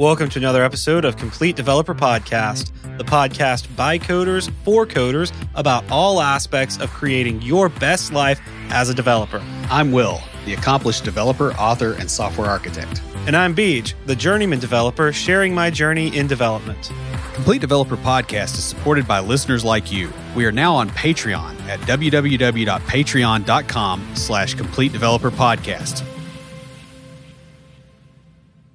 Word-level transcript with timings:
Welcome 0.00 0.30
to 0.30 0.38
another 0.38 0.64
episode 0.64 1.04
of 1.04 1.18
Complete 1.18 1.56
Developer 1.56 1.94
Podcast, 1.94 2.72
the 2.96 3.04
podcast 3.04 3.76
by 3.76 3.98
coders 3.98 4.50
for 4.64 4.86
coders 4.86 5.30
about 5.56 5.84
all 5.90 6.22
aspects 6.22 6.78
of 6.78 6.88
creating 6.88 7.42
your 7.42 7.68
best 7.68 8.10
life 8.10 8.40
as 8.70 8.88
a 8.88 8.94
developer. 8.94 9.42
I'm 9.68 9.92
Will, 9.92 10.22
the 10.46 10.54
accomplished 10.54 11.04
developer, 11.04 11.52
author, 11.52 11.92
and 11.92 12.10
software 12.10 12.48
architect. 12.48 13.02
And 13.26 13.36
I'm 13.36 13.54
Beej, 13.54 13.92
the 14.06 14.16
journeyman 14.16 14.58
developer, 14.58 15.12
sharing 15.12 15.54
my 15.54 15.68
journey 15.68 16.16
in 16.16 16.26
development. 16.26 16.90
Complete 17.34 17.60
Developer 17.60 17.98
Podcast 17.98 18.54
is 18.54 18.64
supported 18.64 19.06
by 19.06 19.20
listeners 19.20 19.66
like 19.66 19.92
you. 19.92 20.10
We 20.34 20.46
are 20.46 20.52
now 20.52 20.76
on 20.76 20.88
Patreon 20.88 21.60
at 21.68 21.78
www.patreon.com 21.80 24.12
slash 24.14 24.54
Complete 24.54 24.92
Developer 24.92 25.30
Podcast. 25.30 26.06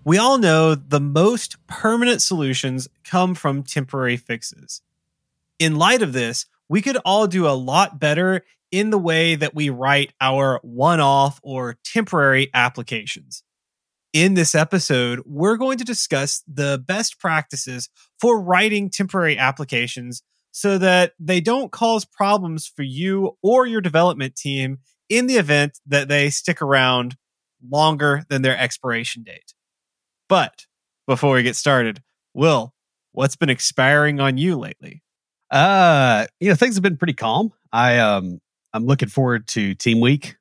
We 0.06 0.20
all 0.20 0.38
know 0.38 0.76
the 0.76 1.00
most 1.00 1.58
permanent 1.66 2.22
solutions 2.22 2.88
come 3.04 3.34
from 3.34 3.64
temporary 3.64 4.18
fixes. 4.18 4.84
In 5.58 5.78
light 5.78 6.04
of 6.04 6.14
this, 6.14 6.46
we 6.70 6.84
could 6.84 6.98
all 6.98 7.26
do 7.26 7.48
a 7.48 7.58
lot 7.58 8.00
better 8.00 8.46
in 8.72 8.92
the 8.92 9.00
way 9.00 9.34
that 9.34 9.56
we 9.56 9.72
write 9.72 10.14
our 10.22 10.60
one 10.62 11.00
off 11.00 11.40
or 11.42 11.78
temporary 11.84 12.52
applications. 12.54 13.42
In 14.14 14.36
this 14.36 14.54
episode, 14.54 15.24
we're 15.26 15.58
going 15.58 15.80
to 15.80 15.84
discuss 15.84 16.44
the 16.48 16.82
best 16.86 17.20
practices 17.20 17.90
for 18.20 18.40
writing 18.40 18.92
temporary 18.92 19.40
applications 19.40 20.22
so 20.52 20.78
that 20.78 21.14
they 21.20 21.42
don't 21.42 21.72
cause 21.72 22.06
problems 22.06 22.68
for 22.68 22.84
you 22.84 23.38
or 23.42 23.66
your 23.66 23.82
development 23.82 24.36
team 24.36 24.78
in 25.10 25.26
the 25.26 25.38
event 25.38 25.80
that 25.88 26.10
they 26.10 26.30
stick 26.30 26.62
around 26.62 27.18
longer 27.68 28.24
than 28.30 28.44
their 28.44 28.58
expiration 28.58 29.24
date. 29.24 29.56
But 30.28 30.66
before 31.08 31.36
we 31.36 31.44
get 31.44 31.56
started, 31.56 32.02
Will, 32.34 32.74
what's 33.12 33.36
been 33.36 33.50
expiring 33.50 34.20
on 34.20 34.38
you 34.38 34.58
lately? 34.58 35.04
Uh, 35.52 36.26
you 36.40 36.50
know, 36.50 36.56
things 36.56 36.76
have 36.76 36.84
been 36.84 36.98
pretty 36.98 37.14
calm. 37.14 37.54
I 37.72 38.00
um 38.00 38.40
I'm 38.74 38.86
looking 38.86 39.10
forward 39.10 39.48
to 39.50 39.74
Team 39.76 40.02
Week 40.02 40.36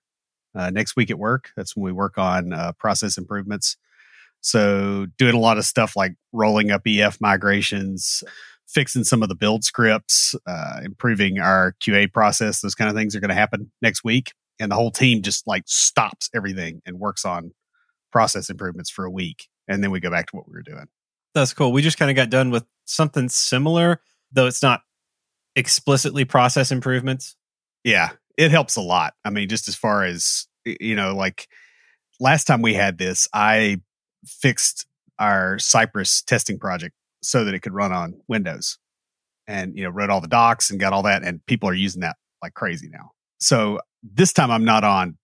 uh, 0.54 0.70
next 0.70 0.96
week 0.96 1.10
at 1.10 1.18
work. 1.18 1.50
That's 1.56 1.76
when 1.76 1.84
we 1.84 1.92
work 1.92 2.18
on 2.18 2.52
uh, 2.52 2.72
process 2.72 3.18
improvements. 3.18 3.76
So 4.40 5.06
doing 5.18 5.34
a 5.34 5.38
lot 5.38 5.58
of 5.58 5.64
stuff 5.64 5.96
like 5.96 6.16
rolling 6.32 6.70
up 6.70 6.82
EF 6.86 7.20
migrations, 7.20 8.24
fixing 8.66 9.04
some 9.04 9.22
of 9.22 9.28
the 9.28 9.34
build 9.34 9.64
scripts, 9.64 10.34
uh, 10.46 10.80
improving 10.82 11.38
our 11.38 11.74
QA 11.80 12.12
process. 12.12 12.60
Those 12.60 12.74
kind 12.74 12.90
of 12.90 12.96
things 12.96 13.14
are 13.14 13.20
going 13.20 13.30
to 13.30 13.34
happen 13.34 13.70
next 13.80 14.04
week, 14.04 14.32
and 14.58 14.70
the 14.70 14.76
whole 14.76 14.90
team 14.90 15.22
just 15.22 15.46
like 15.46 15.64
stops 15.66 16.28
everything 16.34 16.82
and 16.84 16.98
works 16.98 17.24
on 17.24 17.52
process 18.10 18.50
improvements 18.50 18.90
for 18.90 19.04
a 19.04 19.10
week 19.10 19.48
and 19.68 19.82
then 19.82 19.90
we 19.90 20.00
go 20.00 20.10
back 20.10 20.26
to 20.26 20.36
what 20.36 20.48
we 20.48 20.52
were 20.52 20.62
doing. 20.62 20.86
That's 21.34 21.52
cool. 21.52 21.72
We 21.72 21.82
just 21.82 21.98
kind 21.98 22.10
of 22.10 22.16
got 22.16 22.30
done 22.30 22.50
with 22.50 22.64
something 22.84 23.28
similar, 23.28 24.00
though 24.32 24.46
it's 24.46 24.62
not 24.62 24.82
explicitly 25.56 26.24
process 26.24 26.70
improvements. 26.70 27.36
Yeah, 27.82 28.10
it 28.36 28.50
helps 28.50 28.76
a 28.76 28.80
lot. 28.80 29.14
I 29.24 29.30
mean, 29.30 29.48
just 29.48 29.68
as 29.68 29.74
far 29.74 30.04
as, 30.04 30.46
you 30.64 30.94
know, 30.94 31.14
like 31.14 31.48
last 32.20 32.44
time 32.44 32.62
we 32.62 32.74
had 32.74 32.98
this, 32.98 33.28
I 33.32 33.80
fixed 34.26 34.86
our 35.18 35.58
Cypress 35.58 36.22
testing 36.22 36.58
project 36.58 36.94
so 37.22 37.44
that 37.44 37.54
it 37.54 37.60
could 37.60 37.74
run 37.74 37.92
on 37.92 38.20
Windows 38.28 38.78
and, 39.46 39.76
you 39.76 39.84
know, 39.84 39.90
wrote 39.90 40.10
all 40.10 40.20
the 40.20 40.28
docs 40.28 40.70
and 40.70 40.80
got 40.80 40.92
all 40.92 41.02
that. 41.02 41.22
And 41.22 41.44
people 41.46 41.68
are 41.68 41.74
using 41.74 42.00
that 42.02 42.16
like 42.42 42.54
crazy 42.54 42.88
now. 42.88 43.10
So 43.40 43.80
this 44.02 44.32
time 44.32 44.50
I'm 44.50 44.64
not 44.64 44.84
on 44.84 45.18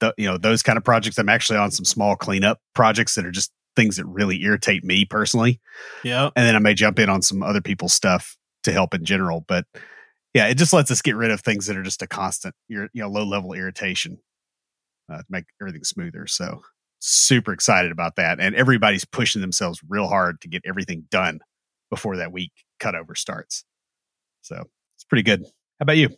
the, 0.00 0.14
you 0.16 0.26
know, 0.26 0.38
those 0.38 0.62
kind 0.62 0.76
of 0.76 0.84
projects. 0.84 1.18
I'm 1.18 1.28
actually 1.28 1.58
on 1.58 1.70
some 1.70 1.84
small 1.84 2.16
cleanup 2.16 2.60
projects 2.74 3.14
that 3.16 3.26
are 3.26 3.30
just 3.30 3.50
things 3.78 3.96
that 3.96 4.06
really 4.06 4.42
irritate 4.42 4.82
me 4.82 5.04
personally. 5.04 5.60
Yeah. 6.02 6.30
And 6.34 6.44
then 6.44 6.56
I 6.56 6.58
may 6.58 6.74
jump 6.74 6.98
in 6.98 7.08
on 7.08 7.22
some 7.22 7.44
other 7.44 7.60
people's 7.60 7.94
stuff 7.94 8.36
to 8.64 8.72
help 8.72 8.92
in 8.92 9.04
general. 9.04 9.44
But 9.46 9.66
yeah, 10.34 10.48
it 10.48 10.56
just 10.56 10.72
lets 10.72 10.90
us 10.90 11.00
get 11.00 11.14
rid 11.14 11.30
of 11.30 11.40
things 11.40 11.66
that 11.66 11.76
are 11.76 11.82
just 11.84 12.02
a 12.02 12.08
constant, 12.08 12.56
you 12.68 12.88
know, 12.92 13.08
low 13.08 13.24
level 13.24 13.52
irritation 13.52 14.18
uh, 15.12 15.18
to 15.18 15.24
make 15.30 15.44
everything 15.62 15.84
smoother. 15.84 16.26
So 16.26 16.62
super 16.98 17.52
excited 17.52 17.92
about 17.92 18.16
that. 18.16 18.40
And 18.40 18.56
everybody's 18.56 19.04
pushing 19.04 19.40
themselves 19.40 19.80
real 19.88 20.08
hard 20.08 20.40
to 20.40 20.48
get 20.48 20.62
everything 20.66 21.04
done 21.08 21.38
before 21.88 22.16
that 22.16 22.32
week 22.32 22.52
cutover 22.80 23.16
starts. 23.16 23.64
So 24.42 24.64
it's 24.96 25.04
pretty 25.04 25.22
good. 25.22 25.42
How 25.42 25.82
about 25.82 25.96
you? 25.96 26.08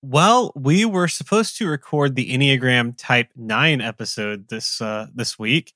Well, 0.00 0.52
we 0.56 0.84
were 0.84 1.06
supposed 1.06 1.58
to 1.58 1.68
record 1.68 2.16
the 2.16 2.32
Enneagram 2.32 2.94
Type 2.96 3.28
9 3.36 3.80
episode 3.80 4.48
this 4.48 4.80
uh, 4.80 5.06
this 5.14 5.38
week. 5.38 5.74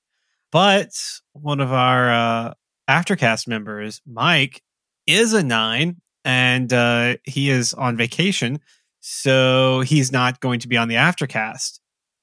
But 0.51 0.91
one 1.33 1.59
of 1.59 1.71
our 1.71 2.11
uh, 2.11 2.53
Aftercast 2.89 3.47
members, 3.47 4.01
Mike, 4.05 4.61
is 5.05 5.33
a 5.33 5.43
nine 5.43 6.01
and 6.23 6.71
uh, 6.71 7.17
he 7.23 7.49
is 7.49 7.73
on 7.73 7.97
vacation. 7.97 8.59
So 8.99 9.81
he's 9.81 10.11
not 10.11 10.39
going 10.39 10.59
to 10.61 10.67
be 10.67 10.77
on 10.77 10.87
the 10.87 10.95
Aftercast. 10.95 11.79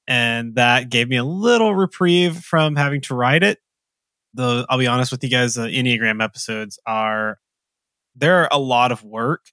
And 0.07 0.57
that 0.57 0.91
gave 0.91 1.09
me 1.09 1.17
a 1.17 1.25
little 1.25 1.75
reprieve 1.75 2.39
from 2.39 2.77
having 2.77 3.01
to 3.03 3.15
write 3.15 3.43
it. 3.43 3.59
Though 4.35 4.67
I'll 4.69 4.79
be 4.79 4.87
honest 4.87 5.13
with 5.13 5.23
you 5.23 5.31
guys, 5.31 5.55
the 5.55 5.63
Enneagram 5.63 6.23
episodes 6.23 6.79
are, 6.87 7.39
they're 8.17 8.49
a 8.51 8.59
lot 8.59 8.93
of 8.93 9.03
work 9.05 9.47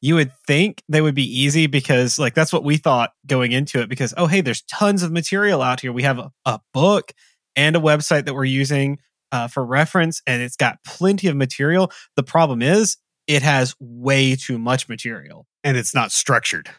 you 0.00 0.14
would 0.14 0.32
think 0.46 0.82
they 0.88 1.00
would 1.00 1.14
be 1.14 1.40
easy 1.40 1.66
because 1.66 2.18
like 2.18 2.34
that's 2.34 2.52
what 2.52 2.64
we 2.64 2.76
thought 2.76 3.12
going 3.26 3.52
into 3.52 3.80
it 3.80 3.88
because 3.88 4.14
oh 4.16 4.26
hey 4.26 4.40
there's 4.40 4.62
tons 4.62 5.02
of 5.02 5.12
material 5.12 5.62
out 5.62 5.80
here 5.80 5.92
we 5.92 6.02
have 6.02 6.18
a, 6.18 6.32
a 6.46 6.60
book 6.72 7.12
and 7.56 7.76
a 7.76 7.80
website 7.80 8.26
that 8.26 8.34
we're 8.34 8.44
using 8.44 8.98
uh, 9.32 9.48
for 9.48 9.64
reference, 9.64 10.22
and 10.26 10.42
it's 10.42 10.56
got 10.56 10.82
plenty 10.84 11.28
of 11.28 11.36
material. 11.36 11.92
The 12.16 12.22
problem 12.22 12.62
is 12.62 12.96
it 13.26 13.42
has 13.42 13.74
way 13.78 14.36
too 14.36 14.58
much 14.58 14.88
material, 14.88 15.46
and 15.62 15.76
it's 15.76 15.94
not 15.94 16.12
structured. 16.12 16.70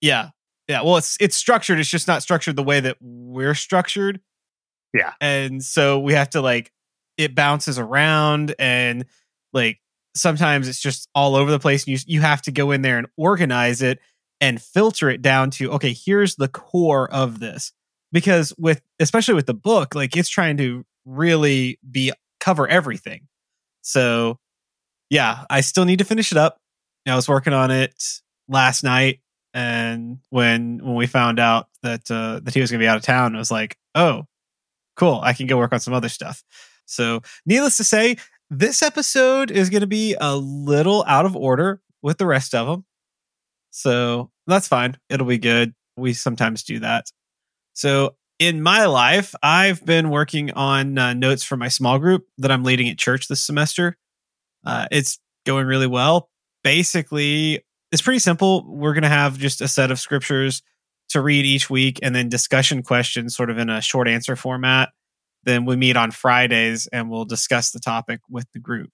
Yeah, 0.00 0.30
yeah. 0.68 0.82
Well, 0.82 0.96
it's 0.96 1.16
it's 1.20 1.36
structured. 1.36 1.78
It's 1.80 1.90
just 1.90 2.08
not 2.08 2.22
structured 2.22 2.56
the 2.56 2.62
way 2.62 2.80
that 2.80 2.96
we're 3.00 3.54
structured. 3.54 4.20
Yeah, 4.94 5.12
and 5.20 5.62
so 5.62 5.98
we 5.98 6.14
have 6.14 6.30
to 6.30 6.40
like 6.40 6.72
it 7.18 7.34
bounces 7.34 7.78
around 7.78 8.54
and 8.58 9.04
like 9.52 9.80
sometimes 10.14 10.68
it's 10.68 10.80
just 10.80 11.08
all 11.14 11.34
over 11.34 11.50
the 11.50 11.58
place 11.58 11.86
and 11.86 11.92
you 11.92 11.98
you 12.06 12.20
have 12.20 12.40
to 12.42 12.52
go 12.52 12.70
in 12.70 12.82
there 12.82 12.96
and 12.96 13.08
organize 13.16 13.82
it 13.82 13.98
and 14.40 14.62
filter 14.62 15.10
it 15.10 15.20
down 15.20 15.50
to 15.50 15.72
okay 15.72 15.92
here's 15.92 16.36
the 16.36 16.48
core 16.48 17.10
of 17.12 17.40
this 17.40 17.72
because 18.12 18.52
with 18.58 18.82
especially 19.00 19.34
with 19.34 19.46
the 19.46 19.54
book 19.54 19.94
like 19.94 20.16
it's 20.16 20.28
trying 20.28 20.56
to 20.56 20.84
really 21.04 21.78
be 21.90 22.12
cover 22.40 22.66
everything. 22.68 23.28
So 23.82 24.38
yeah 25.10 25.44
i 25.48 25.60
still 25.60 25.84
need 25.84 25.98
to 25.98 26.04
finish 26.04 26.32
it 26.32 26.38
up. 26.38 26.58
I 27.06 27.16
was 27.16 27.28
working 27.28 27.54
on 27.54 27.70
it 27.70 27.94
last 28.48 28.84
night 28.84 29.20
and 29.54 30.18
when 30.30 30.80
when 30.84 30.94
we 30.94 31.06
found 31.06 31.38
out 31.38 31.68
that 31.82 32.10
uh 32.10 32.40
that 32.42 32.54
he 32.54 32.60
was 32.60 32.70
to 32.80 32.84
be 32.84 32.88
out 32.88 32.98
of 32.98 33.02
town 33.02 33.34
i 33.34 33.38
was 33.38 33.50
like 33.50 33.78
oh 33.94 34.26
cool 34.94 35.20
i 35.22 35.32
can 35.32 35.46
go 35.46 35.56
work 35.56 35.72
on 35.72 35.80
some 35.80 35.94
other 35.94 36.08
stuff. 36.08 36.42
So 36.84 37.22
needless 37.46 37.76
to 37.78 37.84
say 37.84 38.16
this 38.50 38.82
episode 38.82 39.50
is 39.50 39.70
to 39.82 39.86
be 39.86 40.16
a 40.20 40.36
little 40.36 41.04
out 41.06 41.26
of 41.26 41.36
order 41.36 41.80
with 42.02 42.18
the 42.18 42.26
rest 42.26 42.54
of 42.54 42.66
them 42.66 42.84
so 43.70 44.30
that's 44.46 44.68
fine. 44.68 44.96
It'll 45.08 45.26
be 45.26 45.38
good. 45.38 45.74
We 45.96 46.12
sometimes 46.12 46.62
do 46.62 46.80
that 46.80 47.10
so 47.78 48.16
in 48.40 48.60
my 48.60 48.86
life, 48.86 49.36
I've 49.40 49.84
been 49.86 50.10
working 50.10 50.50
on 50.50 50.98
uh, 50.98 51.14
notes 51.14 51.44
for 51.44 51.56
my 51.56 51.68
small 51.68 52.00
group 52.00 52.26
that 52.38 52.50
I'm 52.50 52.64
leading 52.64 52.88
at 52.88 52.98
church 52.98 53.28
this 53.28 53.40
semester. 53.40 53.96
Uh, 54.66 54.86
it's 54.90 55.20
going 55.46 55.64
really 55.64 55.86
well. 55.86 56.28
Basically, 56.64 57.64
it's 57.92 58.02
pretty 58.02 58.18
simple. 58.18 58.64
We're 58.66 58.94
going 58.94 59.02
to 59.02 59.08
have 59.08 59.38
just 59.38 59.60
a 59.60 59.68
set 59.68 59.92
of 59.92 60.00
scriptures 60.00 60.60
to 61.10 61.20
read 61.20 61.46
each 61.46 61.70
week 61.70 62.00
and 62.02 62.16
then 62.16 62.28
discussion 62.28 62.82
questions 62.82 63.36
sort 63.36 63.48
of 63.48 63.58
in 63.58 63.70
a 63.70 63.80
short 63.80 64.08
answer 64.08 64.34
format. 64.34 64.88
Then 65.44 65.64
we 65.64 65.76
meet 65.76 65.96
on 65.96 66.10
Fridays 66.10 66.88
and 66.88 67.08
we'll 67.08 67.26
discuss 67.26 67.70
the 67.70 67.78
topic 67.78 68.18
with 68.28 68.46
the 68.54 68.58
group. 68.58 68.90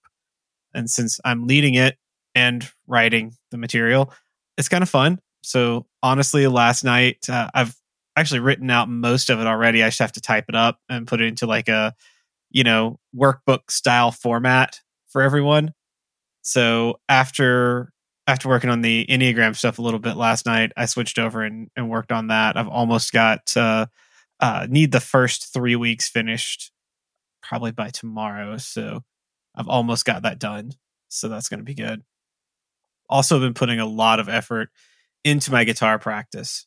And 0.75 0.91
since 0.91 1.21
I'm 1.25 1.47
leading 1.47 1.73
it 1.73 1.97
and 2.35 2.71
writing 2.87 3.33
the 3.51 3.57
material, 3.57 4.13
it's 4.59 4.69
kind 4.69 4.83
of 4.83 4.91
fun. 4.91 5.21
So 5.43 5.87
honestly, 6.03 6.47
last 6.49 6.85
night 6.85 7.31
uh, 7.31 7.49
I've 7.55 7.75
actually 8.17 8.41
written 8.41 8.71
out 8.71 8.89
most 8.89 9.31
of 9.31 9.41
it 9.41 9.47
already. 9.47 9.83
I 9.83 9.89
just 9.89 9.99
have 9.99 10.13
to 10.13 10.21
type 10.21 10.47
it 10.49 10.55
up 10.55 10.79
and 10.89 11.07
put 11.07 11.21
it 11.21 11.27
into 11.27 11.47
like 11.47 11.69
a, 11.69 11.95
you 12.51 12.65
know, 12.65 12.99
workbook 13.15 13.71
style 13.71 14.11
format 14.13 14.81
for 15.09 15.23
everyone. 15.23 15.73
So 16.43 17.01
after 17.09 17.93
after 18.27 18.49
working 18.49 18.71
on 18.71 18.81
the 18.81 19.07
Enneagram 19.09 19.55
stuff 19.55 19.79
a 19.79 19.83
little 19.83 20.01
bit 20.01 20.17
last 20.17 20.47
night, 20.47 20.73
I 20.77 20.87
switched 20.87 21.19
over 21.19 21.43
and, 21.43 21.69
and 21.77 21.91
worked 21.91 22.13
on 22.13 22.29
that. 22.29 22.57
I've 22.57 22.69
almost 22.69 23.13
got 23.13 23.55
uh, 23.57 23.87
uh, 24.41 24.67
need 24.69 24.93
the 24.93 25.01
first 25.01 25.53
three 25.53 25.77
weeks 25.77 26.09
finished 26.09 26.73
probably 27.43 27.73
by 27.73 27.91
tomorrow. 27.91 28.57
So 28.57 29.03
I've 29.55 29.69
almost 29.69 30.05
got 30.05 30.23
that 30.23 30.39
done. 30.39 30.73
So 31.09 31.29
that's 31.29 31.49
going 31.49 31.61
to 31.61 31.65
be 31.65 31.75
good. 31.75 32.03
Also, 33.09 33.39
been 33.39 33.55
putting 33.55 33.79
a 33.79 33.87
lot 33.87 34.19
of 34.21 34.29
effort 34.29 34.71
into 35.23 35.53
my 35.53 35.65
guitar 35.65 35.99
practice. 35.99 36.67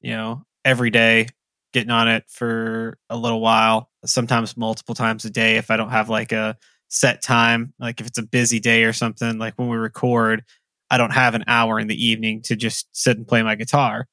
You 0.00 0.12
know, 0.12 0.44
every 0.66 0.90
day, 0.90 1.28
getting 1.72 1.90
on 1.90 2.08
it 2.08 2.24
for 2.28 2.98
a 3.08 3.16
little 3.16 3.40
while. 3.40 3.88
sometimes 4.04 4.56
multiple 4.56 4.94
times 4.94 5.24
a 5.24 5.30
day 5.30 5.56
if 5.56 5.70
I 5.70 5.76
don't 5.76 5.90
have 5.90 6.10
like 6.10 6.32
a 6.32 6.56
set 6.88 7.22
time. 7.22 7.72
Like 7.78 8.00
if 8.00 8.06
it's 8.06 8.18
a 8.18 8.22
busy 8.22 8.60
day 8.60 8.84
or 8.84 8.92
something, 8.92 9.38
like 9.38 9.54
when 9.56 9.68
we 9.68 9.76
record, 9.76 10.44
I 10.90 10.98
don't 10.98 11.12
have 11.12 11.34
an 11.34 11.44
hour 11.46 11.78
in 11.78 11.86
the 11.86 12.06
evening 12.06 12.42
to 12.42 12.56
just 12.56 12.88
sit 12.92 13.16
and 13.16 13.26
play 13.26 13.42
my 13.42 13.54
guitar. 13.54 14.06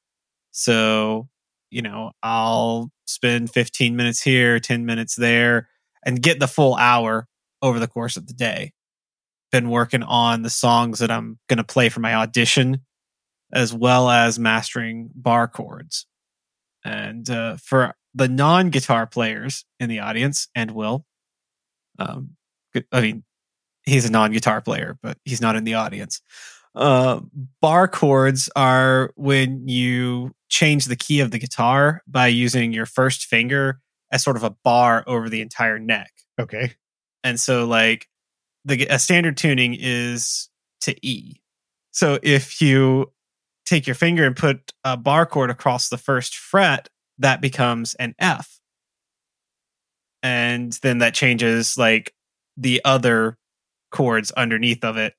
So, 0.52 1.28
you 1.70 1.82
know, 1.82 2.12
I'll 2.22 2.90
spend 3.06 3.50
15 3.50 3.96
minutes 3.96 4.22
here, 4.22 4.60
10 4.60 4.86
minutes 4.86 5.16
there, 5.16 5.68
and 6.06 6.22
get 6.22 6.38
the 6.40 6.48
full 6.48 6.76
hour 6.76 7.26
over 7.62 7.78
the 7.78 7.88
course 7.88 8.16
of 8.16 8.26
the 8.26 8.34
day. 8.34 8.72
Been 9.50 9.70
working 9.70 10.02
on 10.02 10.42
the 10.42 10.50
songs 10.50 11.00
that 11.00 11.10
I'm 11.10 11.38
going 11.48 11.58
to 11.58 11.64
play 11.64 11.88
for 11.88 12.00
my 12.00 12.14
audition, 12.14 12.80
as 13.52 13.72
well 13.72 14.10
as 14.10 14.38
mastering 14.38 15.10
bar 15.14 15.48
chords. 15.48 16.06
And 16.84 17.28
uh, 17.30 17.56
for 17.56 17.94
the 18.14 18.28
non 18.28 18.70
guitar 18.70 19.06
players 19.06 19.64
in 19.80 19.88
the 19.88 20.00
audience, 20.00 20.48
and 20.54 20.70
Will, 20.72 21.06
um, 21.98 22.36
I 22.92 23.00
mean, 23.00 23.24
he's 23.84 24.04
a 24.04 24.10
non 24.10 24.32
guitar 24.32 24.60
player, 24.60 24.98
but 25.02 25.18
he's 25.24 25.40
not 25.40 25.56
in 25.56 25.64
the 25.64 25.74
audience. 25.74 26.20
Uh, 26.74 27.20
bar 27.60 27.86
chords 27.86 28.50
are 28.56 29.12
when 29.14 29.68
you 29.68 30.34
change 30.48 30.86
the 30.86 30.96
key 30.96 31.20
of 31.20 31.30
the 31.30 31.38
guitar 31.38 32.02
by 32.06 32.26
using 32.26 32.72
your 32.72 32.86
first 32.86 33.26
finger 33.26 33.80
as 34.10 34.22
sort 34.22 34.36
of 34.36 34.42
a 34.42 34.50
bar 34.64 35.04
over 35.06 35.28
the 35.28 35.40
entire 35.40 35.78
neck. 35.78 36.12
Okay. 36.40 36.72
And 37.22 37.38
so, 37.38 37.64
like, 37.66 38.08
the 38.64 38.86
a 38.86 38.98
standard 38.98 39.36
tuning 39.36 39.76
is 39.78 40.48
to 40.82 40.94
E. 41.06 41.40
So 41.92 42.18
if 42.22 42.60
you 42.60 43.12
take 43.64 43.86
your 43.86 43.94
finger 43.94 44.24
and 44.24 44.36
put 44.36 44.72
a 44.84 44.96
bar 44.96 45.26
chord 45.26 45.50
across 45.50 45.88
the 45.88 45.98
first 45.98 46.36
fret, 46.36 46.88
that 47.18 47.40
becomes 47.40 47.94
an 47.94 48.14
F. 48.18 48.60
And 50.22 50.72
then 50.82 50.98
that 50.98 51.14
changes 51.14 51.76
like 51.76 52.14
the 52.56 52.80
other 52.84 53.36
chords 53.90 54.30
underneath 54.32 54.84
of 54.84 54.96
it. 54.96 55.14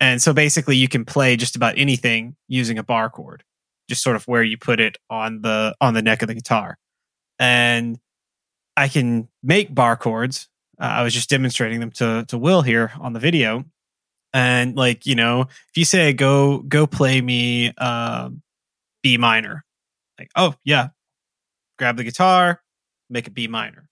And 0.00 0.20
so 0.20 0.32
basically 0.32 0.76
you 0.76 0.88
can 0.88 1.04
play 1.04 1.36
just 1.36 1.56
about 1.56 1.78
anything 1.78 2.36
using 2.48 2.78
a 2.78 2.82
bar 2.82 3.08
chord, 3.08 3.44
just 3.88 4.02
sort 4.02 4.16
of 4.16 4.24
where 4.24 4.42
you 4.42 4.58
put 4.58 4.80
it 4.80 4.98
on 5.08 5.42
the 5.42 5.74
on 5.80 5.94
the 5.94 6.02
neck 6.02 6.22
of 6.22 6.28
the 6.28 6.34
guitar. 6.34 6.78
And 7.38 7.98
I 8.76 8.88
can 8.88 9.28
make 9.42 9.74
bar 9.74 9.96
chords. 9.96 10.48
Uh, 10.78 10.84
I 10.84 11.02
was 11.02 11.14
just 11.14 11.30
demonstrating 11.30 11.80
them 11.80 11.90
to 11.92 12.24
to 12.28 12.38
Will 12.38 12.62
here 12.62 12.92
on 13.00 13.12
the 13.12 13.20
video. 13.20 13.64
And 14.36 14.76
like, 14.76 15.06
you 15.06 15.14
know, 15.14 15.40
if 15.40 15.76
you 15.76 15.86
say 15.86 16.12
go 16.12 16.58
go 16.58 16.86
play 16.86 17.22
me 17.22 17.72
uh, 17.78 18.28
B 19.02 19.16
minor, 19.16 19.64
like, 20.18 20.30
oh 20.36 20.54
yeah, 20.62 20.88
grab 21.78 21.96
the 21.96 22.04
guitar, 22.04 22.60
make 23.08 23.26
a 23.26 23.30
B 23.30 23.48
minor. 23.48 23.88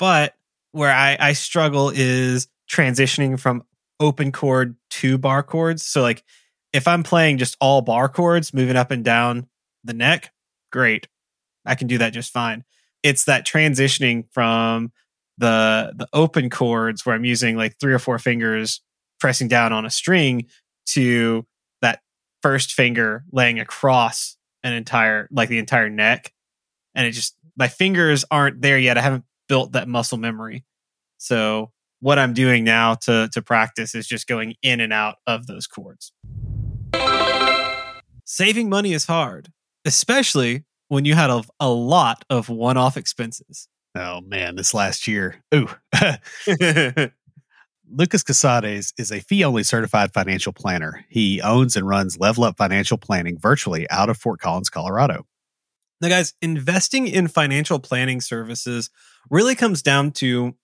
But 0.00 0.34
where 0.72 0.92
I, 0.92 1.16
I 1.20 1.32
struggle 1.34 1.92
is 1.94 2.48
transitioning 2.68 3.38
from 3.38 3.62
open 4.00 4.32
chord 4.32 4.74
to 4.90 5.16
bar 5.16 5.44
chords. 5.44 5.84
So 5.84 6.02
like 6.02 6.24
if 6.72 6.88
I'm 6.88 7.04
playing 7.04 7.38
just 7.38 7.56
all 7.60 7.80
bar 7.80 8.08
chords, 8.08 8.52
moving 8.52 8.74
up 8.74 8.90
and 8.90 9.04
down 9.04 9.46
the 9.84 9.94
neck, 9.94 10.32
great. 10.72 11.06
I 11.64 11.76
can 11.76 11.86
do 11.86 11.98
that 11.98 12.12
just 12.12 12.32
fine. 12.32 12.64
It's 13.04 13.26
that 13.26 13.46
transitioning 13.46 14.24
from 14.32 14.90
the 15.38 15.92
the 15.94 16.08
open 16.12 16.50
chords 16.50 17.06
where 17.06 17.14
I'm 17.14 17.24
using 17.24 17.56
like 17.56 17.78
three 17.78 17.92
or 17.92 18.00
four 18.00 18.18
fingers 18.18 18.80
pressing 19.18 19.48
down 19.48 19.72
on 19.72 19.84
a 19.84 19.90
string 19.90 20.46
to 20.86 21.46
that 21.82 22.00
first 22.42 22.72
finger 22.72 23.24
laying 23.32 23.58
across 23.60 24.36
an 24.62 24.72
entire 24.72 25.28
like 25.30 25.48
the 25.48 25.58
entire 25.58 25.88
neck 25.90 26.32
and 26.94 27.06
it 27.06 27.12
just 27.12 27.36
my 27.56 27.68
fingers 27.68 28.24
aren't 28.30 28.62
there 28.62 28.78
yet. 28.78 28.96
I 28.96 29.02
haven't 29.02 29.24
built 29.48 29.72
that 29.72 29.88
muscle 29.88 30.18
memory. 30.18 30.64
So 31.18 31.72
what 32.00 32.18
I'm 32.18 32.32
doing 32.32 32.64
now 32.64 32.94
to 32.94 33.28
to 33.32 33.42
practice 33.42 33.94
is 33.94 34.06
just 34.06 34.26
going 34.26 34.54
in 34.62 34.80
and 34.80 34.92
out 34.92 35.16
of 35.26 35.46
those 35.46 35.66
chords. 35.66 36.12
Saving 38.24 38.68
money 38.68 38.92
is 38.92 39.06
hard, 39.06 39.48
especially 39.84 40.64
when 40.88 41.04
you 41.04 41.14
had 41.14 41.30
a, 41.30 41.42
a 41.58 41.68
lot 41.68 42.24
of 42.30 42.48
one-off 42.48 42.96
expenses. 42.96 43.68
Oh 43.94 44.20
man, 44.20 44.56
this 44.56 44.74
last 44.74 45.06
year. 45.08 45.42
Ooh. 45.54 45.68
Lucas 47.90 48.22
Casades 48.22 48.92
is 48.98 49.10
a 49.10 49.20
fee 49.20 49.44
only 49.44 49.62
certified 49.62 50.12
financial 50.12 50.52
planner. 50.52 51.04
He 51.08 51.40
owns 51.40 51.76
and 51.76 51.86
runs 51.86 52.18
Level 52.18 52.44
Up 52.44 52.56
Financial 52.56 52.98
Planning 52.98 53.38
virtually 53.38 53.88
out 53.90 54.08
of 54.08 54.18
Fort 54.18 54.40
Collins, 54.40 54.70
Colorado. 54.70 55.26
Now, 56.00 56.08
guys, 56.08 56.34
investing 56.40 57.08
in 57.08 57.28
financial 57.28 57.78
planning 57.78 58.20
services 58.20 58.90
really 59.30 59.54
comes 59.54 59.82
down 59.82 60.12
to 60.12 60.54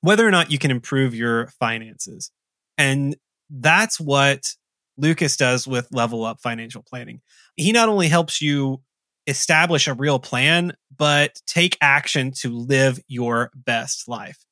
whether 0.00 0.26
or 0.26 0.30
not 0.30 0.50
you 0.50 0.58
can 0.58 0.70
improve 0.70 1.14
your 1.14 1.48
finances. 1.58 2.30
And 2.76 3.16
that's 3.48 3.98
what 3.98 4.54
Lucas 4.96 5.36
does 5.36 5.66
with 5.66 5.88
Level 5.90 6.24
Up 6.24 6.40
Financial 6.40 6.82
Planning. 6.82 7.20
He 7.56 7.72
not 7.72 7.88
only 7.88 8.08
helps 8.08 8.42
you 8.42 8.82
establish 9.26 9.86
a 9.86 9.94
real 9.94 10.18
plan, 10.18 10.72
but 10.96 11.40
take 11.46 11.76
action 11.80 12.32
to 12.32 12.50
live 12.50 13.00
your 13.08 13.50
best 13.54 14.08
life. 14.08 14.44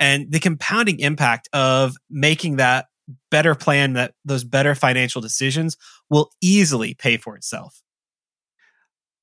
And 0.00 0.32
the 0.32 0.40
compounding 0.40 0.98
impact 0.98 1.48
of 1.52 1.94
making 2.08 2.56
that 2.56 2.86
better 3.30 3.54
plan, 3.54 3.92
that 3.92 4.14
those 4.24 4.44
better 4.44 4.74
financial 4.74 5.20
decisions 5.20 5.76
will 6.08 6.30
easily 6.40 6.94
pay 6.94 7.16
for 7.16 7.36
itself. 7.36 7.82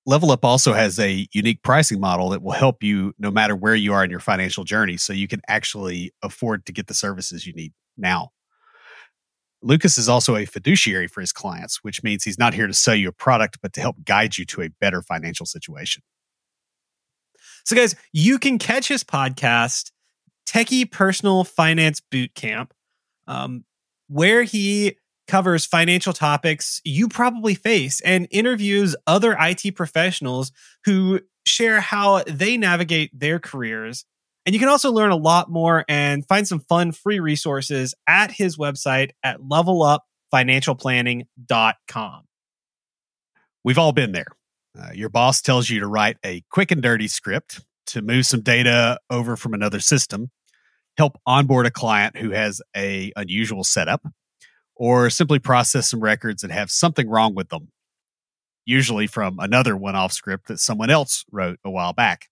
Level 0.05 0.31
Up 0.31 0.45
also 0.45 0.71
has 0.71 0.99
a 0.99 1.27
unique 1.33 1.63
pricing 1.63 1.99
model 1.99 2.29
that 2.29 2.41
will 2.41 2.53
help 2.53 2.81
you 2.81 3.13
no 3.19 3.29
matter 3.29 3.55
where 3.55 3.75
you 3.75 3.91
are 3.91 4.05
in 4.05 4.09
your 4.09 4.21
financial 4.21 4.63
journey 4.63 4.95
so 4.95 5.11
you 5.11 5.27
can 5.27 5.41
actually 5.49 6.13
afford 6.23 6.65
to 6.65 6.71
get 6.71 6.87
the 6.87 6.93
services 6.93 7.45
you 7.45 7.51
need 7.51 7.73
now. 7.97 8.29
Lucas 9.61 9.97
is 9.97 10.07
also 10.07 10.37
a 10.37 10.45
fiduciary 10.45 11.07
for 11.07 11.19
his 11.19 11.33
clients, 11.33 11.83
which 11.83 12.03
means 12.03 12.23
he's 12.23 12.39
not 12.39 12.53
here 12.53 12.67
to 12.67 12.73
sell 12.73 12.95
you 12.95 13.09
a 13.09 13.11
product, 13.11 13.57
but 13.61 13.73
to 13.73 13.81
help 13.81 13.97
guide 14.05 14.37
you 14.37 14.45
to 14.45 14.61
a 14.61 14.69
better 14.69 15.01
financial 15.01 15.45
situation. 15.45 16.03
So, 17.65 17.75
guys, 17.75 17.95
you 18.13 18.39
can 18.39 18.59
catch 18.59 18.87
his 18.87 19.03
podcast, 19.03 19.91
Techie 20.47 20.89
Personal 20.89 21.43
Finance 21.43 21.99
Boot 21.99 22.33
Camp, 22.33 22.73
um, 23.27 23.65
where 24.07 24.43
he 24.43 24.97
covers 25.27 25.65
financial 25.65 26.13
topics 26.13 26.79
you 26.85 27.09
probably 27.09 27.53
face 27.53 27.99
and 28.01 28.27
interviews 28.31 28.95
other 29.05 29.37
IT 29.39 29.75
professionals 29.75 30.51
who 30.85 31.19
share 31.45 31.81
how 31.81 32.23
they 32.25 32.57
navigate 32.57 33.11
their 33.17 33.39
careers. 33.39 34.05
And 34.45 34.53
you 34.53 34.59
can 34.59 34.69
also 34.69 34.91
learn 34.91 35.11
a 35.11 35.17
lot 35.17 35.51
more 35.51 35.83
and 35.89 36.25
find 36.25 36.47
some 36.47 36.61
fun 36.61 36.93
free 36.93 37.19
resources 37.19 37.93
at 38.07 38.31
his 38.31 38.57
website 38.57 39.11
at 39.23 39.41
levelupfinancialplanning.com. 39.41 42.23
We've 43.63 43.77
all 43.77 43.91
been 43.91 44.13
there. 44.13 44.27
Uh, 44.79 44.91
your 44.93 45.09
boss 45.09 45.41
tells 45.41 45.69
you 45.69 45.81
to 45.81 45.87
write 45.87 46.15
a 46.23 46.43
quick 46.49 46.71
and 46.71 46.81
dirty 46.81 47.09
script 47.09 47.59
to 47.87 48.01
move 48.01 48.25
some 48.25 48.41
data 48.41 48.99
over 49.09 49.35
from 49.35 49.53
another 49.53 49.79
system, 49.79 50.29
help 50.97 51.19
onboard 51.25 51.65
a 51.65 51.71
client 51.71 52.17
who 52.17 52.31
has 52.31 52.61
a 52.75 53.11
unusual 53.15 53.63
setup, 53.63 54.05
or 54.75 55.09
simply 55.09 55.39
process 55.39 55.89
some 55.89 55.99
records 56.01 56.41
that 56.41 56.51
have 56.51 56.71
something 56.71 57.09
wrong 57.09 57.35
with 57.35 57.49
them, 57.49 57.69
usually 58.65 59.07
from 59.07 59.39
another 59.39 59.77
one 59.77 59.95
off 59.95 60.11
script 60.11 60.47
that 60.47 60.59
someone 60.59 60.89
else 60.89 61.23
wrote 61.31 61.59
a 61.63 61.69
while 61.69 61.93
back. 61.93 62.27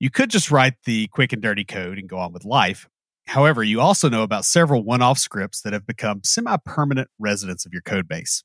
You 0.00 0.10
could 0.10 0.30
just 0.30 0.50
write 0.50 0.74
the 0.84 1.06
quick 1.08 1.32
and 1.32 1.40
dirty 1.40 1.64
code 1.64 1.98
and 1.98 2.08
go 2.08 2.18
on 2.18 2.32
with 2.32 2.44
life. 2.44 2.88
However, 3.26 3.62
you 3.62 3.80
also 3.80 4.08
know 4.08 4.22
about 4.22 4.44
several 4.44 4.84
one 4.84 5.00
off 5.00 5.18
scripts 5.18 5.62
that 5.62 5.72
have 5.72 5.86
become 5.86 6.20
semi 6.24 6.56
permanent 6.64 7.08
residents 7.18 7.64
of 7.64 7.72
your 7.72 7.82
code 7.82 8.06
base. 8.06 8.44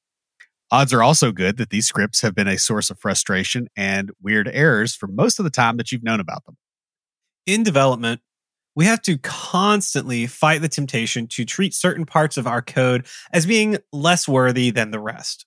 Odds 0.71 0.93
are 0.93 1.01
also 1.01 1.31
good 1.31 1.57
that 1.57 1.71
these 1.71 1.87
scripts 1.87 2.21
have 2.21 2.35
been 2.35 2.47
a 2.47 2.57
source 2.57 2.91
of 2.91 2.99
frustration 2.99 3.67
and 3.75 4.11
weird 4.21 4.47
errors 4.47 4.95
for 4.95 5.07
most 5.07 5.39
of 5.39 5.43
the 5.43 5.49
time 5.49 5.77
that 5.77 5.91
you've 5.91 6.03
known 6.03 6.19
about 6.19 6.45
them. 6.45 6.57
In 7.47 7.63
development, 7.63 8.21
we 8.75 8.85
have 8.85 9.01
to 9.03 9.17
constantly 9.17 10.27
fight 10.27 10.61
the 10.61 10.69
temptation 10.69 11.27
to 11.27 11.45
treat 11.45 11.73
certain 11.73 12.05
parts 12.05 12.37
of 12.37 12.47
our 12.47 12.61
code 12.61 13.05
as 13.33 13.45
being 13.45 13.77
less 13.91 14.27
worthy 14.27 14.69
than 14.71 14.91
the 14.91 14.99
rest. 14.99 15.45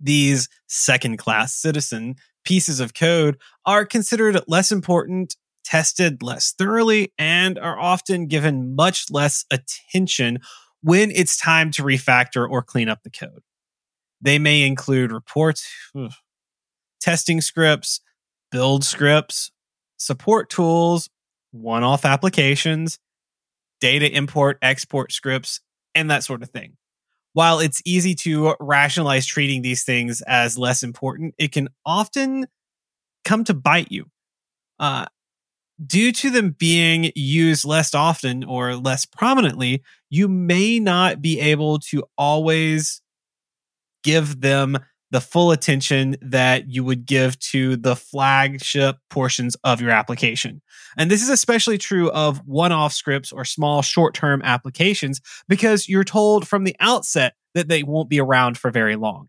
These 0.00 0.48
second 0.68 1.16
class 1.16 1.54
citizen 1.54 2.16
pieces 2.44 2.80
of 2.80 2.94
code 2.94 3.38
are 3.64 3.84
considered 3.84 4.38
less 4.46 4.70
important, 4.70 5.36
tested 5.64 6.22
less 6.22 6.52
thoroughly, 6.52 7.12
and 7.18 7.58
are 7.58 7.78
often 7.78 8.26
given 8.26 8.74
much 8.76 9.10
less 9.10 9.44
attention 9.50 10.38
when 10.82 11.10
it's 11.10 11.36
time 11.36 11.70
to 11.72 11.82
refactor 11.82 12.48
or 12.48 12.62
clean 12.62 12.88
up 12.88 13.02
the 13.02 13.10
code. 13.10 13.42
They 14.20 14.38
may 14.38 14.64
include 14.64 15.10
reports, 15.10 15.68
testing 17.00 17.40
scripts, 17.40 18.00
build 18.50 18.84
scripts, 18.84 19.50
support 19.96 20.48
tools, 20.48 21.08
one 21.62 21.82
off 21.82 22.04
applications, 22.04 22.98
data 23.80 24.10
import, 24.10 24.58
export 24.62 25.12
scripts, 25.12 25.60
and 25.94 26.10
that 26.10 26.24
sort 26.24 26.42
of 26.42 26.50
thing. 26.50 26.76
While 27.32 27.60
it's 27.60 27.82
easy 27.84 28.14
to 28.16 28.54
rationalize 28.60 29.26
treating 29.26 29.62
these 29.62 29.84
things 29.84 30.22
as 30.22 30.56
less 30.56 30.82
important, 30.82 31.34
it 31.38 31.52
can 31.52 31.68
often 31.84 32.46
come 33.24 33.44
to 33.44 33.54
bite 33.54 33.92
you. 33.92 34.06
Uh, 34.78 35.06
due 35.84 36.12
to 36.12 36.30
them 36.30 36.56
being 36.58 37.12
used 37.14 37.64
less 37.64 37.94
often 37.94 38.44
or 38.44 38.74
less 38.76 39.04
prominently, 39.04 39.82
you 40.08 40.28
may 40.28 40.78
not 40.80 41.20
be 41.20 41.40
able 41.40 41.78
to 41.78 42.04
always 42.16 43.02
give 44.02 44.40
them 44.40 44.78
the 45.10 45.20
full 45.20 45.52
attention 45.52 46.16
that 46.20 46.68
you 46.68 46.82
would 46.82 47.06
give 47.06 47.38
to 47.38 47.76
the 47.76 47.94
flagship 47.94 48.96
portions 49.08 49.56
of 49.62 49.80
your 49.80 49.90
application. 49.90 50.60
And 50.96 51.10
this 51.10 51.22
is 51.22 51.28
especially 51.28 51.78
true 51.78 52.10
of 52.10 52.38
one 52.46 52.72
off 52.72 52.92
scripts 52.92 53.32
or 53.32 53.44
small 53.44 53.82
short 53.82 54.14
term 54.14 54.42
applications 54.42 55.20
because 55.48 55.88
you're 55.88 56.04
told 56.04 56.48
from 56.48 56.64
the 56.64 56.76
outset 56.80 57.34
that 57.54 57.68
they 57.68 57.82
won't 57.82 58.08
be 58.08 58.20
around 58.20 58.58
for 58.58 58.70
very 58.70 58.96
long. 58.96 59.28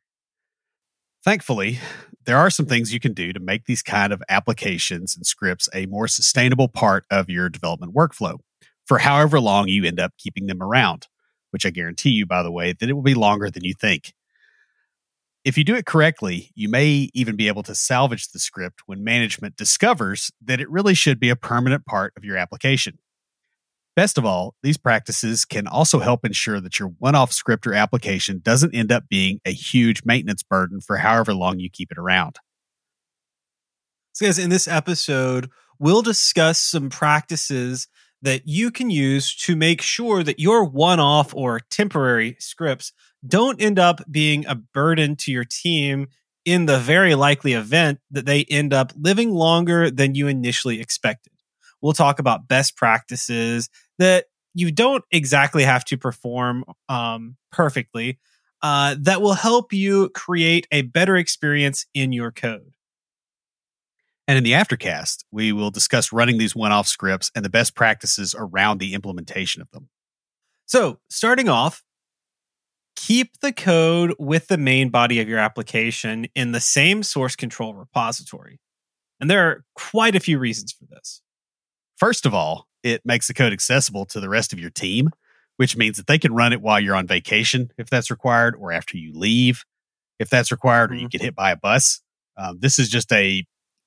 Thankfully, 1.24 1.80
there 2.26 2.38
are 2.38 2.50
some 2.50 2.66
things 2.66 2.94
you 2.94 3.00
can 3.00 3.14
do 3.14 3.34
to 3.34 3.40
make 3.40 3.66
these 3.66 3.82
kind 3.82 4.12
of 4.12 4.24
applications 4.30 5.16
and 5.16 5.26
scripts 5.26 5.70
a 5.74 5.86
more 5.86 6.08
sustainable 6.08 6.68
part 6.68 7.06
of 7.12 7.30
your 7.30 7.50
development 7.50 7.94
workflow 7.94 8.38
for 8.86 9.00
however 9.00 9.40
long 9.40 9.68
you 9.68 9.84
end 9.86 10.00
up 10.00 10.14
keeping 10.18 10.48
them 10.48 10.62
around, 10.62 11.08
which 11.52 11.66
I 11.66 11.70
guarantee 11.70 12.12
you, 12.12 12.26
by 12.26 12.44
the 12.44 12.52
way, 12.52 12.74
that 12.74 12.90
it 12.90 12.94
will 12.94 13.02
be 13.02 13.14
longer 13.14 13.50
than 13.50 13.64
you 13.64 13.74
think. 13.74 14.14
If 15.48 15.58
you 15.58 15.64
do 15.64 15.78
it 15.78 15.86
correctly, 15.86 16.52
you 16.56 16.68
may 16.68 17.10
even 17.14 17.38
be 17.38 17.48
able 17.48 17.64
to 17.64 17.74
salvage 17.74 18.28
the 18.34 18.38
script 18.38 18.82
when 18.86 19.06
management 19.06 19.56
discovers 19.56 20.30
that 20.44 20.60
it 20.60 20.70
really 20.70 20.94
should 20.94 21.22
be 21.22 21.30
a 21.30 21.38
permanent 21.38 21.86
part 21.86 22.12
of 22.18 22.26
your 22.26 22.36
application. 22.36 23.00
Best 23.96 24.18
of 24.18 24.26
all, 24.26 24.56
these 24.62 24.76
practices 24.78 25.46
can 25.46 25.66
also 25.66 26.00
help 26.00 26.26
ensure 26.26 26.60
that 26.60 26.80
your 26.80 26.90
one 27.00 27.16
off 27.16 27.32
script 27.32 27.66
or 27.66 27.74
application 27.74 28.42
doesn't 28.44 28.76
end 28.76 28.92
up 28.92 29.08
being 29.08 29.40
a 29.46 29.54
huge 29.54 30.02
maintenance 30.04 30.44
burden 30.44 30.82
for 30.82 30.98
however 30.98 31.34
long 31.34 31.60
you 31.60 31.70
keep 31.70 31.94
it 31.94 31.98
around. 31.98 32.36
So, 34.12 34.26
guys, 34.26 34.38
in 34.38 34.50
this 34.50 34.68
episode, 34.68 35.50
we'll 35.80 36.02
discuss 36.02 36.60
some 36.60 36.90
practices 36.90 37.88
that 38.22 38.42
you 38.46 38.70
can 38.70 38.90
use 38.90 39.34
to 39.34 39.56
make 39.56 39.82
sure 39.82 40.24
that 40.24 40.42
your 40.42 40.66
one 40.66 41.00
off 41.00 41.34
or 41.34 41.62
temporary 41.62 42.36
scripts 42.38 42.92
don't 43.28 43.62
end 43.62 43.80
up 43.80 44.02
being 44.10 44.46
a 44.46 44.56
burden 44.56 45.16
to 45.18 45.32
your 45.32 45.46
team 45.46 46.08
in 46.46 46.66
the 46.66 46.80
very 46.80 47.16
likely 47.16 47.54
event 47.54 48.00
that 48.12 48.26
they 48.26 48.46
end 48.46 48.74
up 48.74 48.94
living 48.98 49.32
longer 49.32 49.92
than 49.92 50.16
you 50.16 50.28
initially 50.28 50.80
expected. 50.80 51.34
We'll 51.82 51.94
talk 51.94 52.20
about 52.20 52.48
best 52.48 52.78
practices 52.78 53.70
that 54.00 54.26
you 54.54 54.72
don't 54.72 55.04
exactly 55.12 55.64
have 55.64 55.86
to 55.86 55.98
perform 55.98 56.64
um, 56.90 57.36
perfectly 57.52 58.20
uh, 58.62 58.96
that 59.00 59.22
will 59.22 59.34
help 59.34 59.74
you 59.74 60.10
create 60.10 60.68
a 60.72 60.82
better 60.82 61.16
experience 61.16 61.86
in 61.94 62.12
your 62.12 62.32
code. 62.32 62.74
And 64.28 64.38
in 64.38 64.44
the 64.44 64.54
aftercast, 64.54 65.24
we 65.32 65.52
will 65.52 65.72
discuss 65.72 66.12
running 66.12 66.38
these 66.38 66.56
one 66.56 66.72
off 66.72 66.88
scripts 66.88 67.32
and 67.36 67.46
the 67.46 67.50
best 67.50 67.76
practices 67.76 68.36
around 68.38 68.80
the 68.80 68.94
implementation 68.94 69.62
of 69.62 69.72
them. 69.72 69.90
So, 70.66 71.00
starting 71.10 71.48
off, 71.48 71.84
keep 72.98 73.40
the 73.40 73.54
code 73.54 74.14
with 74.20 74.48
the 74.48 74.58
main 74.58 74.90
body 74.90 75.22
of 75.22 75.30
your 75.30 75.38
application 75.38 76.28
in 76.36 76.52
the 76.52 76.60
same 76.60 77.04
source 77.04 77.36
control 77.36 77.74
repository. 77.74 78.60
And 79.22 79.30
there 79.30 79.48
are 79.48 79.64
quite 79.76 80.16
a 80.16 80.20
few 80.20 80.40
reasons 80.40 80.74
for 80.74 80.86
this. 80.86 81.22
First 81.96 82.26
of 82.26 82.34
all, 82.34 82.68
it 82.84 83.06
makes 83.06 83.28
the 83.28 83.34
code 83.34 83.54
accessible 83.54 84.06
to 84.08 84.20
the 84.20 84.30
rest 84.30 84.52
of 84.52 84.60
your 84.60 84.72
team, 84.72 85.12
which 85.58 85.78
means 85.78 85.98
that 85.98 86.08
they 86.08 86.18
can 86.18 86.34
run 86.34 86.54
it 86.54 86.62
while 86.62 86.80
you're 86.80 86.96
on 86.96 87.08
vacation 87.08 87.72
if 87.78 87.90
that's 87.90 88.12
required, 88.12 88.56
or 88.60 88.72
after 88.72 88.98
you 88.98 89.14
leave 89.14 89.64
if 90.20 90.30
that's 90.30 90.52
required, 90.52 90.92
or 90.92 90.96
you 90.96 91.02
mm-hmm. 91.02 91.10
get 91.10 91.22
hit 91.22 91.36
by 91.36 91.52
a 91.52 91.56
bus. 91.56 92.02
Um, 92.36 92.58
this 92.60 92.80
is 92.80 92.90
just 92.90 93.12
a 93.14 93.46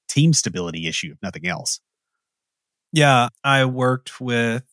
team 0.09 0.33
stability 0.33 0.87
issue, 0.87 1.11
if 1.13 1.19
nothing 1.23 1.47
else. 1.47 1.81
Yeah, 2.93 3.29
I 3.43 3.65
worked 3.65 4.21
with 4.21 4.65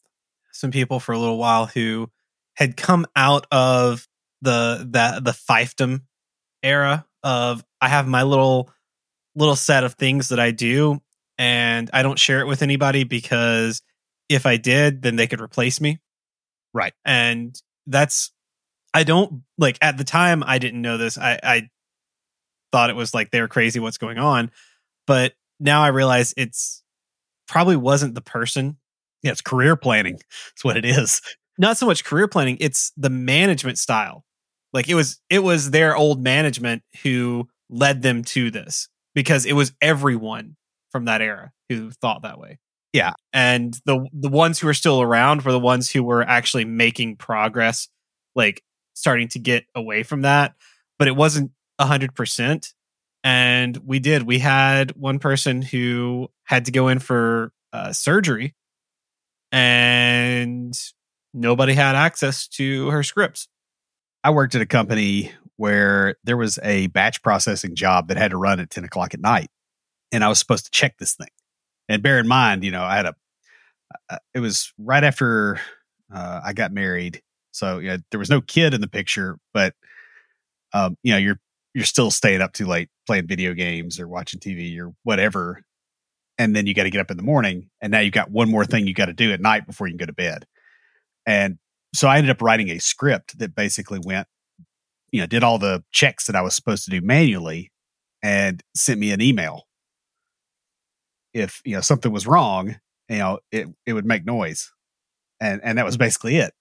some 0.51 0.72
people 0.72 1.00
for 1.00 1.13
a 1.13 1.20
little 1.20 1.38
while 1.38 1.65
who 1.65 2.10
had 2.56 2.77
come 2.77 3.08
out 3.15 3.46
of 3.51 4.08
the 4.41 4.88
that 4.91 5.24
the 5.24 5.32
fiefdom 5.32 6.01
era 6.63 7.06
of 7.24 7.63
I 7.82 7.89
have 7.89 8.08
my 8.08 8.24
little 8.24 8.70
little 9.36 9.56
set 9.56 9.84
of 9.84 9.94
things 9.94 10.29
that 10.29 10.39
I 10.39 10.51
do 10.51 11.00
and 11.38 11.89
I 11.94 12.03
don't 12.03 12.20
share 12.20 12.41
it 12.41 12.48
with 12.48 12.62
anybody 12.62 13.03
because 13.03 13.82
if 14.29 14.46
I 14.46 14.58
did, 14.58 15.01
then 15.01 15.15
they 15.15 15.27
could 15.27 15.41
replace 15.41 15.79
me. 15.79 16.00
Right. 16.74 16.94
And 17.06 17.60
that's 17.86 18.32
I 18.94 19.03
don't 19.03 19.44
like 19.58 19.77
at 19.82 19.98
the 19.98 20.03
time 20.03 20.44
I 20.46 20.58
didn't 20.58 20.82
know 20.82 20.98
this. 20.98 21.17
I, 21.17 21.39
I 21.44 21.70
thought 22.72 22.89
it 22.89 22.96
was 22.96 23.13
like 23.13 23.32
they're 23.32 23.48
crazy 23.48 23.79
what's 23.79 23.98
going 23.98 24.17
on. 24.17 24.51
But 25.06 25.34
now 25.60 25.84
I 25.84 25.88
realize 25.88 26.34
it's 26.38 26.84
probably 27.48 27.75
wasn't 27.75 28.15
the 28.15 28.22
person. 28.22 28.77
Yeah, 29.24 29.32
it's 29.32 29.41
career 29.41 29.75
planning. 29.75 30.20
It's 30.53 30.63
what 30.63 30.77
it 30.77 30.86
is. 30.86 31.22
Not 31.60 31.77
so 31.77 31.86
much 31.86 32.03
career 32.03 32.27
planning, 32.27 32.58
it's 32.60 32.91
the 32.98 33.10
management 33.10 33.77
style. 33.77 34.25
Like 34.74 34.89
it 34.89 34.95
was 34.95 35.19
it 35.29 35.39
was 35.39 35.71
their 35.71 35.95
old 35.95 36.21
management 36.21 36.83
who 37.03 37.47
led 37.69 38.01
them 38.01 38.24
to 38.24 38.51
this 38.51 38.89
because 39.15 39.45
it 39.45 39.53
was 39.53 39.74
everyone 39.81 40.55
from 40.91 41.05
that 41.05 41.21
era 41.21 41.51
who 41.69 41.91
thought 41.91 42.24
that 42.24 42.39
way. 42.39 42.59
Yeah. 42.93 43.13
And 43.33 43.77
the 43.86 44.07
the 44.13 44.29
ones 44.29 44.59
who 44.59 44.67
are 44.67 44.74
still 44.74 45.01
around 45.01 45.43
were 45.43 45.51
the 45.51 45.59
ones 45.59 45.91
who 45.91 46.03
were 46.03 46.24
actually 46.24 46.65
making 46.65 47.17
progress, 47.17 47.89
like 48.36 48.63
starting 48.93 49.27
to 49.29 49.39
get 49.39 49.65
away 49.75 50.03
from 50.03 50.21
that. 50.21 50.55
But 50.97 51.07
it 51.07 51.15
wasn't 51.15 51.51
a 51.79 51.86
hundred 51.86 52.15
percent. 52.15 52.74
And 53.24 53.77
we 53.86 54.00
did. 54.00 54.24
We 54.24 54.39
had 54.39 54.95
one 54.95 55.19
person 55.19 55.62
who 55.62 56.29
had 56.43 56.65
to 56.65 56.71
go 56.71 56.88
in 56.88 57.00
for 57.00 57.51
uh, 57.74 57.91
surgery, 57.91 58.55
and 59.51 60.74
nobody 61.33 61.74
had 61.74 61.95
access 61.95 62.47
to 62.50 62.89
her 62.89 63.03
scripts. 63.03 63.47
I 64.27 64.29
worked 64.29 64.55
at 64.55 64.62
a 64.62 64.65
company 64.65 65.31
where 65.55 66.17
there 66.25 66.36
was 66.36 66.60
a 66.62 66.88
batch 66.88 67.24
processing 67.24 67.75
job 67.75 68.10
that 68.10 68.17
had 68.17 68.31
to 68.31 68.38
run 68.38 68.60
at 68.60 68.69
10 68.69 68.84
o'clock 68.84 69.13
at 69.13 69.22
night. 69.22 69.50
And 70.12 70.22
I 70.22 70.27
was 70.27 70.38
supposed 70.38 70.65
to 70.65 70.72
check 70.72 70.98
this 70.98 71.15
thing. 71.15 71.29
And 71.88 72.03
bear 72.03 72.19
in 72.19 72.27
mind, 72.27 72.65
you 72.65 72.72
know, 72.72 72.84
I 72.84 72.98
had 72.98 73.05
a, 73.05 73.15
uh, 74.10 74.17
it 74.34 74.41
was 74.41 74.74
right 74.77 75.05
after 75.05 75.62
uh, 76.13 76.41
I 76.43 76.51
got 76.51 76.74
married. 76.74 77.22
So, 77.53 77.79
yeah, 77.79 78.00
there 78.12 78.19
was 78.19 78.29
no 78.29 78.41
kid 78.41 78.74
in 78.74 78.81
the 78.81 78.89
picture, 78.89 79.38
but, 79.53 79.74
um, 80.74 80.98
you 81.03 81.13
know, 81.13 81.19
you're, 81.19 81.39
you're 81.74 81.86
still 81.86 82.12
staying 82.12 82.41
up 82.41 82.51
too 82.51 82.65
late 82.65 82.89
playing 83.05 83.27
video 83.27 83.53
games 83.53 83.98
or 83.98 84.10
watching 84.10 84.41
TV 84.41 84.77
or 84.77 84.91
whatever. 85.03 85.63
And 86.38 86.53
then 86.53 86.67
you 86.67 86.74
got 86.74 86.84
to 86.84 86.89
get 86.89 87.00
up 87.00 87.12
in 87.12 87.15
the 87.15 87.24
morning. 87.24 87.69
And 87.79 87.93
now 87.93 88.00
you've 88.00 88.12
got 88.12 88.29
one 88.29 88.51
more 88.51 88.65
thing 88.65 88.88
you 88.88 88.93
got 88.93 89.05
to 89.05 89.13
do 89.13 89.31
at 89.31 89.39
night 89.39 89.65
before 89.65 89.88
you 89.88 89.93
can 89.93 90.00
go 90.00 90.05
to 90.07 90.12
bed. 90.12 90.46
And 91.25 91.60
so 91.94 92.08
I 92.08 92.17
ended 92.17 92.32
up 92.32 92.41
writing 92.41 92.70
a 92.70 92.79
script 92.79 93.39
that 93.39 93.56
basically 93.56 94.00
went, 94.03 94.27
you 95.12 95.22
know, 95.22 95.27
did 95.27 95.44
all 95.44 95.58
the 95.58 95.84
checks 95.91 96.25
that 96.27 96.36
I 96.36 96.41
was 96.41 96.56
supposed 96.56 96.86
to 96.86 96.91
do 96.91 97.01
manually 97.01 97.72
and 98.22 98.62
sent 98.75 99.00
me 99.00 99.12
an 99.12 99.22
email. 99.22 99.67
If, 101.34 101.62
you 101.65 101.75
know, 101.75 101.82
something 101.82 102.12
was 102.12 102.27
wrong, 102.27 102.75
you 103.10 103.17
know, 103.17 103.39
it, 103.51 103.67
it 103.86 103.94
would 103.94 104.06
make 104.06 104.25
noise. 104.25 104.72
And, 105.39 105.62
and 105.63 105.77
that 105.77 105.86
was 105.86 105.96
mm-hmm. 105.96 106.06
basically 106.06 106.38
it. 106.38 106.53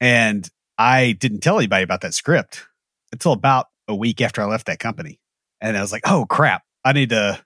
And 0.00 0.48
I 0.78 1.12
didn't 1.12 1.40
tell 1.40 1.58
anybody 1.58 1.84
about 1.84 2.00
that 2.00 2.14
script 2.14 2.66
until 3.12 3.32
about 3.32 3.66
a 3.88 3.94
week 3.94 4.20
after 4.20 4.40
I 4.40 4.46
left 4.46 4.66
that 4.66 4.78
company. 4.78 5.20
And 5.60 5.76
I 5.76 5.80
was 5.80 5.92
like, 5.92 6.02
oh 6.06 6.26
crap, 6.26 6.62
I 6.84 6.92
need 6.92 7.10
to 7.10 7.42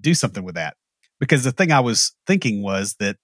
do 0.00 0.14
something 0.14 0.44
with 0.44 0.54
that. 0.54 0.76
Because 1.18 1.44
the 1.44 1.52
thing 1.52 1.70
I 1.70 1.80
was 1.80 2.12
thinking 2.26 2.62
was 2.62 2.96
that 3.00 3.16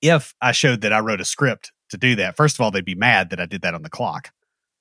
if 0.00 0.34
I 0.40 0.52
showed 0.52 0.82
that 0.82 0.92
I 0.92 1.00
wrote 1.00 1.20
a 1.20 1.24
script 1.24 1.72
to 1.94 1.98
do 1.98 2.16
that. 2.16 2.36
First 2.36 2.56
of 2.56 2.60
all, 2.60 2.70
they'd 2.70 2.84
be 2.84 2.94
mad 2.94 3.30
that 3.30 3.40
I 3.40 3.46
did 3.46 3.62
that 3.62 3.74
on 3.74 3.82
the 3.82 3.90
clock, 3.90 4.32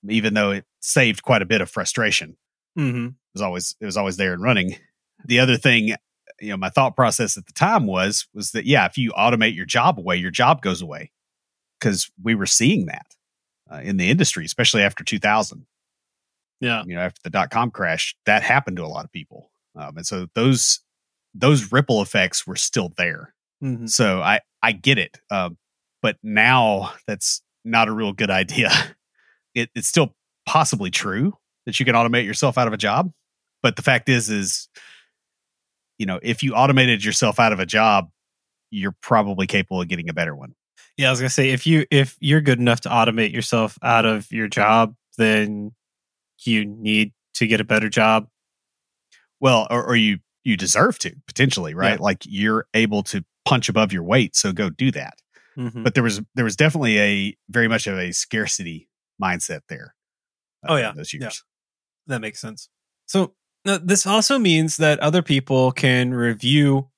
even 0.07 0.33
though 0.33 0.51
it 0.51 0.65
saved 0.81 1.23
quite 1.23 1.41
a 1.41 1.45
bit 1.45 1.61
of 1.61 1.69
frustration. 1.69 2.35
Mm-hmm. 2.77 3.07
It 3.07 3.13
was 3.33 3.41
always 3.41 3.75
it 3.79 3.85
was 3.85 3.97
always 3.97 4.17
there 4.17 4.33
and 4.33 4.41
running. 4.41 4.75
The 5.25 5.39
other 5.39 5.57
thing, 5.57 5.95
you 6.41 6.49
know, 6.49 6.57
my 6.57 6.69
thought 6.69 6.95
process 6.95 7.37
at 7.37 7.45
the 7.45 7.53
time 7.53 7.85
was 7.85 8.27
was 8.33 8.51
that 8.51 8.65
yeah, 8.65 8.85
if 8.85 8.97
you 8.97 9.11
automate 9.11 9.55
your 9.55 9.65
job 9.65 9.99
away, 9.99 10.17
your 10.17 10.31
job 10.31 10.61
goes 10.61 10.81
away 10.81 11.11
because 11.79 12.11
we 12.21 12.35
were 12.35 12.45
seeing 12.45 12.87
that 12.87 13.15
uh, 13.71 13.77
in 13.77 13.97
the 13.97 14.09
industry, 14.09 14.45
especially 14.45 14.81
after 14.81 15.03
2000. 15.03 15.65
Yeah, 16.59 16.83
you 16.85 16.95
know, 16.95 17.01
after 17.01 17.19
the 17.23 17.29
dot 17.29 17.49
com 17.49 17.71
crash, 17.71 18.15
that 18.25 18.41
happened 18.41 18.77
to 18.77 18.85
a 18.85 18.87
lot 18.87 19.05
of 19.05 19.11
people, 19.11 19.51
um, 19.75 19.97
and 19.97 20.05
so 20.05 20.27
those 20.33 20.79
those 21.33 21.71
ripple 21.71 22.01
effects 22.01 22.47
were 22.47 22.55
still 22.55 22.93
there. 22.97 23.33
Mm-hmm. 23.63 23.87
So 23.87 24.21
I 24.21 24.39
I 24.61 24.71
get 24.71 24.97
it. 24.97 25.19
Um, 25.29 25.57
but 26.03 26.17
now 26.21 26.93
that's 27.07 27.41
not 27.65 27.87
a 27.87 27.91
real 27.91 28.13
good 28.13 28.29
idea. 28.29 28.69
It, 29.55 29.69
it's 29.75 29.87
still 29.87 30.15
possibly 30.47 30.89
true 30.89 31.37
that 31.67 31.79
you 31.79 31.85
can 31.85 31.93
automate 31.93 32.25
yourself 32.25 32.57
out 32.57 32.65
of 32.65 32.73
a 32.73 32.77
job, 32.77 33.11
but 33.61 33.75
the 33.75 33.83
fact 33.83 34.09
is, 34.09 34.27
is 34.27 34.67
you 35.99 36.07
know, 36.07 36.19
if 36.23 36.41
you 36.41 36.55
automated 36.55 37.05
yourself 37.05 37.39
out 37.39 37.53
of 37.53 37.59
a 37.59 37.65
job, 37.67 38.09
you're 38.71 38.95
probably 39.03 39.45
capable 39.45 39.79
of 39.79 39.87
getting 39.87 40.09
a 40.09 40.13
better 40.13 40.35
one. 40.35 40.55
Yeah, 40.97 41.09
I 41.09 41.11
was 41.11 41.19
gonna 41.19 41.29
say 41.29 41.51
if 41.51 41.67
you 41.67 41.85
if 41.91 42.17
you're 42.19 42.41
good 42.41 42.57
enough 42.59 42.81
to 42.81 42.89
automate 42.89 43.31
yourself 43.31 43.77
out 43.83 44.05
of 44.05 44.31
your 44.31 44.47
job, 44.47 44.95
then 45.19 45.71
you 46.43 46.65
need 46.65 47.13
to 47.35 47.45
get 47.45 47.61
a 47.61 47.63
better 47.63 47.89
job. 47.89 48.27
Well, 49.39 49.67
or, 49.69 49.83
or 49.83 49.95
you 49.95 50.17
you 50.43 50.57
deserve 50.57 50.97
to 50.99 51.15
potentially, 51.27 51.75
right? 51.75 51.99
Yeah. 51.99 52.03
Like 52.03 52.23
you're 52.25 52.65
able 52.73 53.03
to 53.03 53.23
punch 53.45 53.69
above 53.69 53.93
your 53.93 54.03
weight, 54.03 54.35
so 54.35 54.51
go 54.51 54.71
do 54.71 54.89
that. 54.91 55.13
Mhm. 55.57 55.83
But 55.83 55.93
there 55.93 56.03
was 56.03 56.21
there 56.35 56.45
was 56.45 56.55
definitely 56.55 56.99
a 56.99 57.37
very 57.49 57.67
much 57.67 57.87
of 57.87 57.97
a 57.97 58.11
scarcity 58.11 58.89
mindset 59.21 59.61
there. 59.69 59.95
uh, 60.63 60.67
Oh, 60.71 60.75
in 60.75 60.81
yeah. 60.81 60.91
those 60.95 61.13
Yeah. 61.13 61.19
years. 61.21 61.43
That 62.07 62.19
makes 62.21 62.39
sense. 62.39 62.69
So 63.05 63.35
now, 63.65 63.77
this 63.77 64.05
also 64.07 64.39
means 64.39 64.77
that 64.77 64.99
other 64.99 65.21
people 65.21 65.71
can 65.73 66.13
review 66.13 66.89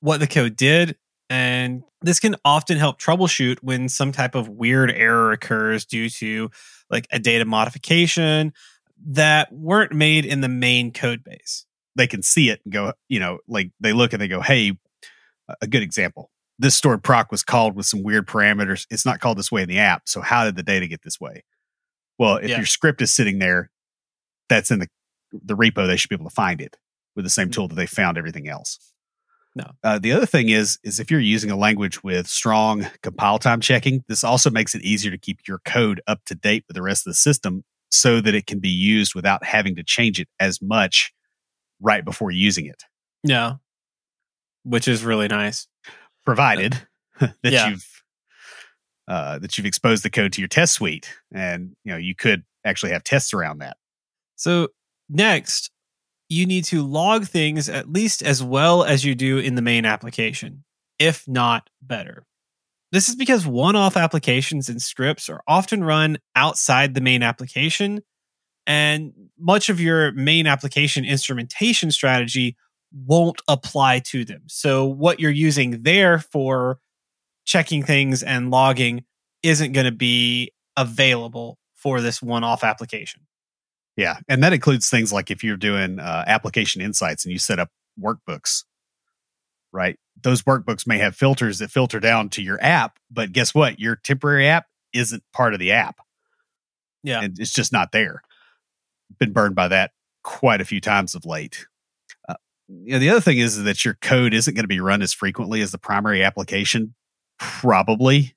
what 0.00 0.18
the 0.20 0.26
code 0.26 0.56
did, 0.56 0.96
and 1.30 1.82
this 2.02 2.20
can 2.20 2.36
often 2.44 2.76
help 2.78 3.00
troubleshoot 3.00 3.58
when 3.62 3.88
some 3.88 4.12
type 4.12 4.34
of 4.34 4.48
weird 4.48 4.90
error 4.90 5.32
occurs 5.32 5.84
due 5.84 6.08
to 6.10 6.50
like 6.90 7.06
a 7.12 7.18
data 7.18 7.44
modification 7.44 8.52
that 9.06 9.52
weren't 9.52 9.92
made 9.92 10.24
in 10.26 10.40
the 10.40 10.48
main 10.48 10.92
code 10.92 11.22
base. 11.24 11.66
They 11.96 12.06
can 12.08 12.22
see 12.22 12.50
it 12.50 12.60
and 12.64 12.72
go, 12.72 12.92
you 13.08 13.18
know, 13.20 13.38
like 13.48 13.70
they 13.80 13.92
look 13.92 14.12
and 14.12 14.20
they 14.22 14.28
go, 14.28 14.40
"Hey, 14.40 14.76
a 15.60 15.66
good 15.66 15.82
example. 15.82 16.30
This 16.58 16.74
stored 16.74 17.02
proc 17.04 17.30
was 17.30 17.42
called 17.44 17.76
with 17.76 17.86
some 17.86 18.02
weird 18.02 18.26
parameters. 18.26 18.86
It's 18.90 19.06
not 19.06 19.20
called 19.20 19.38
this 19.38 19.52
way 19.52 19.62
in 19.62 19.68
the 19.68 19.78
app. 19.78 20.02
So 20.08 20.20
how 20.20 20.44
did 20.44 20.56
the 20.56 20.62
data 20.62 20.86
get 20.88 21.02
this 21.02 21.20
way? 21.20 21.44
Well, 22.18 22.36
if 22.38 22.48
Yeah. 22.50 22.56
your 22.56 22.66
script 22.66 23.00
is 23.00 23.12
sitting 23.12 23.38
there, 23.38 23.70
that's 24.48 24.70
in 24.70 24.78
the 24.80 24.88
the 25.30 25.54
repo. 25.54 25.86
They 25.86 25.98
should 25.98 26.08
be 26.08 26.14
able 26.16 26.24
to 26.30 26.34
find 26.34 26.58
it 26.60 26.78
with 27.14 27.24
the 27.24 27.30
same 27.30 27.48
Mhm. 27.48 27.52
tool 27.52 27.68
that 27.68 27.74
they 27.74 27.86
found 27.86 28.16
everything 28.16 28.48
else. 28.48 28.78
No. 29.54 29.72
Uh, 29.84 29.98
the 29.98 30.10
other 30.12 30.24
thing 30.24 30.48
is, 30.48 30.78
is 30.82 30.98
if 30.98 31.10
you're 31.10 31.20
using 31.20 31.50
a 31.50 31.56
language 31.56 32.02
with 32.02 32.26
strong 32.26 32.86
compile 33.02 33.38
time 33.38 33.60
checking, 33.60 34.04
this 34.08 34.24
also 34.24 34.48
makes 34.50 34.74
it 34.74 34.80
easier 34.82 35.10
to 35.10 35.18
keep 35.18 35.40
your 35.46 35.58
code 35.66 36.00
up 36.06 36.24
to 36.24 36.34
date 36.34 36.64
with 36.66 36.76
the 36.76 36.82
rest 36.82 37.06
of 37.06 37.10
the 37.10 37.14
system, 37.14 37.64
so 37.90 38.20
that 38.22 38.34
it 38.34 38.46
can 38.46 38.58
be 38.58 38.70
used 38.70 39.14
without 39.14 39.44
having 39.44 39.76
to 39.76 39.82
change 39.82 40.18
it 40.18 40.28
as 40.40 40.62
much 40.62 41.12
right 41.80 42.04
before 42.06 42.30
using 42.30 42.64
it. 42.66 42.84
Yeah. 43.22 43.56
Which 44.62 44.88
is 44.88 45.04
really 45.04 45.28
nice. 45.28 45.66
Provided 46.28 46.86
that 47.20 47.32
Yeah. 47.42 47.68
you've 47.70 47.86
uh, 49.08 49.38
that 49.38 49.56
you've 49.56 49.66
exposed 49.66 50.02
the 50.02 50.10
code 50.10 50.34
to 50.34 50.40
your 50.42 50.48
test 50.48 50.74
suite, 50.74 51.08
and 51.32 51.74
you 51.84 51.92
know 51.92 51.96
you 51.96 52.14
could 52.14 52.44
actually 52.64 52.92
have 52.92 53.02
tests 53.02 53.32
around 53.32 53.58
that. 53.58 53.78
So 54.36 54.68
next, 55.08 55.70
you 56.28 56.44
need 56.44 56.64
to 56.64 56.82
log 56.86 57.26
things 57.26 57.70
at 57.70 57.90
least 57.90 58.22
as 58.22 58.42
well 58.42 58.84
as 58.84 59.06
you 59.06 59.14
do 59.14 59.38
in 59.38 59.54
the 59.54 59.62
main 59.62 59.86
application, 59.86 60.64
if 60.98 61.26
not 61.26 61.70
better. 61.80 62.26
This 62.92 63.08
is 63.08 63.16
because 63.16 63.46
one 63.46 63.76
off 63.76 63.96
applications 63.96 64.68
and 64.68 64.80
scripts 64.82 65.30
are 65.30 65.40
often 65.48 65.82
run 65.82 66.18
outside 66.36 66.92
the 66.92 67.00
main 67.00 67.22
application, 67.22 68.02
and 68.66 69.12
much 69.38 69.70
of 69.70 69.80
your 69.80 70.12
main 70.12 70.46
application 70.46 71.06
instrumentation 71.06 71.90
strategy 71.90 72.56
won't 72.92 73.40
apply 73.48 74.00
to 74.00 74.24
them. 74.24 74.42
So, 74.46 74.86
what 74.86 75.20
you're 75.20 75.30
using 75.30 75.82
there 75.82 76.18
for 76.18 76.78
checking 77.44 77.82
things 77.82 78.22
and 78.22 78.50
logging 78.50 79.04
isn't 79.42 79.72
going 79.72 79.86
to 79.86 79.92
be 79.92 80.52
available 80.76 81.58
for 81.74 82.00
this 82.00 82.20
one 82.20 82.44
off 82.44 82.64
application. 82.64 83.22
Yeah, 83.96 84.18
and 84.28 84.42
that 84.42 84.52
includes 84.52 84.88
things 84.88 85.12
like 85.12 85.30
if 85.30 85.42
you're 85.42 85.56
doing 85.56 85.98
uh, 85.98 86.24
application 86.26 86.80
insights 86.80 87.24
and 87.24 87.32
you 87.32 87.38
set 87.38 87.58
up 87.58 87.70
workbooks, 88.00 88.64
right? 89.72 89.98
Those 90.22 90.42
workbooks 90.42 90.86
may 90.86 90.98
have 90.98 91.16
filters 91.16 91.58
that 91.58 91.70
filter 91.70 91.98
down 92.00 92.28
to 92.30 92.42
your 92.42 92.62
app, 92.62 92.98
but 93.10 93.32
guess 93.32 93.54
what? 93.54 93.80
Your 93.80 93.96
temporary 93.96 94.46
app 94.46 94.66
isn't 94.92 95.22
part 95.32 95.52
of 95.52 95.60
the 95.60 95.72
app. 95.72 95.96
Yeah. 97.02 97.20
and 97.22 97.38
it's 97.38 97.52
just 97.52 97.72
not 97.72 97.92
there. 97.92 98.22
Been 99.18 99.32
burned 99.32 99.54
by 99.54 99.68
that 99.68 99.92
quite 100.22 100.60
a 100.60 100.64
few 100.64 100.80
times 100.80 101.14
of 101.14 101.24
late. 101.24 101.66
You 102.68 102.92
know, 102.92 102.98
the 102.98 103.10
other 103.10 103.20
thing 103.20 103.38
is 103.38 103.62
that 103.62 103.84
your 103.84 103.94
code 103.94 104.34
isn't 104.34 104.54
going 104.54 104.64
to 104.64 104.68
be 104.68 104.80
run 104.80 105.02
as 105.02 105.12
frequently 105.12 105.62
as 105.62 105.72
the 105.72 105.78
primary 105.78 106.22
application. 106.22 106.94
Probably 107.38 108.36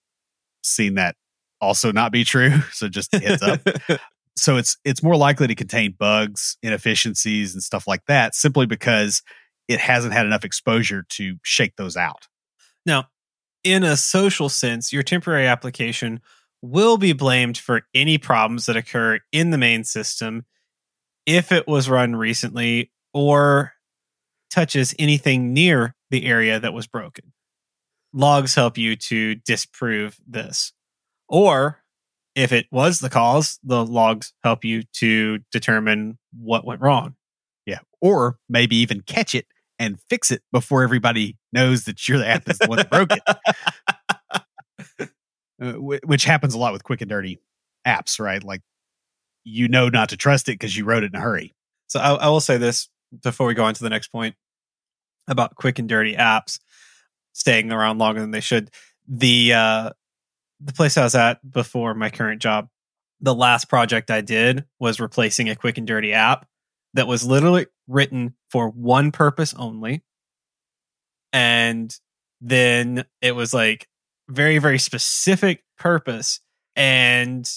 seen 0.63 0.96
that 0.96 1.15
also 1.60 1.91
not 1.91 2.12
be 2.12 2.24
true. 2.24 2.60
So 2.72 2.88
just 2.88 3.13
heads 3.13 3.44
up. 3.44 3.62
so 4.36 4.58
it's 4.58 4.78
it's 4.84 5.04
more 5.04 5.15
likely 5.15 5.48
to 5.48 5.56
contain 5.56 5.96
bugs, 5.98 6.58
inefficiencies, 6.63 7.54
and 7.54 7.62
stuff 7.62 7.88
like 7.88 8.06
that, 8.08 8.36
simply 8.36 8.65
because 8.65 9.22
it 9.67 9.80
hasn't 9.80 10.13
had 10.13 10.26
enough 10.26 10.44
exposure 10.44 11.06
to 11.10 11.36
shake 11.44 11.76
those 11.76 11.96
out. 11.96 12.28
Now, 12.86 13.06
in 13.63 13.84
a 13.84 13.96
social 13.96 14.50
sense, 14.50 14.91
your 14.91 15.04
temporary 15.04 15.48
application 15.48 16.22
will 16.62 16.98
be 16.98 17.13
blamed 17.13 17.58
for 17.58 17.84
any 17.94 18.17
problems 18.17 18.65
that 18.65 18.78
occur 18.78 19.20
in 19.32 19.52
the 19.52 19.58
main 19.58 19.84
system 19.84 20.46
if 21.26 21.52
it 21.52 21.67
was 21.67 21.89
run 21.89 22.15
recently 22.15 22.91
or 23.13 23.74
touches 24.52 24.94
anything 25.00 25.54
near 25.54 25.96
the 26.10 26.26
area 26.26 26.60
that 26.60 26.74
was 26.74 26.88
broken. 26.88 27.34
Logs 28.14 28.56
help 28.56 28.78
you 28.78 28.96
to 28.98 29.36
disprove 29.36 30.18
this. 30.28 30.74
Or 31.30 31.80
if 32.36 32.52
it 32.52 32.68
was 32.72 33.00
the 33.00 33.10
cause, 33.10 33.60
the 33.64 33.86
logs 33.86 34.34
help 34.44 34.64
you 34.66 34.84
to 34.98 35.40
determine 35.52 36.18
what 36.38 36.66
went 36.66 36.82
wrong. 36.82 37.16
Yeah, 37.66 37.80
or 38.02 38.38
maybe 38.50 38.76
even 38.78 39.02
catch 39.02 39.34
it 39.36 39.48
and 39.80 40.00
fix 40.10 40.32
it 40.32 40.42
before 40.52 40.84
everybody 40.84 41.38
knows 41.54 41.86
that 41.86 42.08
you're 42.08 42.18
the 42.18 42.28
app 42.28 42.46
that's 42.46 42.60
the 42.60 42.68
one 42.68 42.78
that 42.78 42.90
broke 42.90 43.12
it. 43.12 45.10
uh, 45.62 45.74
which 46.06 46.24
happens 46.24 46.54
a 46.54 46.58
lot 46.58 46.74
with 46.74 46.84
quick 46.84 47.02
and 47.02 47.10
dirty 47.10 47.40
apps, 47.86 48.20
right? 48.20 48.44
Like 48.44 48.62
you 49.44 49.68
know 49.68 49.90
not 49.90 50.10
to 50.10 50.18
trust 50.18 50.50
it 50.50 50.54
because 50.54 50.76
you 50.76 50.86
wrote 50.86 51.04
it 51.04 51.14
in 51.14 51.20
a 51.20 51.22
hurry. 51.22 51.54
So 51.88 52.00
I, 52.00 52.14
I 52.14 52.30
will 52.30 52.42
say 52.42 52.58
this 52.58 52.90
before 53.24 53.47
we 53.47 53.54
go 53.54 53.65
on 53.65 53.74
to 53.74 53.84
the 53.84 53.89
next 53.89 54.10
point 54.10 54.36
about 55.28 55.56
quick 55.56 55.80
and 55.80 55.89
dirty 55.89 56.15
apps 56.15 56.60
staying 57.34 57.71
around 57.71 57.97
longer 57.97 58.19
than 58.19 58.32
they 58.32 58.39
should. 58.41 58.69
The 59.08 59.54
uh, 59.54 59.89
the 60.60 60.74
place 60.74 60.97
I 60.97 61.04
was 61.04 61.15
at 61.15 61.39
before 61.50 61.93
my 61.93 62.10
current 62.10 62.41
job, 62.41 62.67
the 63.19 63.36
last 63.36 63.69
project 63.69 64.12
I 64.12 64.21
did 64.21 64.65
was 64.80 65.00
replacing 65.00 65.50
a 65.50 65.56
quick 65.56 65.78
and 65.78 65.88
dirty 65.88 66.13
app 66.13 66.47
that 66.93 67.08
was 67.08 67.26
literally 67.26 67.67
written 67.88 68.36
for 68.50 68.69
one 68.69 69.12
purpose 69.12 69.54
only, 69.58 70.04
and 71.34 71.95
then 72.41 73.06
it 73.21 73.36
was 73.36 73.54
like 73.54 73.88
very 74.30 74.60
very 74.60 74.80
specific 74.80 75.63
purpose. 75.78 76.39
And 76.76 77.50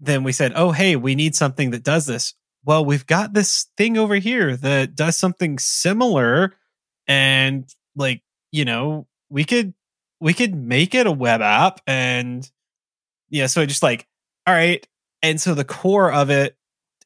then 0.00 0.22
we 0.22 0.30
said 0.30 0.52
oh 0.54 0.70
hey 0.70 0.94
we 0.94 1.14
need 1.14 1.34
something 1.34 1.70
that 1.70 1.82
does 1.82 2.06
this 2.06 2.34
well 2.64 2.84
we've 2.84 3.06
got 3.06 3.32
this 3.34 3.66
thing 3.76 3.96
over 3.96 4.16
here 4.16 4.56
that 4.56 4.94
does 4.94 5.16
something 5.16 5.58
similar 5.58 6.54
and 7.06 7.74
like 7.96 8.22
you 8.52 8.64
know 8.64 9.06
we 9.30 9.44
could 9.44 9.74
we 10.20 10.34
could 10.34 10.54
make 10.54 10.94
it 10.94 11.06
a 11.06 11.12
web 11.12 11.40
app 11.40 11.80
and 11.86 12.50
yeah 13.30 13.46
so 13.46 13.64
just 13.66 13.82
like 13.82 14.06
all 14.46 14.54
right 14.54 14.86
and 15.22 15.40
so 15.40 15.54
the 15.54 15.64
core 15.64 16.12
of 16.12 16.30
it 16.30 16.56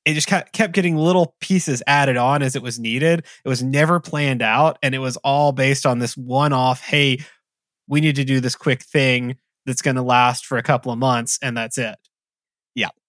it 0.04 0.14
just 0.14 0.26
kept 0.26 0.72
getting 0.72 0.96
little 0.96 1.36
pieces 1.40 1.82
added 1.86 2.16
on 2.16 2.42
as 2.42 2.56
it 2.56 2.62
was 2.62 2.78
needed. 2.80 3.24
It 3.44 3.48
was 3.48 3.62
never 3.62 4.00
planned 4.00 4.42
out 4.42 4.76
and 4.82 4.94
it 4.94 4.98
was 4.98 5.16
all 5.18 5.52
based 5.52 5.86
on 5.86 6.00
this 6.00 6.16
one 6.16 6.52
off 6.52 6.80
hey 6.80 7.20
we 7.88 8.00
need 8.00 8.16
to 8.16 8.24
do 8.24 8.40
this 8.40 8.56
quick 8.56 8.82
thing 8.82 9.36
that's 9.66 9.82
going 9.82 9.96
to 9.96 10.02
last 10.02 10.46
for 10.46 10.58
a 10.58 10.62
couple 10.62 10.92
of 10.92 10.98
months 10.98 11.38
and 11.42 11.56
that's 11.56 11.78
it 11.78 11.96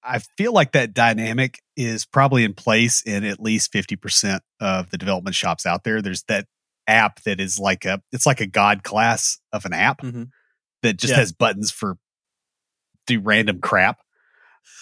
I 0.05 0.19
feel 0.19 0.51
like 0.53 0.73
that 0.73 0.93
dynamic 0.93 1.61
is 1.77 2.05
probably 2.05 2.43
in 2.43 2.53
place 2.53 3.01
in 3.03 3.23
at 3.23 3.39
least 3.39 3.71
50% 3.71 4.39
of 4.59 4.89
the 4.89 4.97
development 4.97 5.35
shops 5.35 5.65
out 5.65 5.83
there. 5.83 6.01
There's 6.01 6.23
that 6.23 6.47
app 6.87 7.21
that 7.23 7.39
is 7.39 7.57
like 7.59 7.85
a 7.85 8.01
it's 8.11 8.25
like 8.25 8.41
a 8.41 8.45
god 8.45 8.83
class 8.83 9.39
of 9.53 9.63
an 9.65 9.71
app 9.73 10.01
Mhm. 10.01 10.29
that 10.81 10.97
just 10.97 11.11
Yeah. 11.11 11.19
has 11.19 11.31
buttons 11.31 11.71
for 11.71 11.97
do 13.07 13.19
random 13.21 13.59
crap. 13.61 13.99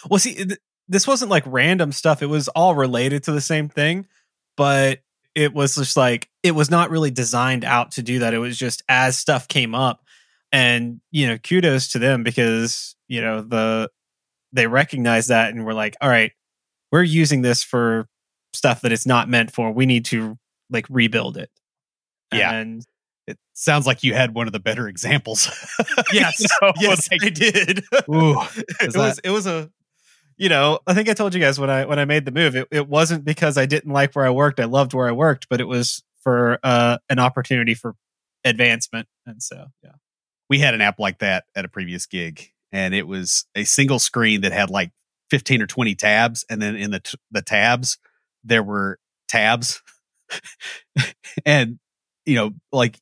Well, 0.09 0.19
see, 0.19 0.33
th- 0.35 0.57
this 0.87 1.05
wasn't 1.07 1.31
like 1.31 1.43
random 1.45 1.91
stuff. 1.91 2.21
It 2.21 2.27
was 2.27 2.47
all 2.49 2.75
related 2.75 3.23
to 3.25 3.31
the 3.31 3.41
same 3.41 3.69
thing, 3.69 4.07
but 4.57 4.99
it 5.35 5.53
was 5.53 5.75
just 5.75 5.95
like 5.95 6.29
it 6.43 6.51
was 6.51 6.69
not 6.71 6.89
really 6.89 7.11
designed 7.11 7.63
out 7.63 7.91
to 7.93 8.01
do 8.03 8.19
that. 8.19 8.33
It 8.33 8.39
was 8.39 8.57
just 8.57 8.81
as 8.89 9.17
stuff 9.17 9.47
came 9.47 9.73
up, 9.75 10.03
and 10.51 11.01
you 11.11 11.27
know, 11.27 11.37
kudos 11.37 11.89
to 11.89 11.99
them 11.99 12.23
because 12.23 12.95
you 13.07 13.21
know 13.21 13.41
the 13.41 13.89
they 14.53 14.67
recognized 14.67 15.29
that 15.29 15.53
and 15.53 15.65
were 15.65 15.73
like, 15.73 15.95
all 16.01 16.09
right, 16.09 16.31
we're 16.91 17.03
using 17.03 17.41
this 17.41 17.63
for 17.63 18.07
stuff 18.53 18.81
that 18.81 18.91
it's 18.91 19.05
not 19.05 19.29
meant 19.29 19.51
for. 19.51 19.71
We 19.71 19.85
need 19.85 20.05
to 20.05 20.37
like 20.69 20.85
rebuild 20.89 21.37
it. 21.37 21.49
Yeah. 22.33 22.51
and 22.53 22.85
It 23.27 23.37
sounds 23.53 23.85
like 23.85 24.03
you 24.03 24.13
had 24.13 24.33
one 24.33 24.47
of 24.47 24.53
the 24.53 24.59
better 24.59 24.87
examples. 24.87 25.49
yes, 26.13 26.43
yes, 26.79 27.09
like, 27.11 27.23
I 27.23 27.29
did. 27.29 27.79
ooh, 28.09 28.35
it 28.81 28.93
that- 28.93 28.95
was 28.95 29.19
it 29.19 29.29
was 29.29 29.47
a 29.47 29.69
you 30.37 30.47
know 30.49 30.79
i 30.87 30.93
think 30.93 31.07
i 31.09 31.13
told 31.13 31.35
you 31.35 31.41
guys 31.41 31.59
when 31.59 31.69
i 31.69 31.85
when 31.85 31.99
i 31.99 32.05
made 32.05 32.23
the 32.25 32.31
move 32.31 32.55
it, 32.55 32.67
it 32.71 32.87
wasn't 32.87 33.23
because 33.23 33.57
i 33.57 33.65
didn't 33.65 33.91
like 33.91 34.13
where 34.15 34.25
i 34.25 34.29
worked 34.29 34.59
i 34.61 34.63
loved 34.63 34.93
where 34.93 35.07
i 35.07 35.11
worked 35.11 35.47
but 35.49 35.59
it 35.59 35.65
was 35.65 36.01
for 36.23 36.57
uh 36.63 36.97
an 37.09 37.19
opportunity 37.19 37.73
for 37.75 37.95
advancement 38.45 39.07
and 39.25 39.43
so 39.43 39.67
yeah 39.83 39.91
we 40.49 40.57
had 40.57 40.73
an 40.73 40.81
app 40.81 40.99
like 40.99 41.19
that 41.19 41.43
at 41.53 41.65
a 41.65 41.67
previous 41.67 42.05
gig 42.07 42.49
and 42.71 42.93
it 42.93 43.07
was 43.07 43.45
a 43.55 43.63
single 43.63 43.99
screen 43.99 44.41
that 44.41 44.51
had 44.51 44.69
like 44.69 44.91
15 45.29 45.61
or 45.61 45.67
20 45.67 45.95
tabs 45.95 46.45
and 46.49 46.61
then 46.61 46.75
in 46.75 46.91
the 46.91 46.99
t- 46.99 47.17
the 47.31 47.41
tabs 47.41 47.97
there 48.43 48.63
were 48.63 48.99
tabs 49.27 49.81
and 51.45 51.79
you 52.25 52.35
know 52.35 52.51
like 52.71 52.99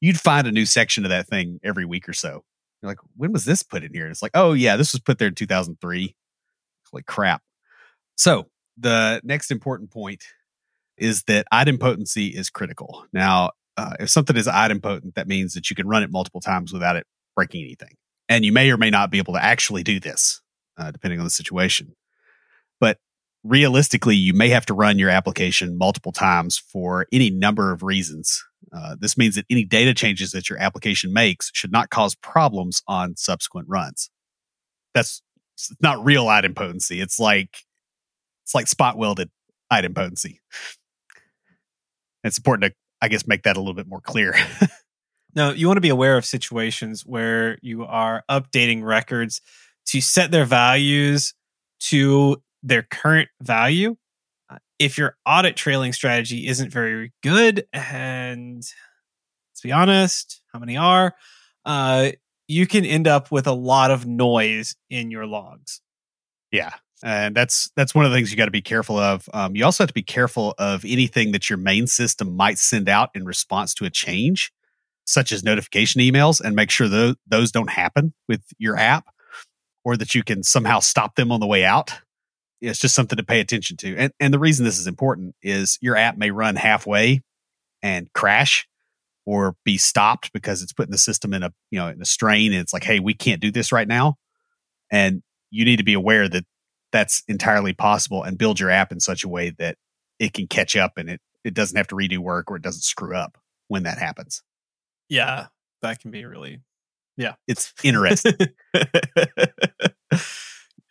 you'd 0.00 0.20
find 0.20 0.46
a 0.46 0.52
new 0.52 0.66
section 0.66 1.04
of 1.04 1.10
that 1.10 1.28
thing 1.28 1.60
every 1.62 1.84
week 1.84 2.08
or 2.08 2.12
so. 2.12 2.42
You're 2.82 2.90
like, 2.90 2.98
when 3.16 3.32
was 3.32 3.44
this 3.44 3.62
put 3.62 3.84
in 3.84 3.92
here? 3.92 4.04
And 4.04 4.10
it's 4.10 4.22
like, 4.22 4.32
oh 4.34 4.52
yeah, 4.52 4.76
this 4.76 4.92
was 4.92 5.00
put 5.00 5.18
there 5.18 5.28
in 5.28 5.34
2003. 5.34 6.16
Holy 6.90 7.02
crap. 7.02 7.42
So 8.16 8.48
the 8.78 9.20
next 9.22 9.50
important 9.50 9.90
point 9.90 10.24
is 10.96 11.24
that 11.24 11.46
idempotency 11.52 12.34
is 12.34 12.50
critical. 12.50 13.06
Now, 13.12 13.50
uh, 13.76 13.94
if 14.00 14.10
something 14.10 14.36
is 14.36 14.46
idempotent, 14.46 15.14
that 15.14 15.28
means 15.28 15.54
that 15.54 15.70
you 15.70 15.76
can 15.76 15.86
run 15.86 16.02
it 16.02 16.10
multiple 16.10 16.40
times 16.40 16.72
without 16.72 16.96
it 16.96 17.06
breaking 17.36 17.62
anything. 17.62 17.96
And 18.30 18.44
you 18.44 18.52
may 18.52 18.70
or 18.70 18.78
may 18.78 18.88
not 18.88 19.10
be 19.10 19.18
able 19.18 19.34
to 19.34 19.44
actually 19.44 19.82
do 19.82 20.00
this, 20.00 20.40
uh, 20.78 20.90
depending 20.90 21.18
on 21.18 21.24
the 21.26 21.30
situation. 21.30 21.94
But 22.78 22.96
realistically, 23.44 24.16
you 24.16 24.32
may 24.32 24.48
have 24.50 24.64
to 24.66 24.74
run 24.74 24.98
your 24.98 25.10
application 25.10 25.76
multiple 25.76 26.12
times 26.12 26.56
for 26.56 27.06
any 27.12 27.28
number 27.28 27.72
of 27.72 27.82
reasons. 27.82 28.42
Uh, 28.72 28.94
this 28.98 29.18
means 29.18 29.34
that 29.34 29.46
any 29.50 29.64
data 29.64 29.92
changes 29.92 30.30
that 30.30 30.48
your 30.48 30.58
application 30.58 31.12
makes 31.12 31.50
should 31.52 31.72
not 31.72 31.90
cause 31.90 32.14
problems 32.14 32.82
on 32.86 33.16
subsequent 33.16 33.68
runs. 33.68 34.10
That's 34.94 35.22
not 35.82 36.02
real 36.04 36.26
idempotency. 36.26 37.02
It's 37.02 37.18
like 37.18 37.64
it's 38.44 38.54
like 38.54 38.68
spot 38.68 38.96
welded 38.96 39.30
idempotency. 39.72 40.38
It's 42.22 42.38
important 42.38 42.72
to, 42.72 42.76
I 43.00 43.08
guess, 43.08 43.26
make 43.26 43.42
that 43.42 43.56
a 43.56 43.60
little 43.60 43.74
bit 43.74 43.88
more 43.88 44.00
clear. 44.00 44.34
now, 45.34 45.50
you 45.50 45.66
want 45.66 45.76
to 45.76 45.82
be 45.82 45.88
aware 45.88 46.16
of 46.16 46.24
situations 46.24 47.06
where 47.06 47.58
you 47.62 47.84
are 47.84 48.24
updating 48.30 48.82
records 48.82 49.40
to 49.86 50.00
set 50.00 50.30
their 50.30 50.44
values 50.44 51.34
to 51.80 52.42
their 52.62 52.82
current 52.82 53.28
value. 53.40 53.96
Uh, 54.48 54.58
if 54.78 54.98
your 54.98 55.16
audit 55.26 55.56
trailing 55.56 55.92
strategy 55.92 56.46
isn't 56.46 56.72
very 56.72 57.12
good, 57.22 57.66
and 57.72 58.56
let's 58.56 59.60
be 59.62 59.72
honest, 59.72 60.42
how 60.52 60.58
many 60.58 60.76
are, 60.76 61.14
uh, 61.64 62.10
you 62.48 62.66
can 62.66 62.84
end 62.84 63.06
up 63.06 63.30
with 63.30 63.46
a 63.46 63.52
lot 63.52 63.90
of 63.90 64.06
noise 64.06 64.76
in 64.88 65.10
your 65.10 65.26
logs. 65.26 65.80
Yeah, 66.50 66.74
and 67.02 67.34
that's 67.34 67.70
that's 67.76 67.94
one 67.94 68.04
of 68.04 68.10
the 68.10 68.16
things 68.16 68.30
you 68.30 68.36
got 68.36 68.46
to 68.46 68.50
be 68.50 68.60
careful 68.60 68.98
of. 68.98 69.28
Um, 69.32 69.54
you 69.54 69.64
also 69.64 69.84
have 69.84 69.88
to 69.88 69.94
be 69.94 70.02
careful 70.02 70.54
of 70.58 70.84
anything 70.84 71.32
that 71.32 71.48
your 71.48 71.58
main 71.58 71.86
system 71.86 72.36
might 72.36 72.58
send 72.58 72.88
out 72.88 73.10
in 73.14 73.24
response 73.24 73.72
to 73.74 73.84
a 73.84 73.90
change, 73.90 74.52
such 75.10 75.32
as 75.32 75.42
notification 75.42 76.00
emails, 76.00 76.40
and 76.40 76.54
make 76.54 76.70
sure 76.70 76.88
those 76.88 77.16
those 77.26 77.52
don't 77.52 77.70
happen 77.70 78.14
with 78.28 78.42
your 78.58 78.76
app, 78.76 79.06
or 79.84 79.96
that 79.96 80.14
you 80.14 80.22
can 80.22 80.42
somehow 80.42 80.80
stop 80.80 81.16
them 81.16 81.32
on 81.32 81.40
the 81.40 81.46
way 81.46 81.64
out. 81.64 81.92
It's 82.60 82.78
just 82.78 82.94
something 82.94 83.16
to 83.16 83.24
pay 83.24 83.40
attention 83.40 83.76
to. 83.78 83.96
And 83.96 84.12
and 84.20 84.34
the 84.34 84.38
reason 84.38 84.64
this 84.64 84.78
is 84.78 84.86
important 84.86 85.34
is 85.42 85.78
your 85.80 85.96
app 85.96 86.16
may 86.16 86.30
run 86.30 86.56
halfway 86.56 87.22
and 87.82 88.12
crash 88.12 88.66
or 89.26 89.54
be 89.64 89.78
stopped 89.78 90.32
because 90.32 90.62
it's 90.62 90.72
putting 90.72 90.92
the 90.92 90.98
system 90.98 91.32
in 91.32 91.42
a 91.42 91.52
you 91.70 91.78
know 91.78 91.88
in 91.88 92.00
a 92.00 92.06
strain 92.06 92.52
and 92.52 92.60
it's 92.60 92.72
like 92.72 92.84
hey 92.84 93.00
we 93.00 93.14
can't 93.14 93.40
do 93.40 93.50
this 93.50 93.70
right 93.70 93.88
now 93.88 94.16
and 94.90 95.22
you 95.50 95.64
need 95.64 95.76
to 95.76 95.84
be 95.84 95.94
aware 95.94 96.28
that 96.28 96.44
that's 96.92 97.22
entirely 97.28 97.72
possible 97.72 98.22
and 98.22 98.38
build 98.38 98.58
your 98.58 98.70
app 98.70 98.92
in 98.92 99.00
such 99.00 99.24
a 99.24 99.28
way 99.28 99.50
that 99.58 99.76
it 100.18 100.32
can 100.32 100.46
catch 100.46 100.76
up 100.76 100.92
and 100.96 101.08
it, 101.08 101.20
it 101.44 101.54
doesn't 101.54 101.76
have 101.76 101.88
to 101.88 101.94
redo 101.94 102.18
work 102.18 102.50
or 102.50 102.56
it 102.56 102.62
doesn't 102.62 102.82
screw 102.82 103.16
up 103.16 103.38
when 103.68 103.84
that 103.84 103.98
happens. 103.98 104.42
Yeah, 105.10 105.48
that 105.82 106.00
can 106.00 106.10
be 106.10 106.24
really, 106.24 106.62
yeah, 107.16 107.34
it's 107.46 107.74
interesting. 107.82 108.34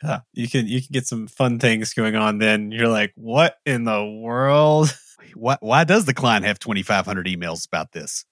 yeah, 0.03 0.19
you 0.33 0.47
can 0.47 0.67
you 0.67 0.81
can 0.81 0.89
get 0.91 1.07
some 1.07 1.25
fun 1.27 1.57
things 1.57 1.93
going 1.95 2.15
on. 2.15 2.37
Then 2.37 2.71
you're 2.71 2.87
like, 2.87 3.13
what 3.15 3.55
in 3.65 3.85
the 3.85 4.05
world? 4.05 4.95
Why 5.35 5.57
why 5.59 5.83
does 5.83 6.05
the 6.05 6.13
client 6.13 6.45
have 6.45 6.57
2,500 6.59 7.27
emails 7.27 7.67
about 7.67 7.91
this? 7.91 8.25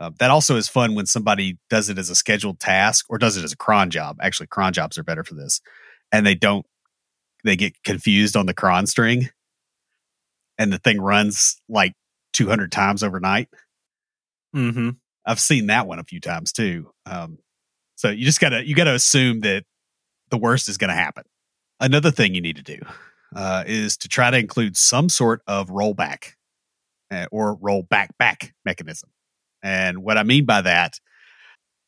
Uh, 0.00 0.10
that 0.18 0.30
also 0.30 0.56
is 0.56 0.66
fun 0.66 0.94
when 0.94 1.06
somebody 1.06 1.58
does 1.70 1.88
it 1.88 1.98
as 1.98 2.10
a 2.10 2.16
scheduled 2.16 2.58
task 2.58 3.04
or 3.08 3.18
does 3.18 3.36
it 3.36 3.44
as 3.44 3.52
a 3.52 3.56
cron 3.56 3.90
job. 3.90 4.16
Actually, 4.20 4.46
cron 4.48 4.72
jobs 4.72 4.98
are 4.98 5.04
better 5.04 5.22
for 5.22 5.34
this, 5.34 5.60
and 6.10 6.26
they 6.26 6.34
don't 6.34 6.66
they 7.44 7.54
get 7.54 7.80
confused 7.84 8.34
on 8.34 8.46
the 8.46 8.54
cron 8.54 8.86
string 8.86 9.28
and 10.58 10.72
the 10.72 10.78
thing 10.78 11.00
runs 11.00 11.60
like 11.68 11.94
200 12.32 12.70
times 12.70 13.02
overnight. 13.02 13.48
Mm-hmm. 14.54 14.90
I've 15.24 15.40
seen 15.40 15.66
that 15.66 15.86
one 15.86 15.98
a 15.98 16.04
few 16.04 16.20
times 16.20 16.52
too. 16.52 16.90
Um, 17.06 17.38
so 17.96 18.10
you 18.10 18.24
just 18.24 18.40
gotta 18.40 18.66
you 18.66 18.74
gotta 18.74 18.94
assume 18.94 19.40
that 19.40 19.64
the 20.32 20.38
worst 20.38 20.68
is 20.68 20.78
going 20.78 20.88
to 20.88 20.96
happen. 20.96 21.24
Another 21.78 22.10
thing 22.10 22.34
you 22.34 22.40
need 22.40 22.56
to 22.56 22.62
do 22.62 22.78
uh, 23.36 23.62
is 23.66 23.96
to 23.98 24.08
try 24.08 24.30
to 24.30 24.38
include 24.38 24.76
some 24.76 25.08
sort 25.08 25.42
of 25.46 25.68
rollback 25.68 26.32
uh, 27.12 27.26
or 27.30 27.56
rollback 27.56 28.08
back 28.18 28.54
mechanism. 28.64 29.10
And 29.62 30.02
what 30.02 30.18
I 30.18 30.24
mean 30.24 30.46
by 30.46 30.62
that 30.62 30.98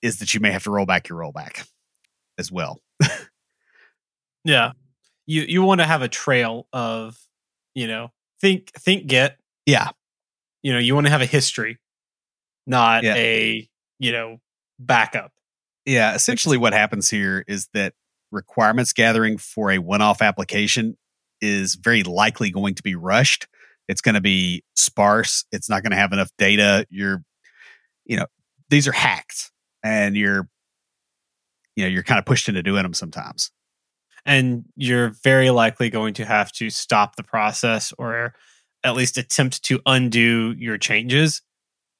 is 0.02 0.18
that 0.18 0.34
you 0.34 0.40
may 0.40 0.52
have 0.52 0.64
to 0.64 0.70
roll 0.70 0.86
back 0.86 1.08
your 1.08 1.18
rollback 1.18 1.66
as 2.38 2.52
well. 2.52 2.80
yeah 4.44 4.72
you 5.26 5.42
you 5.42 5.62
want 5.62 5.80
to 5.80 5.86
have 5.86 6.02
a 6.02 6.08
trail 6.08 6.68
of 6.72 7.16
you 7.74 7.88
know 7.88 8.10
think 8.40 8.70
think 8.72 9.06
get 9.06 9.38
yeah 9.66 9.88
you 10.62 10.72
know 10.72 10.78
you 10.78 10.94
want 10.94 11.06
to 11.06 11.10
have 11.10 11.22
a 11.22 11.26
history 11.26 11.78
not 12.66 13.04
yeah. 13.04 13.14
a 13.14 13.68
you 13.98 14.12
know 14.12 14.38
backup. 14.78 15.32
Yeah 15.84 16.14
essentially 16.14 16.56
what 16.56 16.72
happens 16.72 17.10
here 17.10 17.44
is 17.46 17.68
that 17.74 17.94
requirements 18.30 18.92
gathering 18.92 19.38
for 19.38 19.70
a 19.70 19.78
one-off 19.78 20.20
application 20.20 20.96
is 21.40 21.74
very 21.74 22.02
likely 22.02 22.50
going 22.50 22.74
to 22.74 22.82
be 22.82 22.94
rushed. 22.94 23.46
It's 23.88 24.00
going 24.00 24.14
to 24.14 24.20
be 24.20 24.64
sparse. 24.74 25.44
It's 25.52 25.68
not 25.68 25.82
going 25.82 25.90
to 25.90 25.96
have 25.96 26.12
enough 26.12 26.30
data. 26.38 26.86
You're 26.90 27.22
you 28.04 28.16
know 28.16 28.26
these 28.70 28.88
are 28.88 28.92
hacks 28.92 29.50
and 29.82 30.16
you're 30.16 30.48
you 31.76 31.84
know 31.84 31.88
you're 31.88 32.02
kind 32.02 32.18
of 32.18 32.24
pushed 32.24 32.48
into 32.48 32.62
doing 32.62 32.82
them 32.82 32.94
sometimes. 32.94 33.50
And 34.26 34.64
you're 34.74 35.10
very 35.22 35.50
likely 35.50 35.90
going 35.90 36.14
to 36.14 36.24
have 36.24 36.50
to 36.52 36.70
stop 36.70 37.16
the 37.16 37.22
process 37.22 37.92
or 37.98 38.34
at 38.82 38.94
least 38.94 39.18
attempt 39.18 39.62
to 39.64 39.80
undo 39.84 40.54
your 40.56 40.78
changes. 40.78 41.42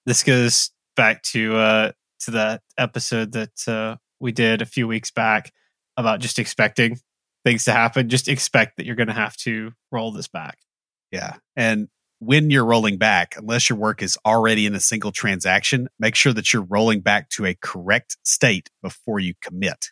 This 0.06 0.22
goes 0.22 0.70
back 0.96 1.22
to 1.22 1.56
uh, 1.56 1.92
to 2.20 2.30
that 2.32 2.62
episode 2.78 3.32
that 3.32 3.68
uh, 3.68 3.96
we 4.20 4.32
did 4.32 4.62
a 4.62 4.66
few 4.66 4.86
weeks 4.86 5.10
back 5.10 5.52
about 5.96 6.20
just 6.20 6.38
expecting 6.38 6.98
things 7.44 7.64
to 7.64 7.72
happen. 7.72 8.08
Just 8.08 8.28
expect 8.28 8.76
that 8.76 8.86
you're 8.86 8.96
going 8.96 9.08
to 9.08 9.12
have 9.12 9.36
to 9.38 9.72
roll 9.90 10.12
this 10.12 10.28
back. 10.28 10.58
Yeah, 11.10 11.36
and 11.56 11.88
when 12.18 12.50
you're 12.50 12.64
rolling 12.64 12.96
back, 12.96 13.34
unless 13.36 13.68
your 13.68 13.78
work 13.78 14.02
is 14.02 14.18
already 14.24 14.66
in 14.66 14.74
a 14.74 14.80
single 14.80 15.12
transaction, 15.12 15.88
make 15.98 16.14
sure 16.14 16.32
that 16.32 16.52
you're 16.52 16.62
rolling 16.62 17.00
back 17.00 17.28
to 17.30 17.44
a 17.44 17.54
correct 17.60 18.16
state 18.24 18.70
before 18.82 19.20
you 19.20 19.34
commit 19.42 19.90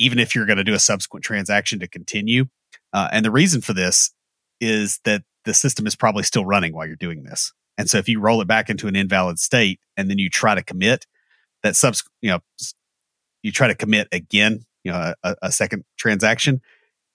even 0.00 0.18
if 0.18 0.34
you're 0.34 0.46
going 0.46 0.56
to 0.56 0.64
do 0.64 0.74
a 0.74 0.78
subsequent 0.78 1.22
transaction 1.22 1.78
to 1.78 1.86
continue. 1.86 2.46
Uh, 2.92 3.08
and 3.12 3.24
the 3.24 3.30
reason 3.30 3.60
for 3.60 3.74
this 3.74 4.12
is 4.60 4.98
that 5.04 5.22
the 5.44 5.54
system 5.54 5.86
is 5.86 5.94
probably 5.94 6.22
still 6.22 6.44
running 6.44 6.72
while 6.72 6.86
you're 6.86 6.96
doing 6.96 7.22
this. 7.22 7.52
And 7.80 7.88
so 7.88 7.96
if 7.96 8.10
you 8.10 8.20
roll 8.20 8.42
it 8.42 8.46
back 8.46 8.68
into 8.68 8.88
an 8.88 8.94
invalid 8.94 9.38
state 9.38 9.80
and 9.96 10.10
then 10.10 10.18
you 10.18 10.28
try 10.28 10.54
to 10.54 10.62
commit 10.62 11.06
that 11.62 11.76
subs, 11.76 12.04
you 12.20 12.30
know, 12.30 12.40
you 13.42 13.50
try 13.50 13.68
to 13.68 13.74
commit 13.74 14.06
again, 14.12 14.66
you 14.84 14.92
know, 14.92 15.14
a, 15.22 15.36
a 15.40 15.50
second 15.50 15.84
transaction, 15.96 16.60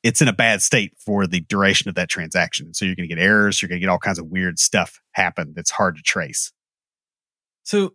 it's 0.02 0.24
in 0.24 0.28
a 0.28 0.34
bad 0.34 0.64
state 0.64 0.94
for 0.98 1.28
the 1.28 1.42
duration 1.42 1.88
of 1.88 1.94
that 1.94 2.10
transaction. 2.10 2.74
So 2.74 2.84
you're 2.84 2.96
going 2.96 3.08
to 3.08 3.16
get 3.16 3.22
errors. 3.22 3.62
You're 3.62 3.70
going 3.70 3.80
to 3.80 3.86
get 3.86 3.92
all 3.92 4.00
kinds 4.00 4.18
of 4.18 4.26
weird 4.26 4.58
stuff 4.58 5.00
happen 5.12 5.54
that's 5.56 5.70
hard 5.70 5.98
to 5.98 6.02
trace. 6.02 6.52
So 7.62 7.94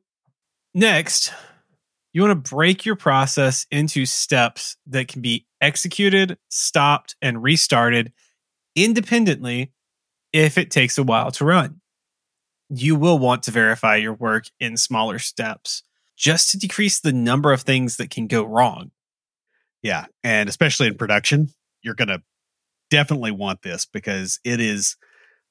next, 0.72 1.32
you 2.12 2.22
want 2.22 2.44
to 2.44 2.54
break 2.54 2.86
your 2.86 2.94
process 2.94 3.66
into 3.72 4.06
steps 4.06 4.76
that 4.86 5.08
can 5.08 5.22
be 5.22 5.44
executed, 5.60 6.38
stopped, 6.50 7.16
and 7.20 7.42
restarted 7.42 8.12
independently 8.76 9.72
if 10.32 10.56
it 10.56 10.70
takes 10.70 10.98
a 10.98 11.02
while 11.02 11.32
to 11.32 11.44
run. 11.44 11.79
You 12.70 12.96
will 12.96 13.18
want 13.18 13.42
to 13.44 13.50
verify 13.50 13.96
your 13.96 14.14
work 14.14 14.44
in 14.58 14.76
smaller 14.76 15.18
steps 15.18 15.82
just 16.16 16.50
to 16.50 16.58
decrease 16.58 17.00
the 17.00 17.12
number 17.12 17.52
of 17.52 17.62
things 17.62 17.96
that 17.96 18.10
can 18.10 18.26
go 18.26 18.44
wrong. 18.44 18.92
Yeah. 19.82 20.06
And 20.22 20.48
especially 20.48 20.86
in 20.86 20.96
production, 20.96 21.48
you're 21.82 21.94
going 21.94 22.08
to 22.08 22.22
definitely 22.90 23.30
want 23.30 23.62
this 23.62 23.86
because 23.86 24.38
it 24.44 24.60
is, 24.60 24.96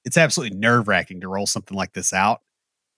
it's 0.06 0.18
absolutely 0.18 0.58
nerve 0.58 0.88
wracking 0.88 1.22
to 1.22 1.28
roll 1.28 1.48
something 1.48 1.76
like 1.76 1.94
this 1.94 2.14
out 2.14 2.42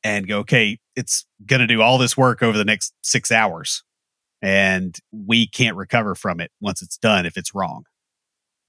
and 0.03 0.27
go, 0.27 0.39
okay, 0.39 0.79
it's 0.95 1.25
going 1.45 1.61
to 1.61 1.67
do 1.67 1.81
all 1.81 1.97
this 1.97 2.17
work 2.17 2.43
over 2.43 2.57
the 2.57 2.65
next 2.65 2.93
six 3.01 3.31
hours. 3.31 3.83
And 4.41 4.97
we 5.11 5.47
can't 5.47 5.77
recover 5.77 6.15
from 6.15 6.39
it 6.39 6.51
once 6.59 6.81
it's 6.81 6.97
done 6.97 7.25
if 7.25 7.37
it's 7.37 7.55
wrong. 7.55 7.85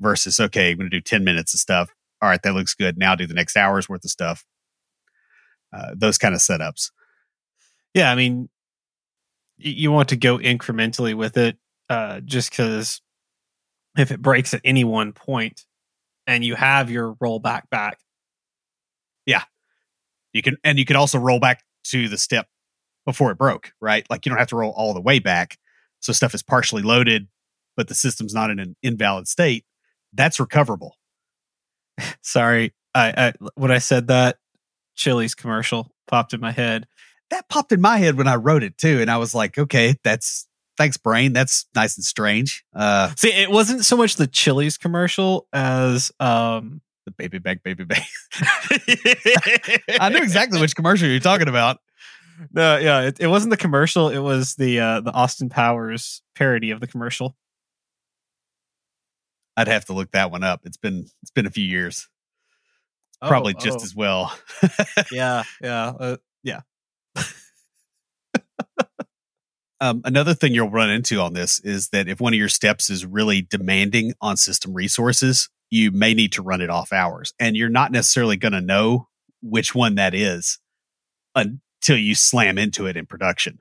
Versus, 0.01 0.41
okay, 0.41 0.71
I'm 0.71 0.79
going 0.79 0.91
to 0.91 0.97
do 0.97 1.01
10 1.01 1.25
minutes 1.25 1.55
of 1.55 1.61
stuff. 1.61 1.91
All 2.21 2.29
right, 2.29 2.43
that 2.43 2.55
looks 2.55 2.75
good. 2.75 2.99
Now 2.99 3.15
do 3.15 3.27
the 3.27 3.35
next 3.35 3.57
hour's 3.57 3.89
worth 3.89 4.05
of 4.05 4.11
stuff. 4.11 4.45
Uh, 5.73 5.93
those 5.95 6.19
kind 6.19 6.35
of 6.35 6.41
setups. 6.41 6.91
Yeah. 7.95 8.11
I 8.11 8.15
mean, 8.15 8.49
you 9.57 9.93
want 9.93 10.09
to 10.11 10.17
go 10.17 10.39
incrementally 10.39 11.15
with 11.15 11.37
it 11.37 11.57
uh, 11.89 12.21
just 12.21 12.51
because 12.51 13.01
if 13.97 14.11
it 14.11 14.21
breaks 14.21 14.55
at 14.55 14.61
any 14.65 14.85
one 14.85 15.13
point 15.13 15.65
and 16.27 16.45
you 16.45 16.55
have 16.55 16.91
your 16.91 17.15
rollback 17.15 17.69
back, 17.71 17.99
yeah, 19.27 19.43
you 20.33 20.43
can, 20.43 20.57
and 20.65 20.79
you 20.79 20.85
can 20.85 20.97
also 20.97 21.19
roll 21.19 21.39
back 21.39 21.63
to 21.85 22.09
the 22.09 22.19
step 22.19 22.47
before 23.05 23.31
it 23.31 23.39
broke, 23.39 23.73
right? 23.81 24.09
Like 24.11 24.25
you 24.25 24.31
don't 24.31 24.39
have 24.39 24.49
to 24.49 24.57
roll 24.57 24.73
all 24.73 24.95
the 24.95 25.01
way 25.01 25.19
back. 25.19 25.59
So 26.01 26.13
stuff 26.13 26.35
is 26.35 26.43
partially 26.43 26.83
loaded, 26.83 27.29
but 27.77 27.89
the 27.89 27.95
system's 27.95 28.35
not 28.35 28.51
in 28.51 28.59
an 28.59 28.77
invalid 28.83 29.29
state. 29.29 29.65
That's 30.13 30.41
recoverable. 30.41 30.97
Sorry, 32.23 32.73
I, 32.95 33.15
I 33.17 33.33
when 33.55 33.71
I 33.71 33.79
said 33.79 34.09
that, 34.09 34.37
Chili's 34.95 35.35
commercial 35.35 35.93
popped 36.07 36.35
in 36.35 36.41
my 36.41 36.53
head. 36.53 36.87
That 37.31 37.49
popped 37.49 37.73
in 37.73 37.81
my 37.81 37.97
head 37.99 38.17
when 38.17 38.29
I 38.29 38.37
wrote 38.37 38.63
it 38.63 38.77
too, 38.77 39.01
and 39.01 39.11
I 39.11 39.17
was 39.17 39.35
like, 39.35 39.59
okay, 39.59 39.97
that's 40.05 40.47
thanks, 40.77 40.97
brain. 40.97 41.33
That's 41.33 41.67
nice 41.75 41.97
and 41.97 42.05
strange. 42.05 42.65
Uh, 42.75 43.13
See, 43.17 43.33
it 43.33 43.51
wasn't 43.51 43.85
so 43.85 43.97
much 43.97 44.17
the 44.17 44.27
Chili's 44.27 44.79
commercial 44.79 45.47
as 45.53 46.13
um 46.21 46.81
the 47.05 47.13
baby 47.13 47.39
back, 47.39 47.63
baby 47.63 47.85
back. 47.85 48.07
I 50.01 50.11
knew 50.11 50.23
exactly 50.23 50.61
which 50.61 50.77
commercial 50.77 51.09
you're 51.09 51.21
talking 51.21 51.49
about. 51.49 51.79
No, 52.53 52.77
yeah, 52.79 53.03
it, 53.03 53.21
it 53.21 53.27
wasn't 53.27 53.51
the 53.51 53.57
commercial. 53.57 54.09
It 54.09 54.19
was 54.19 54.55
the 54.55 54.81
uh, 54.81 55.01
the 55.01 55.13
Austin 55.13 55.49
Powers 55.49 56.23
parody 56.35 56.71
of 56.71 56.81
the 56.81 56.87
commercial. 56.87 57.37
I'd 59.57 59.69
have 59.69 59.85
to 59.87 59.93
look 59.93 60.13
that 60.13 60.31
one 60.31 60.43
up. 60.43 60.61
It's 60.65 60.77
been 60.77 61.07
it's 61.23 61.31
been 61.31 61.47
a 61.47 61.51
few 61.51 61.65
years. 61.65 62.09
Probably 63.29 63.55
Oh, 63.57 63.61
just 63.61 63.79
oh. 63.81 63.85
as 63.85 63.95
well. 63.95 64.37
yeah, 65.13 65.43
yeah, 65.63 65.93
uh, 65.99 66.17
yeah. 66.43 66.61
Um, 69.81 70.01
another 70.05 70.33
thing 70.33 70.55
you'll 70.55 70.71
run 70.71 70.91
into 70.91 71.19
on 71.19 71.33
this 71.33 71.59
is 71.59 71.89
that 71.89 72.07
if 72.07 72.21
one 72.21 72.33
of 72.33 72.39
your 72.39 72.49
steps 72.49 72.89
is 72.89 73.05
really 73.05 73.43
demanding 73.43 74.15
on 74.21 74.37
system 74.37 74.75
resources, 74.75 75.49
you 75.71 75.91
may 75.91 76.15
need 76.15 76.31
to 76.35 76.43
run 76.43 76.61
it 76.61 76.71
off 76.71 76.93
hours, 76.93 77.35
and 77.41 77.57
you're 77.57 77.69
not 77.69 77.91
necessarily 77.91 78.37
going 78.37 78.53
to 78.53 78.61
know 78.61 79.09
which 79.43 79.75
one 79.75 79.97
that 79.97 80.15
is 80.15 80.61
until 81.35 81.97
you 81.97 82.15
slam 82.15 82.59
into 82.59 82.87
it 82.87 82.97
in 82.97 83.07
production. 83.07 83.59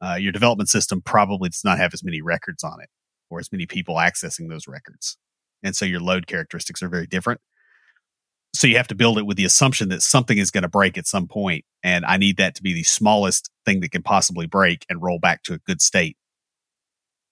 Uh, 0.00 0.14
your 0.14 0.32
development 0.32 0.70
system 0.70 1.02
probably 1.02 1.50
does 1.50 1.62
not 1.62 1.76
have 1.76 1.92
as 1.92 2.02
many 2.02 2.22
records 2.22 2.64
on 2.64 2.80
it 2.80 2.88
or 3.28 3.38
as 3.38 3.52
many 3.52 3.66
people 3.66 3.96
accessing 3.96 4.48
those 4.48 4.66
records, 4.66 5.18
and 5.62 5.76
so 5.76 5.84
your 5.84 6.00
load 6.00 6.26
characteristics 6.26 6.82
are 6.82 6.88
very 6.88 7.06
different. 7.06 7.38
So 8.52 8.66
you 8.66 8.76
have 8.76 8.88
to 8.88 8.94
build 8.94 9.16
it 9.18 9.26
with 9.26 9.36
the 9.36 9.44
assumption 9.44 9.90
that 9.90 10.02
something 10.02 10.36
is 10.36 10.50
going 10.50 10.62
to 10.62 10.68
break 10.68 10.98
at 10.98 11.06
some 11.06 11.28
point, 11.28 11.64
and 11.82 12.04
I 12.04 12.16
need 12.16 12.36
that 12.38 12.56
to 12.56 12.62
be 12.62 12.74
the 12.74 12.82
smallest 12.82 13.50
thing 13.64 13.80
that 13.80 13.92
can 13.92 14.02
possibly 14.02 14.46
break 14.46 14.84
and 14.90 15.00
roll 15.00 15.18
back 15.18 15.42
to 15.44 15.54
a 15.54 15.58
good 15.58 15.80
state 15.80 16.16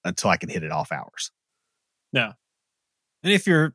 until 0.04 0.30
I 0.30 0.36
can 0.36 0.48
hit 0.48 0.62
it 0.62 0.70
off 0.70 0.92
hours. 0.92 1.32
Yeah. 2.12 2.32
And 3.22 3.32
if 3.32 3.46
you're 3.46 3.74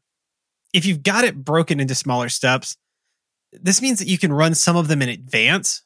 if 0.74 0.86
you've 0.86 1.04
got 1.04 1.26
it 1.26 1.36
broken 1.36 1.80
into 1.80 1.94
smaller 1.96 2.30
steps, 2.30 2.78
this 3.52 3.82
means 3.82 4.00
that 4.00 4.08
you 4.08 4.18
can 4.18 4.34
run 4.34 4.56
some 4.56 4.76
of 4.76 4.88
them 4.88 5.02
in 5.02 5.10
advance 5.10 5.84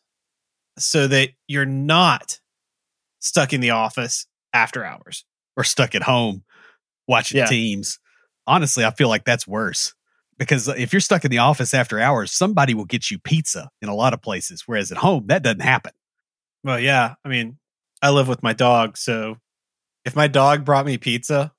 so 0.77 1.07
that 1.07 1.29
you're 1.47 1.65
not 1.65 2.39
stuck 3.19 3.51
in 3.51 3.59
the 3.61 3.71
office 3.71 4.27
after 4.53 4.85
hours. 4.85 5.25
Or 5.57 5.63
stuck 5.63 5.95
at 5.95 6.03
home 6.03 6.43
watching 7.07 7.39
Yeah. 7.39 7.47
teams. 7.47 7.99
Honestly, 8.45 8.85
I 8.85 8.91
feel 8.91 9.09
like 9.09 9.25
that's 9.25 9.47
worse 9.47 9.95
because 10.37 10.67
if 10.67 10.93
you're 10.93 10.99
stuck 10.99 11.25
in 11.25 11.31
the 11.31 11.37
office 11.39 11.73
after 11.73 11.99
hours, 11.99 12.31
somebody 12.31 12.73
will 12.73 12.85
get 12.85 13.09
you 13.11 13.19
pizza 13.19 13.69
in 13.81 13.89
a 13.89 13.95
lot 13.95 14.13
of 14.13 14.21
places, 14.21 14.63
whereas 14.65 14.91
at 14.91 14.97
home 14.99 15.25
that 15.27 15.43
doesn't 15.43 15.61
happen. 15.61 15.91
Well, 16.63 16.79
yeah, 16.79 17.15
I 17.23 17.29
mean, 17.29 17.57
I 18.01 18.09
live 18.11 18.27
with 18.27 18.43
my 18.43 18.53
dog, 18.53 18.97
so 18.97 19.37
if 20.05 20.15
my 20.15 20.27
dog 20.27 20.63
brought 20.65 20.85
me 20.85 20.97
pizza, 20.97 21.53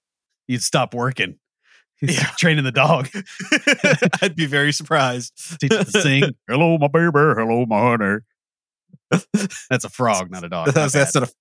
You'd 0.50 0.62
stop 0.62 0.94
working. 0.94 1.38
You'd 2.00 2.12
Yeah. 2.12 2.30
training 2.38 2.64
the 2.64 2.72
dog, 2.72 3.08
I'd 4.22 4.34
be 4.34 4.46
very 4.46 4.72
surprised. 4.72 5.60
teach 5.60 5.70
it 5.72 5.84
to 5.92 6.00
sing. 6.00 6.22
Hello, 6.48 6.78
my 6.78 6.88
baby. 6.88 7.10
Hello, 7.12 7.66
my 7.66 7.78
honey. 7.80 8.20
That's 9.68 9.84
a 9.84 9.90
frog, 9.90 10.30
not 10.30 10.44
a 10.44 10.48
dog. 10.48 10.72
That's, 10.72 10.94
that's 10.94 11.12
sort 11.12 11.24
of, 11.24 11.34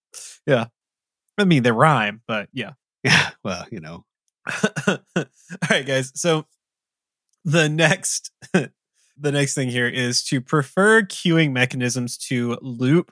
yeah. 0.46 0.66
I 1.38 1.46
mean, 1.46 1.64
they 1.64 1.72
rhyme, 1.72 2.22
but 2.28 2.50
yeah. 2.52 2.72
yeah. 3.04 3.30
Well, 3.46 3.66
you 3.72 3.80
know, 3.80 4.04
All 4.88 4.98
right, 5.70 5.86
guys. 5.86 6.12
So 6.16 6.46
the 7.48 7.70
next 7.70 8.32
the 8.54 8.72
next 9.32 9.56
thing 9.56 9.70
here 9.70 9.88
is 9.88 10.24
to 10.26 10.42
prefer 10.42 11.02
queuing 11.02 11.54
mechanisms 11.54 12.18
to 12.18 12.60
loop 12.62 13.12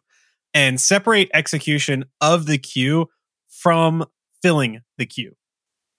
and 0.54 0.80
separate 0.80 1.30
execution 1.34 2.06
of 2.22 2.46
the 2.46 2.60
queue 2.60 3.08
from 3.50 4.06
filling 4.44 4.82
the 5.00 5.06
queue. 5.08 5.36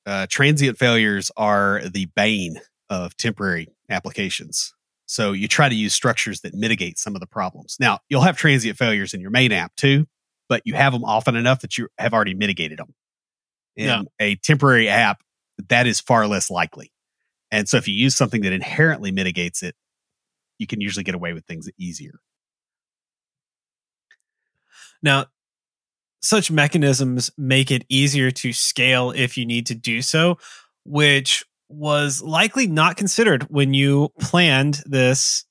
uh, 0.06 0.26
transient 0.30 0.78
failures 0.78 1.32
are 1.36 1.82
the 1.92 2.06
bane 2.14 2.60
of 2.90 3.16
temporary 3.16 3.68
applications. 3.90 4.72
So 5.06 5.32
you 5.32 5.48
try 5.48 5.68
to 5.68 5.74
use 5.74 5.94
structures 5.94 6.42
that 6.42 6.54
mitigate 6.54 6.98
some 6.98 7.14
of 7.16 7.20
the 7.20 7.26
problems. 7.26 7.76
Now, 7.80 8.00
you'll 8.08 8.22
have 8.22 8.36
transient 8.36 8.78
failures 8.78 9.14
in 9.14 9.20
your 9.20 9.30
main 9.30 9.52
app 9.52 9.74
too, 9.76 10.06
but 10.48 10.62
you 10.64 10.74
have 10.74 10.92
them 10.92 11.04
often 11.04 11.36
enough 11.36 11.60
that 11.62 11.78
you 11.78 11.88
have 11.98 12.14
already 12.14 12.34
mitigated 12.34 12.78
them. 12.78 12.94
In 13.76 13.86
Yeah. 13.86 14.02
a 14.20 14.36
temporary 14.36 14.88
app, 14.88 15.22
that 15.68 15.86
is 15.88 16.00
far 16.00 16.26
less 16.28 16.50
likely. 16.50 16.92
And 17.50 17.68
so 17.68 17.76
if 17.76 17.86
you 17.88 17.94
use 17.94 18.16
something 18.16 18.42
that 18.42 18.52
inherently 18.52 19.12
mitigates 19.12 19.62
it, 19.62 19.74
you 20.58 20.66
can 20.66 20.80
usually 20.80 21.04
get 21.04 21.14
away 21.14 21.32
with 21.32 21.44
things 21.44 21.68
easier. 21.78 22.20
Now, 25.02 25.26
such 26.22 26.50
mechanisms 26.50 27.30
make 27.36 27.70
it 27.70 27.84
easier 27.88 28.30
to 28.32 28.52
scale 28.52 29.12
if 29.12 29.36
you 29.36 29.46
need 29.46 29.66
to 29.66 29.74
do 29.74 30.02
so, 30.02 30.38
which 30.84 31.44
was 31.68 32.22
likely 32.22 32.66
not 32.66 32.96
considered 32.96 33.44
when 33.44 33.74
you 33.74 34.10
planned 34.20 34.82
this 34.86 35.44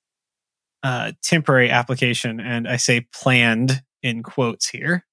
uh, 0.84 1.14
temporary 1.22 1.70
application. 1.70 2.40
And 2.40 2.68
I 2.68 2.78
say 2.78 3.08
planned 3.14 3.84
in 4.04 4.24
quotes 4.24 4.68
here. 4.70 5.06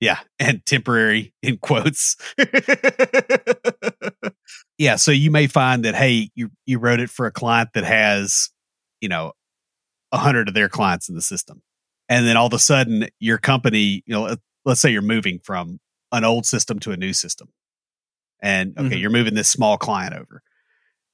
Yeah. 0.00 0.18
And 0.38 0.64
temporary 0.64 1.34
in 1.42 1.58
quotes. 1.58 2.16
yeah 4.78 4.96
so 4.96 5.10
you 5.10 5.30
may 5.30 5.46
find 5.46 5.84
that 5.84 5.94
hey 5.94 6.30
you 6.34 6.50
you 6.66 6.78
wrote 6.78 7.00
it 7.00 7.10
for 7.10 7.26
a 7.26 7.30
client 7.32 7.70
that 7.74 7.84
has 7.84 8.48
you 9.00 9.08
know 9.08 9.32
a 10.12 10.18
hundred 10.18 10.48
of 10.48 10.54
their 10.54 10.68
clients 10.68 11.08
in 11.08 11.14
the 11.14 11.22
system. 11.22 11.62
And 12.08 12.26
then 12.26 12.36
all 12.36 12.48
of 12.48 12.52
a 12.52 12.58
sudden 12.58 13.08
your 13.20 13.38
company 13.38 14.02
you 14.06 14.12
know 14.14 14.22
let- 14.22 14.38
let's 14.64 14.80
say 14.80 14.90
you're 14.90 15.02
moving 15.02 15.38
from 15.42 15.78
an 16.12 16.24
old 16.24 16.44
system 16.46 16.78
to 16.80 16.90
a 16.92 16.96
new 16.96 17.12
system. 17.12 17.48
And 18.42 18.76
okay 18.78 18.96
Mhm. 18.96 19.00
you're 19.00 19.10
moving 19.10 19.34
this 19.34 19.48
small 19.48 19.78
client 19.78 20.14
over. 20.14 20.42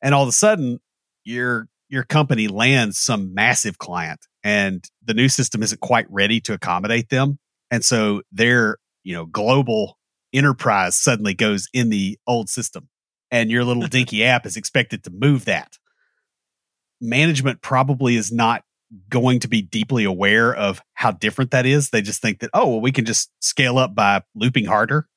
And 0.03 0.14
all 0.14 0.22
of 0.22 0.29
a 0.29 0.33
sudden 0.33 0.79
your 1.25 1.68
your 1.88 2.03
company 2.05 2.49
lands 2.49 2.99
some 2.99 3.33
massive 3.35 3.79
client 3.79 4.20
and 4.42 4.85
the 5.05 5.14
new 5.14 5.29
system 5.29 5.62
isn't 5.62 5.81
quite 5.81 6.07
ready 6.11 6.40
to 6.40 6.53
accommodate 6.53 7.11
them. 7.11 7.38
And 7.70 7.85
so 7.85 8.22
their 8.33 8.79
you 9.05 9.14
know 9.14 9.27
global 9.27 9.99
enterprise 10.33 10.96
suddenly 10.96 11.35
goes 11.35 11.68
in 11.72 11.90
the 11.90 12.18
old 12.27 12.49
system 12.49 12.88
and 13.30 13.50
your 13.50 13.64
little 13.64 13.86
dinky 13.86 14.24
app 14.24 14.46
is 14.46 14.56
expected 14.56 15.04
to 15.04 15.10
move 15.10 15.44
that. 15.46 15.78
Management 17.00 17.60
probably 17.60 18.16
is 18.16 18.32
not 18.32 18.64
going 19.10 19.40
to 19.40 19.48
be 19.48 19.60
deeply 19.62 20.04
aware 20.04 20.54
of 20.54 20.80
how 20.94 21.10
different 21.10 21.50
that 21.50 21.66
is. 21.66 21.90
They 21.90 22.02
just 22.02 22.22
think 22.22 22.38
that 22.38 22.50
oh 22.54 22.68
well 22.68 22.80
we 22.80 22.92
can 22.92 23.04
just 23.04 23.30
scale 23.40 23.78
up 23.78 23.94
by 23.94 24.22
looping 24.34 24.64
harder 24.66 25.08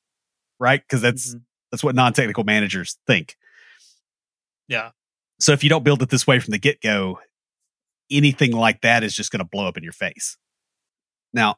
right? 0.58 0.82
Because 0.82 1.00
that's 1.00 1.34
Mhm. 1.34 1.42
that's 1.70 1.82
what 1.84 1.94
non-technical 1.94 2.44
managers 2.44 2.98
think. 3.06 3.36
Yeah. 4.68 4.90
so 5.38 5.52
if 5.52 5.64
you 5.64 5.70
don't 5.70 5.84
build 5.84 6.02
it 6.02 6.10
this 6.10 6.26
way 6.26 6.38
from 6.38 6.52
the 6.52 6.58
get-go 6.58 7.18
anything 8.10 8.52
like 8.52 8.80
that 8.82 9.02
is 9.04 9.14
just 9.14 9.30
going 9.30 9.38
to 9.38 9.48
blow 9.50 9.66
up 9.66 9.76
in 9.78 9.82
your 9.84 9.92
face. 9.92 10.36
Now 11.32 11.56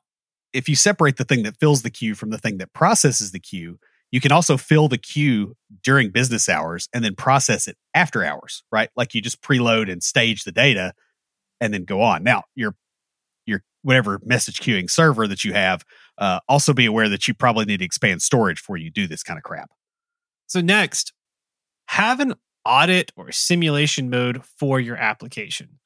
if 0.53 0.69
you 0.69 0.77
separate 0.77 1.17
the 1.17 1.25
thing 1.25 1.43
that 1.45 1.59
fills 1.59 1.83
the 1.83 1.91
queue 1.91 2.15
from 2.15 2.29
the 2.31 2.39
thing 2.39 2.59
that 2.59 2.73
processes 2.75 3.33
the 3.33 3.41
queue 3.41 3.81
you 4.13 4.21
can 4.21 4.31
also 4.31 4.57
fill 4.57 4.87
the 4.87 4.99
queue 4.99 5.57
during 5.83 6.11
business 6.11 6.49
hours 6.49 6.89
and 6.95 7.05
then 7.05 7.17
process 7.17 7.67
it 7.67 7.77
after 7.95 8.23
hours 8.23 8.63
right? 8.71 8.91
Like 8.95 9.15
you 9.15 9.21
just 9.21 9.43
preload 9.43 9.91
and 9.91 10.03
stage 10.03 10.45
the 10.45 10.53
data 10.53 10.93
and 11.61 11.75
then 11.75 11.85
go 11.85 12.03
on. 12.03 12.23
Now 12.23 12.45
your 12.55 12.77
your 13.47 13.63
whatever 13.83 14.21
message 14.25 14.61
queuing 14.61 14.91
server 14.91 15.27
that 15.27 15.45
you 15.45 15.53
have 15.53 15.85
uh, 16.19 16.41
also 16.49 16.73
be 16.73 16.87
aware 16.87 17.09
that 17.09 17.27
you 17.27 17.35
probably 17.35 17.65
need 17.65 17.79
to 17.79 17.85
expand 17.85 18.23
storage 18.23 18.59
before 18.59 18.77
you 18.77 18.91
do 18.91 19.07
this 19.07 19.23
kind 19.23 19.39
of 19.39 19.43
crap. 19.43 19.71
So 20.47 20.61
next, 20.61 21.13
have 21.87 22.21
an 22.21 22.35
audit 22.65 23.13
or 23.17 23.33
simulation 23.33 24.11
mode 24.11 24.45
for 24.45 24.79
your 24.79 24.97
application. 24.97 25.79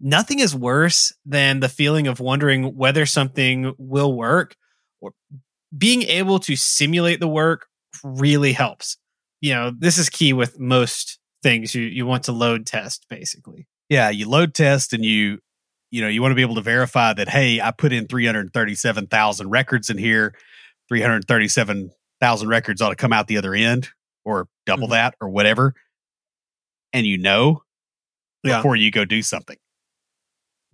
Nothing 0.00 0.40
is 0.40 0.54
worse 0.54 1.12
than 1.24 1.60
the 1.60 1.68
feeling 1.68 2.06
of 2.06 2.20
wondering 2.20 2.76
whether 2.76 3.06
something 3.06 3.74
will 3.78 4.12
work 4.14 4.56
or 5.00 5.12
being 5.76 6.02
able 6.02 6.38
to 6.40 6.56
simulate 6.56 7.20
the 7.20 7.28
work 7.28 7.66
really 8.02 8.52
helps. 8.52 8.96
You 9.40 9.54
know, 9.54 9.72
this 9.76 9.98
is 9.98 10.08
key 10.08 10.32
with 10.32 10.58
most 10.58 11.18
things 11.42 11.74
you, 11.74 11.82
you 11.82 12.06
want 12.06 12.24
to 12.24 12.32
load 12.32 12.64
test 12.66 13.04
basically. 13.10 13.68
yeah 13.90 14.08
you 14.08 14.26
load 14.26 14.54
test 14.54 14.94
and 14.94 15.04
you 15.04 15.38
you 15.90 16.00
know 16.00 16.08
you 16.08 16.22
want 16.22 16.30
to 16.32 16.34
be 16.36 16.40
able 16.40 16.54
to 16.54 16.62
verify 16.62 17.12
that 17.12 17.28
hey 17.28 17.60
i 17.60 17.70
put 17.70 17.92
in 17.92 18.06
337000 18.08 19.50
records 19.50 19.90
in 19.90 19.98
here 19.98 20.34
337000 20.88 22.48
records 22.48 22.80
ought 22.80 22.88
to 22.88 22.96
come 22.96 23.12
out 23.12 23.26
the 23.26 23.36
other 23.36 23.54
end 23.54 23.88
or 24.24 24.48
double 24.64 24.86
Mhm. 24.88 24.92
that 24.92 25.14
or 25.20 25.28
whatever 25.28 25.74
and 26.94 27.06
you 27.06 27.18
know 27.18 27.62
Yeah. 28.42 28.56
before 28.58 28.76
you 28.76 28.90
go 28.90 29.04
do 29.04 29.20
something 29.22 29.58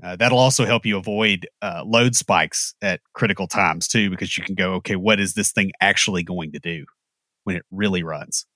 Uh, 0.03 0.17
that'll 0.17 0.39
also 0.39 0.65
help 0.65 0.87
you 0.87 0.97
avoid 0.97 1.47
uh, 1.61 1.83
load 1.85 2.15
spikes 2.17 2.75
at 2.81 3.01
critical 3.13 3.47
times 3.47 3.87
too, 3.87 4.09
because 4.09 4.39
you 4.39 4.43
can 4.45 4.55
go, 4.55 4.73
okay, 4.75 4.97
what 4.97 5.21
is 5.21 5.35
this 5.35 5.53
thing 5.53 5.71
actually 5.83 6.23
going 6.23 6.53
to 6.53 6.59
do 6.59 6.87
when 7.45 7.57
it 7.57 7.65
really 7.71 8.03
runs? 8.03 8.47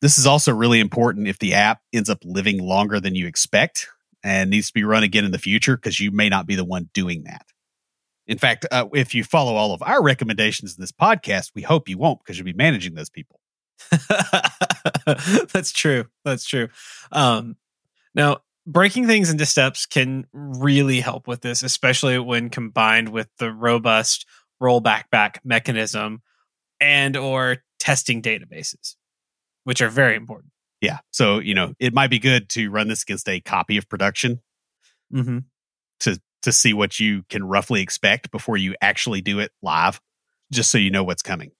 This 0.00 0.18
is 0.18 0.26
also 0.26 0.52
really 0.52 0.80
important 0.80 1.28
if 1.28 1.38
the 1.38 1.54
app 1.54 1.80
ends 1.92 2.10
up 2.10 2.18
living 2.24 2.60
longer 2.60 3.00
than 3.00 3.14
you 3.14 3.26
expect 3.26 3.88
and 4.22 4.50
needs 4.50 4.68
to 4.68 4.74
be 4.74 4.84
run 4.84 5.02
again 5.02 5.24
in 5.24 5.30
the 5.30 5.38
future 5.38 5.76
because 5.76 6.00
you 6.00 6.10
may 6.10 6.28
not 6.28 6.46
be 6.46 6.56
the 6.56 6.64
one 6.64 6.90
doing 6.92 7.24
that. 7.24 7.46
In 8.26 8.38
fact, 8.38 8.66
uh, 8.70 8.86
if 8.94 9.14
you 9.14 9.22
follow 9.22 9.54
all 9.54 9.72
of 9.72 9.82
our 9.82 10.02
recommendations 10.02 10.76
in 10.76 10.80
this 10.80 10.92
podcast, 10.92 11.52
we 11.54 11.62
hope 11.62 11.88
you 11.88 11.98
won't 11.98 12.20
because 12.20 12.38
you'll 12.38 12.46
be 12.46 12.54
managing 12.54 12.94
those 12.94 13.10
people. 13.10 13.40
That's 15.52 15.72
true. 15.72 16.06
That's 16.24 16.46
true. 16.46 16.68
Um, 17.12 17.56
now, 18.14 18.38
breaking 18.66 19.06
things 19.06 19.30
into 19.30 19.44
steps 19.44 19.84
can 19.84 20.26
really 20.32 21.00
help 21.00 21.28
with 21.28 21.42
this, 21.42 21.62
especially 21.62 22.18
when 22.18 22.48
combined 22.48 23.10
with 23.10 23.28
the 23.38 23.52
robust 23.52 24.26
rollback 24.62 25.10
back 25.10 25.40
mechanism 25.44 26.22
and 26.84 27.16
or 27.16 27.58
testing 27.78 28.22
databases, 28.22 28.96
which 29.64 29.80
are 29.80 29.88
very 29.88 30.14
important. 30.16 30.52
Yeah. 30.80 30.98
So, 31.10 31.38
you 31.38 31.54
know, 31.54 31.74
it 31.78 31.94
might 31.94 32.10
be 32.10 32.18
good 32.18 32.48
to 32.50 32.68
run 32.70 32.88
this 32.88 33.02
against 33.02 33.28
a 33.28 33.40
copy 33.40 33.76
of 33.76 33.88
production 33.88 34.40
Mm-hmm. 35.12 35.38
to 36.00 36.20
to 36.42 36.50
see 36.50 36.72
what 36.72 36.98
you 36.98 37.22
can 37.28 37.44
roughly 37.44 37.82
expect 37.82 38.30
before 38.32 38.56
you 38.56 38.74
actually 38.80 39.20
do 39.20 39.38
it 39.38 39.52
live, 39.62 40.00
just 40.50 40.70
so 40.70 40.78
you 40.78 40.90
know 40.90 41.04
what's 41.04 41.22
coming. 41.22 41.52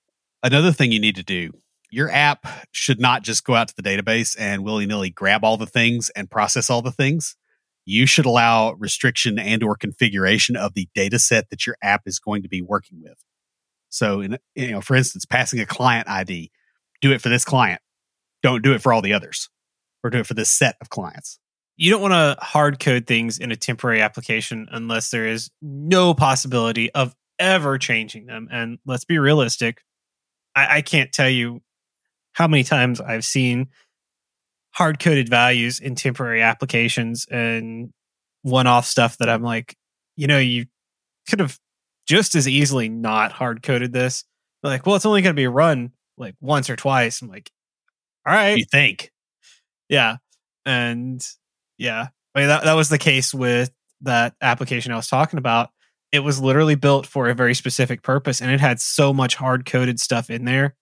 Another 0.42 0.72
thing 0.72 0.90
you 0.90 0.98
need 0.98 1.16
to 1.16 1.22
do, 1.22 1.52
your 1.90 2.10
app 2.10 2.46
should 2.72 3.00
not 3.00 3.22
just 3.22 3.44
go 3.44 3.54
out 3.54 3.68
to 3.68 3.74
the 3.76 3.82
database 3.82 4.34
and 4.38 4.64
willy-nilly 4.64 5.10
grab 5.10 5.44
all 5.44 5.56
the 5.56 5.66
things 5.66 6.10
and 6.10 6.30
process 6.30 6.68
all 6.68 6.82
the 6.82 6.90
things. 6.90 7.36
You 7.86 8.06
should 8.06 8.26
allow 8.26 8.72
restriction 8.72 9.38
and 9.38 9.62
or 9.62 9.76
configuration 9.76 10.56
of 10.56 10.74
the 10.74 10.88
data 10.94 11.18
set 11.18 11.50
that 11.50 11.66
your 11.66 11.76
app 11.82 12.02
is 12.06 12.18
going 12.18 12.42
to 12.42 12.48
be 12.48 12.62
working 12.62 13.02
with. 13.02 13.18
So, 13.94 14.20
in, 14.20 14.38
you 14.56 14.72
know, 14.72 14.80
for 14.80 14.96
instance, 14.96 15.24
passing 15.24 15.60
a 15.60 15.66
client 15.66 16.08
ID, 16.08 16.50
do 17.00 17.12
it 17.12 17.20
for 17.20 17.28
this 17.28 17.44
client. 17.44 17.80
Don't 18.42 18.62
do 18.62 18.74
it 18.74 18.82
for 18.82 18.92
all 18.92 19.02
the 19.02 19.12
others, 19.12 19.48
or 20.02 20.10
do 20.10 20.18
it 20.18 20.26
for 20.26 20.34
this 20.34 20.50
set 20.50 20.74
of 20.80 20.90
clients. 20.90 21.38
You 21.76 21.90
don't 21.90 22.02
want 22.02 22.12
to 22.12 22.44
hard 22.44 22.80
code 22.80 23.06
things 23.06 23.38
in 23.38 23.52
a 23.52 23.56
temporary 23.56 24.00
application 24.00 24.66
unless 24.72 25.10
there 25.10 25.28
is 25.28 25.48
no 25.62 26.12
possibility 26.12 26.92
of 26.92 27.14
ever 27.38 27.78
changing 27.78 28.26
them. 28.26 28.48
And 28.50 28.78
let's 28.84 29.04
be 29.04 29.18
realistic. 29.18 29.80
I, 30.56 30.78
I 30.78 30.82
can't 30.82 31.12
tell 31.12 31.30
you 31.30 31.62
how 32.32 32.48
many 32.48 32.64
times 32.64 33.00
I've 33.00 33.24
seen 33.24 33.68
hard 34.72 34.98
coded 34.98 35.28
values 35.28 35.78
in 35.78 35.94
temporary 35.94 36.42
applications 36.42 37.26
and 37.30 37.92
one 38.42 38.66
off 38.66 38.86
stuff 38.86 39.18
that 39.18 39.28
I'm 39.28 39.42
like, 39.42 39.76
you 40.16 40.26
know, 40.26 40.38
you 40.38 40.66
could 41.28 41.38
have 41.38 41.58
just 42.06 42.34
as 42.34 42.48
easily 42.48 42.88
not 42.88 43.32
hard 43.32 43.62
coded 43.62 43.92
this. 43.92 44.24
They're 44.62 44.72
like, 44.72 44.86
well, 44.86 44.96
it's 44.96 45.06
only 45.06 45.22
going 45.22 45.34
to 45.34 45.40
be 45.40 45.46
run 45.46 45.92
like 46.16 46.34
once 46.40 46.70
or 46.70 46.76
twice. 46.76 47.22
I'm 47.22 47.28
like, 47.28 47.50
all 48.26 48.34
right. 48.34 48.56
You 48.56 48.64
think? 48.64 49.10
Yeah. 49.88 50.16
And 50.64 51.26
yeah, 51.76 52.08
I 52.34 52.38
mean, 52.38 52.48
that, 52.48 52.64
that 52.64 52.74
was 52.74 52.88
the 52.88 52.98
case 52.98 53.34
with 53.34 53.70
that 54.02 54.34
application 54.40 54.92
I 54.92 54.96
was 54.96 55.08
talking 55.08 55.38
about. 55.38 55.70
It 56.12 56.20
was 56.20 56.40
literally 56.40 56.76
built 56.76 57.06
for 57.06 57.28
a 57.28 57.34
very 57.34 57.54
specific 57.54 58.02
purpose 58.02 58.40
and 58.40 58.50
it 58.50 58.60
had 58.60 58.80
so 58.80 59.12
much 59.12 59.34
hard 59.34 59.66
coded 59.66 60.00
stuff 60.00 60.30
in 60.30 60.44
there. 60.44 60.76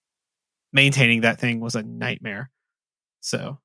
Maintaining 0.71 1.21
that 1.21 1.39
thing 1.39 1.59
was 1.59 1.75
a 1.75 1.83
nightmare. 1.83 2.49
So, 3.21 3.59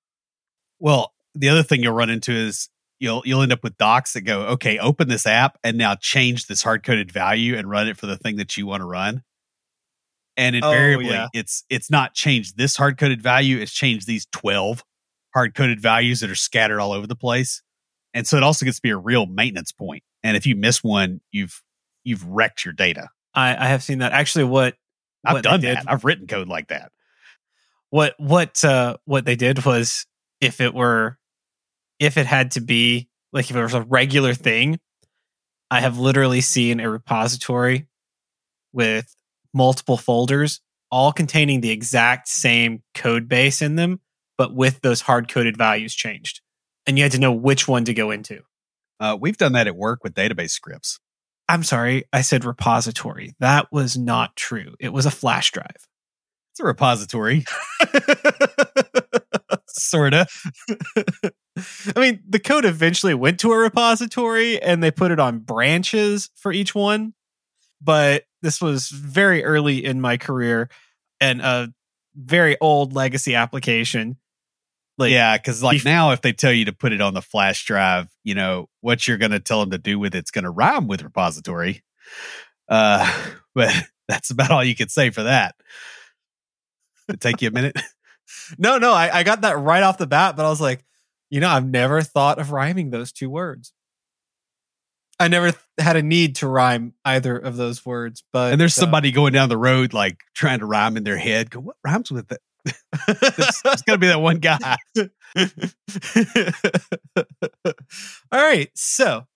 Well, 0.78 1.14
the 1.34 1.48
other 1.48 1.62
thing 1.62 1.82
you'll 1.82 1.94
run 1.94 2.10
into 2.10 2.32
is 2.32 2.68
you'll 3.00 3.22
you'll 3.24 3.42
end 3.42 3.52
up 3.52 3.62
with 3.62 3.76
docs 3.78 4.12
that 4.14 4.22
go, 4.22 4.42
okay, 4.48 4.78
open 4.78 5.08
this 5.08 5.26
app 5.26 5.58
and 5.64 5.76
now 5.78 5.94
change 5.94 6.46
this 6.46 6.62
hard 6.62 6.82
coded 6.82 7.10
value 7.10 7.56
and 7.56 7.68
run 7.70 7.88
it 7.88 7.96
for 7.96 8.06
the 8.06 8.16
thing 8.16 8.36
that 8.36 8.56
you 8.56 8.66
want 8.66 8.80
to 8.80 8.86
run. 8.86 9.22
And 10.36 10.54
Oh, 10.62 10.70
invariably, 10.70 11.06
yeah. 11.10 11.26
it's 11.34 11.64
it's 11.68 11.90
not 11.90 12.14
changed 12.14 12.56
this 12.56 12.76
hard 12.76 12.96
coded 12.98 13.20
value; 13.22 13.58
it's 13.58 13.72
changed 13.72 14.06
these 14.06 14.26
twelve 14.32 14.84
hard 15.34 15.54
coded 15.54 15.80
values 15.80 16.20
that 16.20 16.30
are 16.30 16.34
scattered 16.36 16.80
all 16.80 16.92
over 16.92 17.06
the 17.06 17.16
place. 17.16 17.62
And 18.14 18.26
so 18.26 18.36
it 18.36 18.42
also 18.42 18.64
gets 18.64 18.78
to 18.78 18.82
be 18.82 18.90
a 18.90 18.96
real 18.96 19.26
maintenance 19.26 19.72
point. 19.72 20.02
And 20.22 20.36
if 20.36 20.46
you 20.46 20.54
miss 20.56 20.82
one, 20.82 21.20
you've 21.32 21.60
you've 22.04 22.24
wrecked 22.24 22.64
your 22.64 22.72
data. 22.72 23.08
I, 23.34 23.50
I 23.56 23.68
have 23.68 23.82
seen 23.82 23.98
that. 23.98 24.12
Actually, 24.12 24.44
what 24.44 24.76
I've 25.24 25.34
what 25.34 25.42
done 25.44 25.60
did- 25.60 25.76
that. 25.76 25.84
I've 25.88 26.04
written 26.04 26.26
code 26.28 26.48
like 26.48 26.68
that. 26.68 26.92
what 27.90 28.14
what 28.18 28.64
uh 28.64 28.96
what 29.06 29.24
they 29.24 29.34
did 29.36 29.64
was 29.64 30.06
if 30.40 30.60
it 30.60 30.72
were 30.72 31.17
if 31.98 32.16
it 32.16 32.26
had 32.26 32.52
to 32.52 32.60
be 32.60 33.08
like 33.32 33.50
if 33.50 33.56
it 33.56 33.62
was 33.62 33.74
a 33.74 33.82
regular 33.82 34.34
thing 34.34 34.78
i 35.70 35.80
have 35.80 35.98
literally 35.98 36.40
seen 36.40 36.80
a 36.80 36.90
repository 36.90 37.86
with 38.72 39.14
multiple 39.54 39.96
folders 39.96 40.60
all 40.90 41.12
containing 41.12 41.60
the 41.60 41.70
exact 41.70 42.28
same 42.28 42.82
code 42.94 43.28
base 43.28 43.60
in 43.62 43.76
them 43.76 44.00
but 44.38 44.54
with 44.54 44.80
those 44.80 45.02
hard 45.02 45.28
coded 45.28 45.58
values 45.58 45.94
changed. 45.94 46.40
And 46.86 46.96
you 46.96 47.02
had 47.02 47.12
to 47.12 47.18
know 47.18 47.32
which 47.32 47.68
one 47.68 47.84
to 47.84 47.92
go 47.92 48.10
into. 48.10 48.40
Uh, 49.00 49.18
we've 49.20 49.36
done 49.36 49.52
that 49.52 49.66
at 49.66 49.76
work 49.76 50.02
with 50.02 50.14
database 50.14 50.50
scripts. 50.50 50.98
i'm 51.48 51.62
sorry 51.62 52.04
i 52.12 52.22
said 52.22 52.44
repository. 52.44 53.34
That 53.40 53.66
was 53.70 53.98
not 53.98 54.34
true. 54.36 54.74
It 54.80 54.92
was 54.92 55.04
a 55.04 55.10
flash 55.10 55.50
drive. 55.50 55.86
It's 56.52 56.60
a 56.60 56.64
repository, 56.64 57.44
sort 59.68 60.14
of. 60.14 60.28
I 61.96 62.00
mean, 62.00 62.22
the 62.28 62.38
code 62.38 62.64
eventually 62.64 63.14
went 63.14 63.40
to 63.40 63.52
a 63.52 63.58
repository 63.58 64.60
and 64.62 64.82
they 64.82 64.90
put 64.90 65.10
it 65.10 65.20
on 65.20 65.40
branches 65.40 66.30
for 66.36 66.52
each 66.52 66.74
one. 66.74 67.14
But 67.80 68.24
this 68.42 68.60
was 68.60 68.88
very 68.88 69.44
early 69.44 69.84
in 69.84 70.00
my 70.00 70.16
career 70.16 70.68
and 71.20 71.40
a 71.40 71.72
very 72.14 72.56
old 72.60 72.92
legacy 72.92 73.34
application. 73.34 74.16
Like, 74.96 75.12
yeah, 75.12 75.36
because 75.36 75.62
like 75.62 75.84
now, 75.84 76.10
if 76.10 76.22
they 76.22 76.32
tell 76.32 76.52
you 76.52 76.64
to 76.64 76.72
put 76.72 76.92
it 76.92 77.00
on 77.00 77.14
the 77.14 77.22
flash 77.22 77.64
drive, 77.64 78.08
you 78.24 78.34
know 78.34 78.68
what 78.80 79.06
you're 79.06 79.16
going 79.16 79.30
to 79.30 79.40
tell 79.40 79.60
them 79.60 79.70
to 79.70 79.78
do 79.78 79.98
with 79.98 80.14
it's 80.14 80.32
going 80.32 80.44
to 80.44 80.50
rhyme 80.50 80.88
with 80.88 81.02
repository. 81.02 81.82
Uh, 82.68 83.10
but 83.54 83.72
that's 84.08 84.30
about 84.30 84.50
all 84.50 84.64
you 84.64 84.74
could 84.74 84.90
say 84.90 85.10
for 85.10 85.22
that. 85.22 85.54
It 87.08 87.20
take 87.20 87.40
you 87.42 87.48
a 87.48 87.52
minute. 87.52 87.78
no, 88.56 88.78
no, 88.78 88.92
I, 88.92 89.18
I 89.18 89.22
got 89.22 89.42
that 89.42 89.58
right 89.58 89.82
off 89.82 89.98
the 89.98 90.06
bat, 90.06 90.36
but 90.36 90.46
I 90.46 90.48
was 90.48 90.60
like, 90.60 90.84
you 91.30 91.40
know, 91.40 91.48
I've 91.48 91.66
never 91.66 92.02
thought 92.02 92.38
of 92.38 92.52
rhyming 92.52 92.90
those 92.90 93.12
two 93.12 93.28
words. 93.28 93.72
I 95.20 95.28
never 95.28 95.50
th- 95.50 95.62
had 95.78 95.96
a 95.96 96.02
need 96.02 96.36
to 96.36 96.46
rhyme 96.46 96.94
either 97.04 97.36
of 97.36 97.56
those 97.56 97.84
words, 97.84 98.22
but 98.32 98.52
And 98.52 98.60
there's 98.60 98.78
uh, 98.78 98.82
somebody 98.82 99.10
going 99.10 99.32
down 99.32 99.48
the 99.48 99.58
road 99.58 99.92
like 99.92 100.20
trying 100.34 100.60
to 100.60 100.66
rhyme 100.66 100.96
in 100.96 101.02
their 101.04 101.16
head. 101.16 101.50
Go, 101.50 101.60
what 101.60 101.76
rhymes 101.84 102.12
with 102.12 102.30
it? 102.30 102.40
it's, 103.08 103.82
to 103.82 103.98
be 103.98 104.06
that 104.06 104.20
one 104.20 104.38
guy. 104.38 104.76
All 108.32 108.40
right. 108.40 108.70
So 108.74 109.26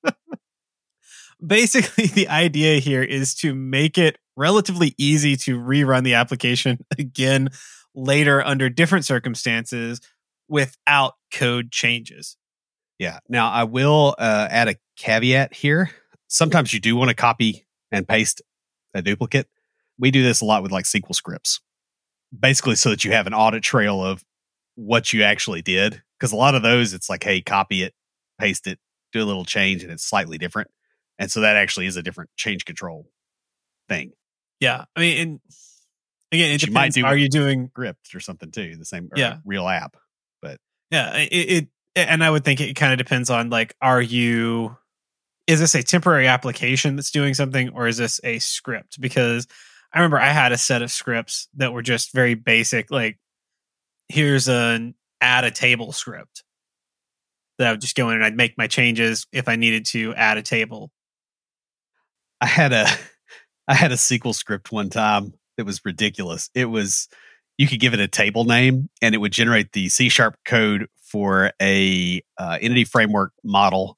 basically, 1.46 2.06
the 2.06 2.28
idea 2.28 2.78
here 2.78 3.02
is 3.02 3.34
to 3.36 3.54
make 3.54 3.98
it 3.98 4.18
relatively 4.36 4.94
easy 4.98 5.36
to 5.36 5.58
rerun 5.58 6.04
the 6.04 6.14
application 6.14 6.78
again 6.98 7.50
later 7.96 8.44
under 8.44 8.68
different 8.68 9.04
circumstances 9.04 10.00
without 10.48 11.14
code 11.32 11.72
changes. 11.72 12.36
Yeah. 12.98 13.18
Now 13.28 13.50
I 13.50 13.64
will 13.64 14.14
uh, 14.18 14.46
add 14.50 14.68
a 14.68 14.76
caveat 14.96 15.54
here. 15.54 15.90
Sometimes 16.28 16.72
you 16.72 16.78
do 16.78 16.94
want 16.94 17.08
to 17.08 17.14
copy 17.14 17.66
and 17.90 18.06
paste 18.06 18.42
a 18.94 19.02
duplicate. 19.02 19.48
We 19.98 20.10
do 20.10 20.22
this 20.22 20.40
a 20.40 20.44
lot 20.44 20.62
with 20.62 20.72
like 20.72 20.84
SQL 20.84 21.14
scripts, 21.14 21.60
basically 22.38 22.76
so 22.76 22.90
that 22.90 23.04
you 23.04 23.12
have 23.12 23.26
an 23.26 23.34
audit 23.34 23.62
trail 23.62 24.04
of 24.04 24.24
what 24.74 25.12
you 25.12 25.22
actually 25.22 25.62
did. 25.62 26.02
Because 26.18 26.32
a 26.32 26.36
lot 26.36 26.54
of 26.54 26.62
those, 26.62 26.94
it's 26.94 27.10
like, 27.10 27.24
hey, 27.24 27.42
copy 27.42 27.82
it, 27.82 27.94
paste 28.38 28.66
it, 28.66 28.78
do 29.12 29.22
a 29.22 29.24
little 29.24 29.44
change, 29.44 29.82
and 29.82 29.92
it's 29.92 30.04
slightly 30.04 30.38
different. 30.38 30.70
And 31.18 31.30
so 31.30 31.40
that 31.40 31.56
actually 31.56 31.86
is 31.86 31.96
a 31.96 32.02
different 32.02 32.30
change 32.36 32.64
control 32.64 33.06
thing. 33.88 34.12
Yeah. 34.60 34.84
I 34.94 35.00
mean, 35.00 35.18
and 35.18 35.40
again, 36.36 36.50
it 36.50 36.54
Which 36.54 36.66
you 36.68 36.72
might 36.72 36.92
do 36.92 37.04
Are 37.04 37.16
you 37.16 37.28
doing 37.28 37.68
Script 37.68 38.14
or 38.14 38.20
something 38.20 38.50
too, 38.50 38.76
the 38.76 38.84
same 38.84 39.08
Yeah. 39.16 39.38
real 39.44 39.68
app. 39.68 39.96
But 40.42 40.58
Yeah, 40.90 41.16
it, 41.16 41.28
it 41.32 41.68
and 41.96 42.22
I 42.22 42.30
would 42.30 42.44
think 42.44 42.60
it 42.60 42.74
kind 42.74 42.92
of 42.92 42.98
depends 42.98 43.30
on 43.30 43.50
like, 43.50 43.74
are 43.80 44.00
you 44.02 44.76
is 45.46 45.60
this 45.60 45.74
a 45.74 45.82
temporary 45.82 46.26
application 46.26 46.96
that's 46.96 47.12
doing 47.12 47.32
something, 47.32 47.68
or 47.70 47.86
is 47.86 47.96
this 47.96 48.20
a 48.24 48.38
script? 48.40 49.00
Because 49.00 49.46
I 49.92 49.98
remember 50.00 50.18
I 50.18 50.30
had 50.30 50.50
a 50.52 50.58
set 50.58 50.82
of 50.82 50.90
scripts 50.90 51.48
that 51.54 51.72
were 51.72 51.82
just 51.82 52.12
very 52.12 52.34
basic, 52.34 52.90
like 52.90 53.18
here's 54.08 54.48
an 54.48 54.94
add 55.20 55.44
a 55.44 55.50
table 55.50 55.92
script 55.92 56.42
that 57.58 57.68
I 57.68 57.70
would 57.70 57.80
just 57.80 57.96
go 57.96 58.10
in 58.10 58.16
and 58.16 58.24
I'd 58.24 58.36
make 58.36 58.58
my 58.58 58.66
changes 58.66 59.26
if 59.32 59.48
I 59.48 59.56
needed 59.56 59.86
to 59.86 60.14
add 60.14 60.36
a 60.36 60.42
table. 60.42 60.90
I 62.40 62.46
had 62.46 62.72
a 62.72 62.86
I 63.68 63.74
had 63.74 63.92
a 63.92 63.96
SQL 63.96 64.34
script 64.34 64.70
one 64.70 64.90
time 64.90 65.32
that 65.56 65.66
was 65.66 65.80
ridiculous. 65.84 66.50
It 66.54 66.66
was 66.66 67.08
you 67.58 67.66
could 67.66 67.80
give 67.80 67.94
it 67.94 68.00
a 68.00 68.08
table 68.08 68.44
name 68.44 68.88
and 69.00 69.14
it 69.14 69.18
would 69.18 69.32
generate 69.32 69.72
the 69.72 69.88
C 69.88 70.08
sharp 70.08 70.36
code 70.44 70.88
for 71.02 71.52
a 71.60 72.20
uh, 72.38 72.58
entity 72.60 72.84
framework 72.84 73.32
model, 73.42 73.96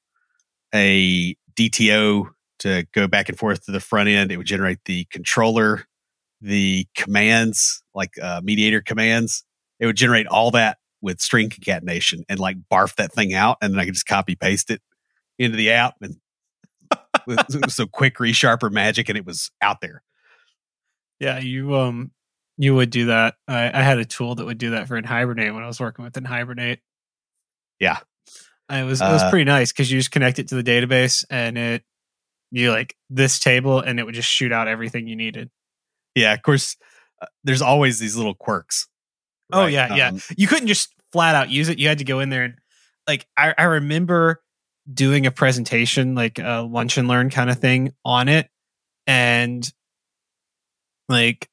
a 0.75 1.35
DTO 1.57 2.31
to 2.61 2.87
go 2.93 3.09
back 3.09 3.29
and 3.29 3.39
forth 3.39 3.65
to 3.65 3.73
the 3.73 3.81
front 3.81 4.09
end. 4.09 4.31
It 4.31 4.37
would 4.37 4.47
generate 4.47 4.85
the 4.85 5.07
controller, 5.11 5.85
the 6.41 6.87
commands, 6.97 7.83
like 7.95 8.15
uh, 8.23 8.41
mediator 8.45 8.81
commands. 8.81 9.45
It 9.81 9.87
would 9.87 9.97
generate 9.97 10.27
all 10.27 10.51
that 10.53 10.79
with 11.01 11.21
string 11.21 11.49
concatenation 11.51 12.25
and 12.29 12.39
like 12.39 12.57
barf 12.71 12.97
that 12.97 13.13
thing 13.13 13.35
out, 13.35 13.59
and 13.63 13.73
then 13.73 13.81
I 13.81 13.85
could 13.85 13.95
just 13.95 14.07
copy 14.07 14.35
paste 14.35 14.71
it 14.71 14.83
into 15.39 15.57
the 15.57 15.71
app 15.71 15.95
and 16.03 16.17
so 17.69 17.87
quick 17.87 18.17
resharper 18.17 18.71
magic, 18.71 19.09
and 19.09 19.17
it 19.17 19.25
was 19.25 19.51
out 19.63 19.81
there. 19.81 20.03
Yeah, 21.21 21.39
you 21.39 21.75
um 21.77 22.13
you 22.57 22.75
would 22.75 22.91
do 22.91 23.07
that. 23.07 23.37
I, 23.47 23.71
I 23.73 23.83
had 23.83 23.99
a 23.99 24.05
tool 24.05 24.35
that 24.35 24.45
would 24.45 24.59
do 24.59 24.71
that 24.71 24.89
for 24.89 25.01
NHibernate 25.01 25.55
when 25.55 25.63
I 25.63 25.67
was 25.67 25.81
working 25.81 26.05
with 26.05 26.15
NHibernate. 26.15 26.79
Yeah, 27.81 27.99
it 28.71 28.85
was 28.85 29.01
it 29.01 29.05
was 29.05 29.23
uh, 29.23 29.31
pretty 29.31 29.45
nice 29.45 29.73
because 29.73 29.91
you 29.91 29.99
just 29.99 30.11
connect 30.11 30.39
it 30.39 30.49
to 30.49 30.61
the 30.61 30.65
database 30.65 31.25
and 31.31 31.57
it 31.57 31.85
you 32.51 32.71
like 32.71 32.97
this 33.11 33.39
table 33.39 33.81
and 33.81 34.01
it 34.01 34.05
would 34.05 34.15
just 34.15 34.29
shoot 34.29 34.53
out 34.53 34.69
everything 34.69 35.07
you 35.07 35.17
needed. 35.17 35.51
Yeah, 36.15 36.33
of 36.33 36.43
course. 36.43 36.77
Uh, 37.21 37.27
there's 37.45 37.63
always 37.63 37.99
these 37.99 38.17
little 38.17 38.35
quirks. 38.35 38.89
Oh, 39.53 39.61
right? 39.61 39.65
Oh 39.65 39.67
yeah, 39.69 39.87
um, 39.87 39.97
yeah. 39.97 40.11
You 40.37 40.47
couldn't 40.47 40.69
just 40.69 40.93
flat 41.13 41.35
out 41.35 41.51
use 41.51 41.69
it. 41.69 41.79
You 41.79 41.89
had 41.89 41.99
to 41.99 42.05
go 42.05 42.21
in 42.21 42.29
there 42.31 42.45
and 42.45 42.55
like 43.07 43.27
I, 43.37 43.55
I 43.57 43.65
remember 43.65 44.43
doing 44.93 45.27
a 45.27 45.31
presentation, 45.31 46.15
like 46.15 46.39
a 46.39 46.61
lunch 46.61 46.99
and 46.99 47.09
learn 47.09 47.31
kind 47.31 47.51
of 47.51 47.59
thing 47.59 47.93
on 48.05 48.29
it, 48.29 48.49
and 49.07 49.69
like 51.09 51.49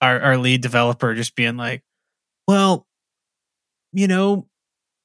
our 0.00 0.20
our 0.20 0.36
lead 0.38 0.60
developer 0.60 1.14
just 1.14 1.36
being 1.36 1.56
like, 1.56 1.82
"Well, 2.48 2.86
you 3.92 4.08
know, 4.08 4.48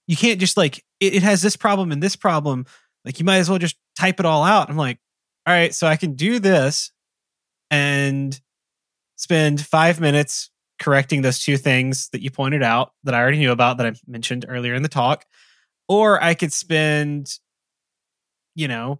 you 0.08 0.16
can't 0.18 0.40
just 0.40 0.58
like 0.58 0.84
it, 1.00 1.16
it 1.16 1.24
has 1.24 1.42
this 1.42 1.56
problem 1.56 1.92
and 1.92 2.02
this 2.02 2.16
problem. 2.16 2.66
Like 3.04 3.20
you 3.20 3.26
might 3.26 3.38
as 3.38 3.50
well 3.50 3.60
just 3.60 3.78
type 3.98 4.20
it 4.20 4.26
all 4.26 4.44
out." 4.44 4.70
I'm 4.70 4.78
like, 4.78 5.00
"All 5.46 5.54
right, 5.54 5.74
so 5.74 5.88
I 5.88 5.96
can 5.96 6.14
do 6.14 6.40
this 6.40 6.92
and 7.72 8.40
spend 9.18 9.62
five 9.62 10.00
minutes 10.00 10.50
correcting 10.80 11.22
those 11.22 11.40
two 11.40 11.58
things 11.58 12.10
that 12.10 12.22
you 12.22 12.30
pointed 12.30 12.64
out 12.64 12.92
that 13.04 13.14
I 13.14 13.20
already 13.20 13.38
knew 13.38 13.52
about 13.52 13.78
that 13.78 13.88
I 13.88 13.94
mentioned 14.08 14.46
earlier 14.48 14.74
in 14.74 14.84
the 14.84 14.90
talk. 14.90 15.26
Or 15.88 16.22
I 16.22 16.34
could 16.34 16.52
spend, 16.52 17.32
you 18.56 18.68
know, 18.68 19.00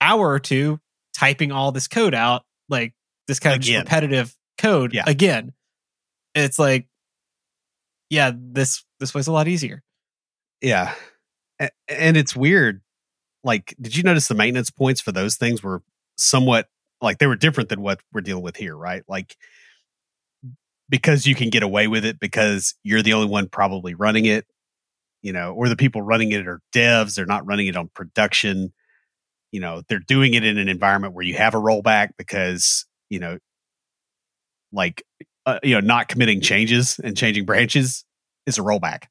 hour 0.00 0.28
or 0.28 0.40
two 0.40 0.80
typing 1.16 1.52
all 1.52 1.72
this 1.72 1.88
code 1.88 2.14
out, 2.14 2.42
like 2.68 2.92
this 3.28 3.40
kind 3.40 3.56
again. 3.56 3.80
of 3.80 3.84
repetitive 3.84 4.36
code 4.58 4.92
yeah. 4.94 5.04
again. 5.06 5.52
It's 6.34 6.58
like, 6.58 6.86
yeah, 8.10 8.32
this 8.34 8.84
this 9.00 9.14
was 9.14 9.26
a 9.26 9.32
lot 9.32 9.48
easier. 9.48 9.82
Yeah. 10.60 10.94
And 11.88 12.16
it's 12.16 12.34
weird. 12.34 12.82
Like, 13.42 13.74
did 13.80 13.96
you 13.96 14.02
notice 14.02 14.28
the 14.28 14.34
maintenance 14.34 14.70
points 14.70 15.00
for 15.00 15.12
those 15.12 15.36
things 15.36 15.62
were 15.62 15.82
somewhat 16.16 16.68
like 17.00 17.18
they 17.18 17.26
were 17.26 17.36
different 17.36 17.68
than 17.68 17.82
what 17.82 18.00
we're 18.12 18.20
dealing 18.20 18.42
with 18.42 18.56
here, 18.56 18.76
right? 18.76 19.02
Like 19.08 19.36
because 20.88 21.26
you 21.26 21.34
can 21.34 21.50
get 21.50 21.62
away 21.62 21.86
with 21.88 22.04
it 22.04 22.20
because 22.20 22.74
you're 22.82 23.02
the 23.02 23.14
only 23.14 23.28
one 23.28 23.48
probably 23.48 23.94
running 23.94 24.26
it, 24.26 24.46
you 25.22 25.32
know, 25.32 25.52
or 25.52 25.68
the 25.68 25.76
people 25.76 26.02
running 26.02 26.32
it 26.32 26.46
are 26.46 26.60
devs, 26.74 27.14
they're 27.14 27.26
not 27.26 27.46
running 27.46 27.66
it 27.66 27.76
on 27.76 27.90
production. 27.94 28.72
You 29.50 29.60
know, 29.60 29.82
they're 29.88 30.00
doing 30.00 30.34
it 30.34 30.44
in 30.44 30.58
an 30.58 30.68
environment 30.68 31.14
where 31.14 31.24
you 31.24 31.34
have 31.34 31.54
a 31.54 31.60
rollback 31.60 32.10
because, 32.18 32.86
you 33.10 33.20
know, 33.20 33.38
like 34.72 35.04
uh, 35.46 35.58
you 35.62 35.74
know, 35.74 35.80
not 35.80 36.08
committing 36.08 36.40
changes 36.40 36.98
and 37.02 37.16
changing 37.16 37.44
branches 37.44 38.04
is 38.46 38.58
a 38.58 38.62
rollback. 38.62 39.04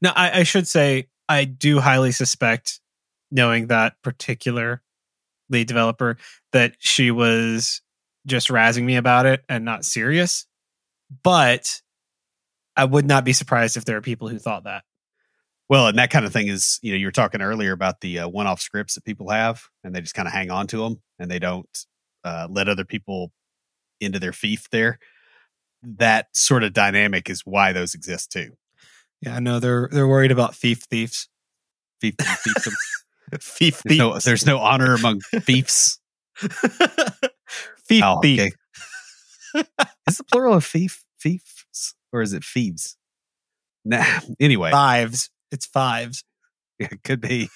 Now, 0.00 0.12
I, 0.14 0.40
I 0.40 0.42
should 0.44 0.68
say 0.68 1.08
I 1.28 1.44
do 1.44 1.80
highly 1.80 2.12
suspect, 2.12 2.80
knowing 3.30 3.66
that 3.66 3.94
particular 4.02 4.82
lead 5.50 5.66
developer, 5.66 6.16
that 6.52 6.74
she 6.78 7.10
was 7.10 7.82
just 8.26 8.48
razzing 8.48 8.84
me 8.84 8.96
about 8.96 9.26
it 9.26 9.42
and 9.48 9.64
not 9.64 9.84
serious. 9.84 10.46
But 11.22 11.80
I 12.76 12.84
would 12.84 13.06
not 13.06 13.24
be 13.24 13.32
surprised 13.32 13.76
if 13.76 13.84
there 13.84 13.96
are 13.96 14.02
people 14.02 14.28
who 14.28 14.38
thought 14.38 14.64
that. 14.64 14.84
Well, 15.68 15.88
and 15.88 15.98
that 15.98 16.10
kind 16.10 16.24
of 16.24 16.32
thing 16.32 16.48
is, 16.48 16.78
you 16.82 16.92
know, 16.92 16.98
you 16.98 17.06
were 17.06 17.12
talking 17.12 17.42
earlier 17.42 17.72
about 17.72 18.00
the 18.00 18.20
uh, 18.20 18.28
one-off 18.28 18.60
scripts 18.60 18.94
that 18.94 19.04
people 19.04 19.30
have, 19.30 19.64
and 19.84 19.94
they 19.94 20.00
just 20.00 20.14
kind 20.14 20.28
of 20.28 20.32
hang 20.32 20.50
on 20.50 20.66
to 20.68 20.78
them, 20.78 21.02
and 21.18 21.30
they 21.30 21.38
don't 21.38 21.68
uh, 22.24 22.48
let 22.50 22.68
other 22.68 22.84
people 22.84 23.32
into 24.00 24.18
their 24.18 24.32
fief 24.32 24.68
there. 24.70 24.98
That 25.82 26.28
sort 26.32 26.64
of 26.64 26.72
dynamic 26.72 27.30
is 27.30 27.42
why 27.44 27.72
those 27.72 27.94
exist 27.94 28.32
too. 28.32 28.52
Yeah, 29.20 29.36
I 29.36 29.40
know 29.40 29.60
they're 29.60 29.88
they're 29.90 30.08
worried 30.08 30.32
about 30.32 30.54
thief 30.54 30.82
thieves. 30.90 31.28
Thief 32.00 32.14
thieves. 32.18 32.68
thief 33.40 33.82
there's 33.84 33.98
no, 33.98 34.18
there's 34.18 34.46
no 34.46 34.58
honor 34.58 34.94
among 34.94 35.20
thieves. 35.20 36.00
thief 36.38 38.02
oh, 38.04 38.20
thief. 38.20 38.52
is 39.54 40.16
the 40.16 40.24
plural 40.30 40.54
of 40.54 40.64
thief 40.64 41.04
thieves 41.20 41.94
or 42.12 42.22
is 42.22 42.32
it 42.32 42.44
thieves? 42.44 42.96
Nah. 43.84 44.04
Anyway, 44.40 44.70
fives. 44.70 45.30
It's 45.50 45.66
fives. 45.66 46.24
It 46.78 47.02
could 47.02 47.20
be. 47.20 47.48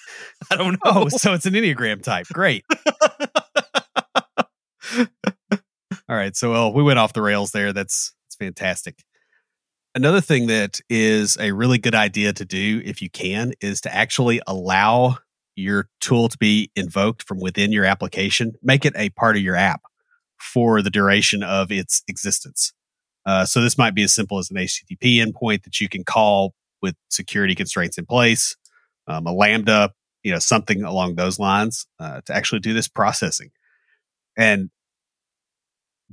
I 0.51 0.57
don't 0.57 0.73
know. 0.73 0.79
Oh, 0.83 1.07
so 1.09 1.33
it's 1.33 1.45
an 1.45 1.53
enneagram 1.53 2.01
type. 2.03 2.25
Great. 2.33 2.65
All 5.51 6.15
right. 6.15 6.35
So 6.35 6.51
well, 6.51 6.73
we 6.73 6.83
went 6.83 6.99
off 6.99 7.13
the 7.13 7.21
rails 7.21 7.51
there. 7.51 7.73
That's 7.73 8.13
that's 8.25 8.35
fantastic. 8.35 9.03
Another 9.95 10.21
thing 10.21 10.47
that 10.47 10.79
is 10.89 11.37
a 11.39 11.51
really 11.51 11.77
good 11.77 11.93
idea 11.93 12.33
to 12.33 12.45
do 12.45 12.81
if 12.83 13.01
you 13.01 13.09
can 13.09 13.53
is 13.61 13.81
to 13.81 13.93
actually 13.93 14.41
allow 14.47 15.17
your 15.55 15.87
tool 16.01 16.29
to 16.29 16.37
be 16.37 16.71
invoked 16.75 17.23
from 17.23 17.39
within 17.39 17.71
your 17.71 17.85
application. 17.85 18.53
Make 18.63 18.85
it 18.85 18.93
a 18.95 19.09
part 19.09 19.35
of 19.35 19.43
your 19.43 19.55
app 19.55 19.81
for 20.39 20.81
the 20.81 20.89
duration 20.89 21.43
of 21.43 21.71
its 21.71 22.01
existence. 22.07 22.73
Uh, 23.25 23.45
so 23.45 23.61
this 23.61 23.77
might 23.77 23.95
be 23.95 24.03
as 24.03 24.13
simple 24.13 24.39
as 24.39 24.49
an 24.49 24.57
HTTP 24.57 25.23
endpoint 25.23 25.63
that 25.63 25.79
you 25.79 25.87
can 25.87 26.03
call 26.03 26.53
with 26.81 26.95
security 27.09 27.55
constraints 27.55 27.97
in 27.97 28.05
place, 28.05 28.57
um, 29.07 29.25
a 29.25 29.31
Lambda, 29.31 29.91
you 30.23 30.31
know, 30.31 30.39
something 30.39 30.83
along 30.83 31.15
those 31.15 31.39
lines 31.39 31.85
uh, 31.99 32.21
to 32.25 32.35
actually 32.35 32.59
do 32.59 32.73
this 32.73 32.87
processing. 32.87 33.51
And 34.37 34.69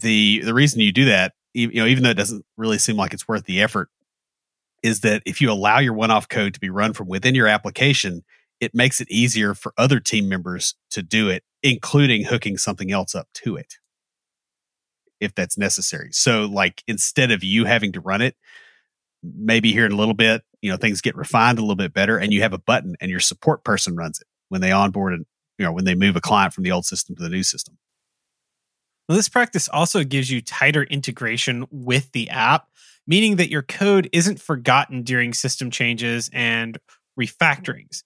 the 0.00 0.40
the 0.44 0.54
reason 0.54 0.80
you 0.80 0.92
do 0.92 1.06
that, 1.06 1.32
you 1.54 1.68
know, 1.72 1.86
even 1.86 2.02
though 2.02 2.10
it 2.10 2.16
doesn't 2.16 2.44
really 2.56 2.78
seem 2.78 2.96
like 2.96 3.12
it's 3.12 3.28
worth 3.28 3.44
the 3.44 3.60
effort, 3.62 3.88
is 4.82 5.00
that 5.00 5.22
if 5.26 5.40
you 5.40 5.50
allow 5.50 5.78
your 5.78 5.94
one-off 5.94 6.28
code 6.28 6.54
to 6.54 6.60
be 6.60 6.70
run 6.70 6.92
from 6.92 7.08
within 7.08 7.34
your 7.34 7.46
application, 7.46 8.24
it 8.60 8.74
makes 8.74 9.00
it 9.00 9.10
easier 9.10 9.54
for 9.54 9.72
other 9.76 10.00
team 10.00 10.28
members 10.28 10.74
to 10.90 11.02
do 11.02 11.28
it, 11.28 11.42
including 11.62 12.24
hooking 12.24 12.56
something 12.56 12.90
else 12.92 13.14
up 13.14 13.28
to 13.34 13.56
it 13.56 13.74
if 15.20 15.34
that's 15.34 15.58
necessary. 15.58 16.08
So 16.12 16.46
like 16.46 16.82
instead 16.86 17.30
of 17.30 17.44
you 17.44 17.66
having 17.66 17.92
to 17.92 18.00
run 18.00 18.22
it, 18.22 18.36
maybe 19.22 19.70
here 19.72 19.84
in 19.84 19.92
a 19.92 19.96
little 19.96 20.14
bit, 20.14 20.42
you 20.62 20.70
know, 20.70 20.78
things 20.78 21.02
get 21.02 21.14
refined 21.14 21.58
a 21.58 21.60
little 21.62 21.76
bit 21.76 21.92
better 21.92 22.16
and 22.16 22.32
you 22.32 22.40
have 22.40 22.54
a 22.54 22.58
button 22.58 22.96
and 23.00 23.10
your 23.10 23.20
support 23.20 23.62
person 23.62 23.96
runs 23.96 24.18
it 24.20 24.26
when 24.48 24.62
they 24.62 24.72
onboard 24.72 25.12
and 25.12 25.26
you 25.58 25.66
know, 25.66 25.72
when 25.72 25.84
they 25.84 25.94
move 25.94 26.16
a 26.16 26.22
client 26.22 26.54
from 26.54 26.64
the 26.64 26.72
old 26.72 26.86
system 26.86 27.14
to 27.14 27.22
the 27.22 27.28
new 27.28 27.42
system. 27.42 27.76
Well, 29.10 29.16
this 29.16 29.28
practice 29.28 29.68
also 29.68 30.04
gives 30.04 30.30
you 30.30 30.40
tighter 30.40 30.84
integration 30.84 31.66
with 31.72 32.12
the 32.12 32.30
app, 32.30 32.68
meaning 33.08 33.34
that 33.36 33.50
your 33.50 33.62
code 33.62 34.08
isn't 34.12 34.40
forgotten 34.40 35.02
during 35.02 35.34
system 35.34 35.72
changes 35.72 36.30
and 36.32 36.78
refactorings. 37.18 38.04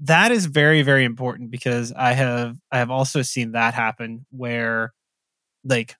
That 0.00 0.32
is 0.32 0.46
very, 0.46 0.82
very 0.82 1.04
important 1.04 1.52
because 1.52 1.92
I 1.92 2.14
have 2.14 2.56
I 2.72 2.78
have 2.78 2.90
also 2.90 3.22
seen 3.22 3.52
that 3.52 3.74
happen 3.74 4.26
where 4.30 4.92
like 5.62 5.94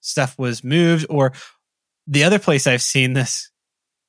stuff 0.00 0.36
was 0.36 0.64
moved 0.64 1.06
or 1.08 1.32
the 2.08 2.24
other 2.24 2.40
place 2.40 2.66
I've 2.66 2.82
seen 2.82 3.12
this 3.12 3.52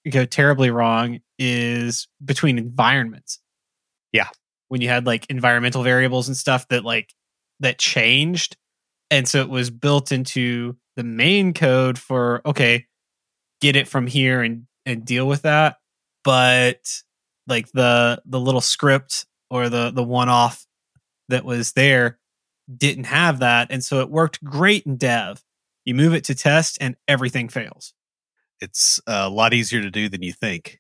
go 0.10 0.26
terribly 0.26 0.72
wrong 0.72 1.20
is 1.38 2.08
between 2.26 2.58
environments. 2.58 3.40
Yeah. 4.14 4.30
When 4.70 4.82
you 4.82 4.90
had 4.90 5.06
like 5.06 5.28
environmental 5.30 5.84
variables 5.84 6.28
and 6.28 6.36
stuff 6.36 6.68
that 6.70 6.84
like 6.84 7.14
that 7.60 7.78
changed 7.78 8.58
and 9.12 9.28
so 9.28 9.42
it 9.42 9.50
was 9.50 9.70
built 9.70 10.12
into 10.12 10.76
the 10.96 11.04
main 11.04 11.54
code 11.54 12.00
for 12.00 12.42
okay 12.46 12.88
get 13.62 13.76
it 13.76 13.88
from 13.88 14.08
here 14.08 14.42
and 14.42 14.66
and 14.86 15.06
deal 15.06 15.28
with 15.28 15.44
that. 15.44 15.78
But 16.24 16.80
like 17.48 17.72
the 17.72 18.22
the 18.26 18.40
little 18.40 18.62
script 18.62 19.26
or 19.50 19.70
the 19.70 19.92
the 19.92 20.04
one 20.04 20.30
off 20.30 20.66
that 21.30 21.46
was 21.46 21.74
there 21.74 22.18
didn't 22.76 23.06
have 23.06 23.40
that. 23.40 23.68
And 23.70 23.84
so 23.84 24.00
it 24.02 24.10
worked 24.10 24.44
great 24.44 24.86
in 24.86 24.98
dev. 24.98 25.44
You 25.86 25.96
move 25.96 26.14
it 26.14 26.24
to 26.26 26.36
test 26.36 26.78
and 26.82 26.96
everything 27.08 27.50
fails. 27.50 27.94
It's 28.60 29.00
uh, 29.08 29.24
a 29.26 29.30
lot 29.30 29.54
easier 29.54 29.82
to 29.82 29.90
do 29.90 30.10
than 30.10 30.22
you 30.22 30.34
think. 30.34 30.80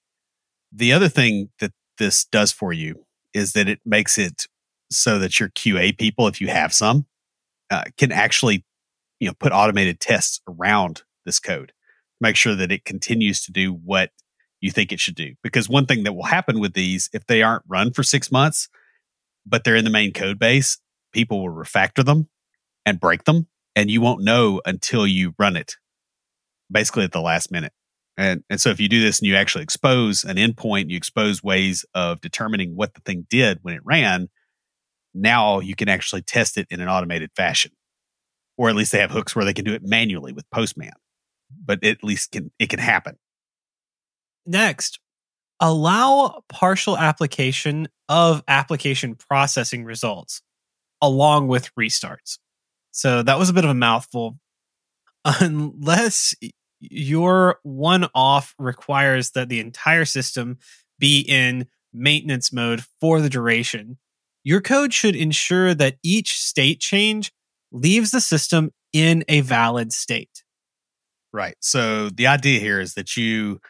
The 0.71 0.93
other 0.93 1.09
thing 1.09 1.49
that 1.59 1.71
this 1.97 2.25
does 2.25 2.51
for 2.51 2.71
you 2.71 3.05
is 3.34 3.53
that 3.53 3.67
it 3.67 3.79
makes 3.86 4.17
it 4.17 4.45
so 4.91 5.19
that 5.19 5.39
your 5.39 5.49
qa 5.49 5.97
people 5.97 6.27
if 6.27 6.41
you 6.41 6.47
have 6.47 6.73
some 6.73 7.05
uh, 7.72 7.84
can 7.97 8.11
actually 8.11 8.63
you 9.19 9.28
know 9.28 9.34
put 9.39 9.51
automated 9.51 9.99
tests 9.99 10.41
around 10.47 11.01
this 11.26 11.39
code 11.39 11.74
make 12.22 12.36
sure 12.36 12.55
that 12.55 12.72
it 12.72 12.86
continues 12.86 13.43
to 13.43 13.51
do 13.51 13.74
what 13.74 14.11
you 14.61 14.72
think 14.72 14.91
it 14.91 14.99
should 14.99 15.15
do. 15.15 15.34
Because 15.41 15.67
one 15.67 15.88
thing 15.88 16.03
that 16.03 16.13
will 16.13 16.24
happen 16.24 16.59
with 16.59 16.74
these, 16.74 17.09
if 17.11 17.26
they 17.26 17.41
aren't 17.41 17.63
run 17.67 17.91
for 17.91 18.03
six 18.03 18.32
months, 18.32 18.69
but 19.45 19.63
they're 19.63 19.76
in 19.76 19.86
the 19.86 19.91
main 19.91 20.13
code 20.13 20.38
base, 20.38 20.78
people 21.11 21.41
will 21.41 21.53
refactor 21.53 22.05
them 22.05 22.30
and 22.86 22.99
break 22.99 23.24
them. 23.26 23.47
And 23.76 23.89
you 23.89 24.01
won't 24.01 24.24
know 24.24 24.61
until 24.65 25.07
you 25.07 25.34
run 25.39 25.55
it 25.55 25.76
basically 26.72 27.03
at 27.03 27.11
the 27.11 27.22
last 27.22 27.51
minute. 27.51 27.74
And, 28.17 28.43
and 28.49 28.61
so 28.61 28.69
if 28.69 28.80
you 28.80 28.88
do 28.88 29.01
this 29.01 29.19
and 29.19 29.28
you 29.28 29.36
actually 29.36 29.63
expose 29.63 30.24
an 30.24 30.38
endpoint, 30.38 30.89
you 30.89 30.97
expose 30.97 31.41
ways 31.41 31.86
of 31.95 32.22
determining 32.22 32.76
what 32.76 32.93
the 32.93 33.01
thing 33.01 33.26
did 33.30 33.59
when 33.61 33.74
it 33.74 33.82
ran, 33.84 34.30
now 35.14 35.59
you 35.59 35.76
can 35.76 35.89
actually 35.89 36.22
test 36.22 36.57
it 36.57 36.68
in 36.70 36.80
an 36.80 36.88
automated 36.88 37.32
fashion. 37.36 37.72
Or 38.57 38.70
at 38.70 38.76
least 38.76 38.91
they 38.91 38.99
have 38.99 39.12
hooks 39.12 39.36
where 39.36 39.45
they 39.45 39.53
can 39.53 39.66
do 39.66 39.74
it 39.74 39.84
manually 39.84 40.34
with 40.34 40.49
Postman. 40.51 40.91
But 41.64 41.84
at 41.84 42.03
least 42.03 42.32
can 42.32 42.51
it 42.59 42.70
can 42.70 42.80
happen. 42.80 43.18
Next, 44.45 44.99
allow 45.59 46.43
partial 46.49 46.97
application 46.97 47.88
of 48.09 48.43
application 48.47 49.16
processing 49.16 49.84
results 49.84 50.41
along 51.01 51.47
with 51.47 51.74
restarts. 51.76 52.38
So 52.91 53.24
that 53.24 53.39
was 53.39 53.49
a 53.49 53.53
bit 53.53 53.64
of 53.64 53.70
a 53.70 53.76
mouthful. 53.76 54.38
Unless 55.24 56.36
your 56.80 57.59
one 57.64 58.07
off 58.16 58.55
requires 58.57 59.32
that 59.32 59.49
the 59.49 59.59
entire 59.59 60.05
system 60.05 60.57
be 60.99 61.20
in 61.20 61.68
maintenance 61.93 62.51
mode 62.51 62.84
for 62.99 63.22
the 63.22 63.30
duration, 63.30 63.97
your 64.44 64.62
code 64.62 64.94
should 64.94 65.16
ensure 65.16 65.74
that 65.74 65.98
each 66.04 66.39
state 66.39 66.80
change 66.80 67.32
leaves 67.72 68.12
the 68.12 68.22
system 68.22 68.72
in 68.94 69.24
a 69.28 69.42
valid 69.42 69.94
state. 69.94 70.44
Right. 71.34 71.56
So 71.60 72.10
the 72.10 72.28
idea 72.28 72.60
here 72.60 72.80
is 72.80 72.96
that 72.96 73.16
you, 73.16 73.62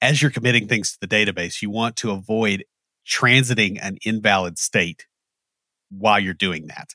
as 0.00 0.22
you're 0.22 0.30
committing 0.30 0.68
things 0.68 0.92
to 0.92 0.98
the 1.00 1.08
database, 1.08 1.62
you 1.62 1.70
want 1.70 1.96
to 1.96 2.12
avoid 2.12 2.64
transiting 3.06 3.78
an 3.82 3.98
invalid 4.04 4.58
state 4.58 5.06
while 5.90 6.20
you're 6.20 6.34
doing 6.34 6.66
that. 6.68 6.94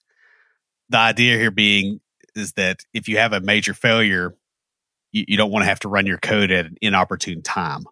The 0.89 0.99
idea 0.99 1.37
here 1.37 1.51
being 1.51 1.99
is 2.35 2.53
that 2.53 2.81
if 2.93 3.07
you 3.07 3.17
have 3.17 3.33
a 3.33 3.41
major 3.41 3.73
failure, 3.73 4.35
you, 5.11 5.25
you 5.27 5.37
don't 5.37 5.51
want 5.51 5.63
to 5.63 5.69
have 5.69 5.79
to 5.79 5.89
run 5.89 6.05
your 6.05 6.19
code 6.19 6.51
at 6.51 6.65
an 6.67 6.77
inopportune 6.81 7.41
time. 7.41 7.85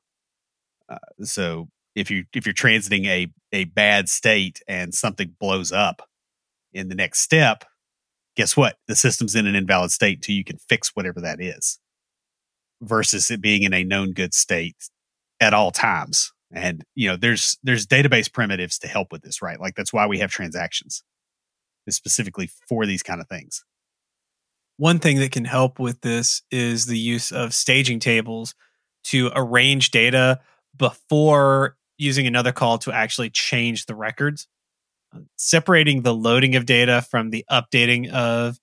Uh, 0.88 0.98
so 1.24 1.68
if 1.96 2.10
you 2.10 2.26
if 2.34 2.46
you're 2.46 2.54
transiting 2.54 3.06
a 3.06 3.28
a 3.52 3.66
bad 3.66 4.10
state 4.10 4.62
and 4.68 4.94
something 4.94 5.36
blows 5.39 5.72
up 5.72 6.08
in 6.74 6.88
the 6.89 6.96
next 6.96 7.20
step, 7.20 7.66
guess 8.36 8.56
what? 8.56 8.78
The 8.88 8.96
system's 8.96 9.36
in 9.36 9.48
an 9.48 9.56
invalid 9.56 9.92
state 9.92 10.20
until 10.20 10.36
you 10.36 10.44
can 10.44 10.58
fix 10.58 10.96
whatever 10.96 11.20
that 11.22 11.42
is. 11.42 11.80
Versus 12.82 13.30
it 13.30 13.42
being 13.42 13.64
in 13.64 13.74
a 13.74 13.84
known 13.84 14.12
good 14.14 14.34
state 14.34 14.76
at 15.39 15.54
all 15.54 15.72
times. 15.72 16.32
And 16.54 16.84
you 16.96 17.10
know, 17.10 17.18
there's 17.18 17.58
there's 17.64 17.86
database 17.86 18.32
primitives 18.32 18.80
to 18.80 18.88
help 18.88 19.12
with 19.12 19.22
this, 19.22 19.42
right? 19.42 19.60
Like 19.60 19.76
that's 19.76 19.94
why 19.94 20.08
we 20.08 20.20
have 20.20 20.32
transactions 20.32 21.04
specifically 21.89 22.50
for 22.68 22.86
these 22.86 23.04
kind 23.04 23.22
of 23.22 23.28
things. 23.28 23.64
One 24.78 25.00
thing 25.00 25.20
that 25.20 25.32
can 25.32 25.46
help 25.46 25.80
with 25.80 26.02
this 26.02 26.42
is 26.52 26.86
the 26.86 26.98
use 26.98 27.32
of 27.32 27.54
staging 27.54 28.00
tables 28.00 28.56
to 29.06 29.32
arrange 29.36 29.92
data 29.92 30.39
before 30.78 31.76
using 32.02 32.26
another 32.26 32.52
call 32.52 32.78
to 32.80 32.91
actually 32.91 33.30
change 33.30 33.86
the 33.86 33.95
records. 33.95 34.47
Separating 35.38 36.02
the 36.02 36.14
loading 36.14 36.56
of 36.56 36.66
data 36.66 37.06
from 37.10 37.30
the 37.30 37.45
updating 37.52 38.12
of 38.12 38.58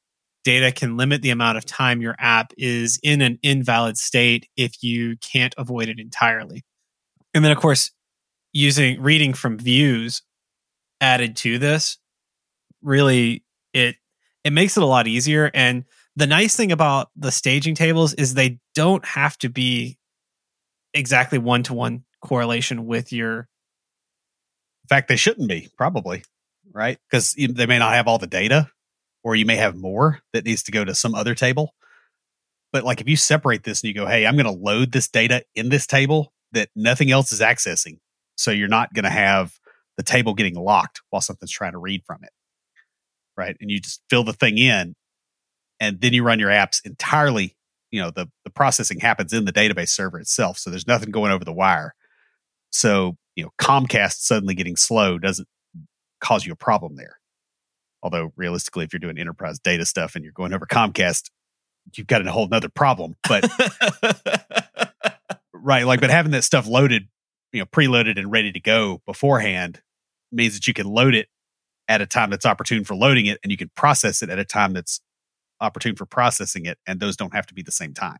data 0.45 0.72
can 0.72 0.97
limit 0.97 1.22
the 1.22 1.30
amount 1.30 1.59
of 1.59 1.64
time 1.64 2.01
your 2.01 2.16
app 2.18 2.53
is 2.57 2.99
in 3.03 3.20
an 3.20 3.39
invalid 3.43 3.97
state 3.97 4.49
if 4.57 4.82
you 4.82 5.16
can't 5.18 5.55
avoid 5.59 5.89
it 5.89 6.01
entirely. 6.01 6.64
And 7.34 7.45
then, 7.45 7.53
of 7.53 7.59
course, 7.59 7.93
using 8.53 9.01
reading 9.01 9.34
from 9.34 9.59
views 9.59 10.22
added 11.01 11.36
to 11.36 11.59
this 11.59 11.99
really 12.82 13.45
it 13.72 13.97
it 14.43 14.53
makes 14.53 14.76
it 14.76 14.82
a 14.82 14.86
lot 14.86 15.07
easier 15.07 15.51
and 15.55 15.84
the 16.16 16.26
nice 16.26 16.57
thing 16.57 16.72
about 16.72 17.11
the 17.14 17.30
staging 17.30 17.74
tables 17.74 18.14
is 18.14 18.34
they 18.34 18.59
don't 18.74 19.05
have 19.05 19.39
to 19.39 19.49
be 19.49 19.97
exactly 20.95 21.39
one 21.39 21.62
to 21.62 21.74
one 21.74 22.05
correlation 22.20 22.86
with 22.86 23.12
your. 23.12 23.48
In 24.84 24.88
fact, 24.88 25.08
they 25.08 25.16
shouldn't 25.16 25.48
be 25.48 25.68
probably 25.76 26.24
right 26.72 26.98
because 27.10 27.34
they 27.34 27.66
may 27.66 27.78
not 27.78 27.92
have 27.92 28.08
all 28.08 28.18
the 28.18 28.26
data, 28.26 28.70
or 29.22 29.34
you 29.34 29.44
may 29.44 29.56
have 29.56 29.76
more 29.76 30.20
that 30.32 30.44
needs 30.44 30.62
to 30.64 30.72
go 30.72 30.84
to 30.84 30.94
some 30.94 31.14
other 31.14 31.34
table. 31.34 31.74
But 32.72 32.84
like 32.84 33.00
if 33.00 33.08
you 33.08 33.16
separate 33.16 33.64
this 33.64 33.82
and 33.82 33.88
you 33.88 33.94
go, 33.94 34.06
hey, 34.06 34.26
I'm 34.26 34.36
going 34.36 34.46
to 34.46 34.62
load 34.62 34.92
this 34.92 35.08
data 35.08 35.44
in 35.54 35.68
this 35.68 35.86
table 35.86 36.32
that 36.52 36.68
nothing 36.74 37.10
else 37.10 37.32
is 37.32 37.40
accessing, 37.40 37.98
so 38.36 38.50
you're 38.50 38.68
not 38.68 38.92
going 38.94 39.04
to 39.04 39.10
have 39.10 39.58
the 39.96 40.02
table 40.02 40.34
getting 40.34 40.54
locked 40.54 41.02
while 41.10 41.20
something's 41.20 41.50
trying 41.50 41.72
to 41.72 41.78
read 41.78 42.02
from 42.06 42.22
it, 42.22 42.30
right? 43.36 43.56
And 43.60 43.70
you 43.70 43.80
just 43.80 44.02
fill 44.08 44.24
the 44.24 44.32
thing 44.32 44.58
in 44.58 44.94
and 45.80 46.00
then 46.00 46.12
you 46.12 46.22
run 46.22 46.38
your 46.38 46.50
apps 46.50 46.84
entirely 46.84 47.56
you 47.90 48.00
know 48.00 48.10
the 48.10 48.28
the 48.44 48.50
processing 48.50 49.00
happens 49.00 49.32
in 49.32 49.44
the 49.44 49.52
database 49.52 49.90
server 49.90 50.18
itself 50.18 50.58
so 50.58 50.70
there's 50.70 50.86
nothing 50.86 51.10
going 51.10 51.32
over 51.32 51.44
the 51.44 51.52
wire 51.52 51.94
so 52.70 53.16
you 53.36 53.44
know 53.44 53.50
comcast 53.60 54.18
suddenly 54.18 54.54
getting 54.54 54.76
slow 54.76 55.18
doesn't 55.18 55.48
cause 56.20 56.44
you 56.44 56.52
a 56.52 56.56
problem 56.56 56.96
there 56.96 57.18
although 58.02 58.32
realistically 58.36 58.84
if 58.84 58.92
you're 58.92 59.00
doing 59.00 59.18
enterprise 59.18 59.58
data 59.58 59.84
stuff 59.84 60.14
and 60.14 60.24
you're 60.24 60.32
going 60.32 60.52
over 60.52 60.66
comcast 60.66 61.30
you've 61.96 62.06
got 62.06 62.26
a 62.26 62.30
whole 62.30 62.48
nother 62.48 62.68
problem 62.68 63.14
but 63.28 63.48
right 65.52 65.86
like 65.86 66.00
but 66.00 66.10
having 66.10 66.32
that 66.32 66.44
stuff 66.44 66.66
loaded 66.66 67.08
you 67.52 67.60
know 67.60 67.66
preloaded 67.66 68.18
and 68.18 68.30
ready 68.30 68.52
to 68.52 68.60
go 68.60 69.00
beforehand 69.06 69.80
means 70.30 70.54
that 70.54 70.66
you 70.66 70.74
can 70.74 70.86
load 70.86 71.14
it 71.14 71.28
at 71.88 72.02
a 72.02 72.06
time 72.06 72.30
that's 72.30 72.44
opportune 72.44 72.84
for 72.84 72.94
loading 72.94 73.26
it 73.26 73.38
and 73.42 73.50
you 73.50 73.56
can 73.56 73.70
process 73.74 74.22
it 74.22 74.28
at 74.28 74.38
a 74.38 74.44
time 74.44 74.74
that's 74.74 75.00
opportune 75.60 75.96
for 75.96 76.06
processing 76.06 76.66
it, 76.66 76.78
and 76.86 77.00
those 77.00 77.16
don't 77.16 77.34
have 77.34 77.46
to 77.46 77.54
be 77.54 77.62
the 77.62 77.72
same 77.72 77.94
time. 77.94 78.18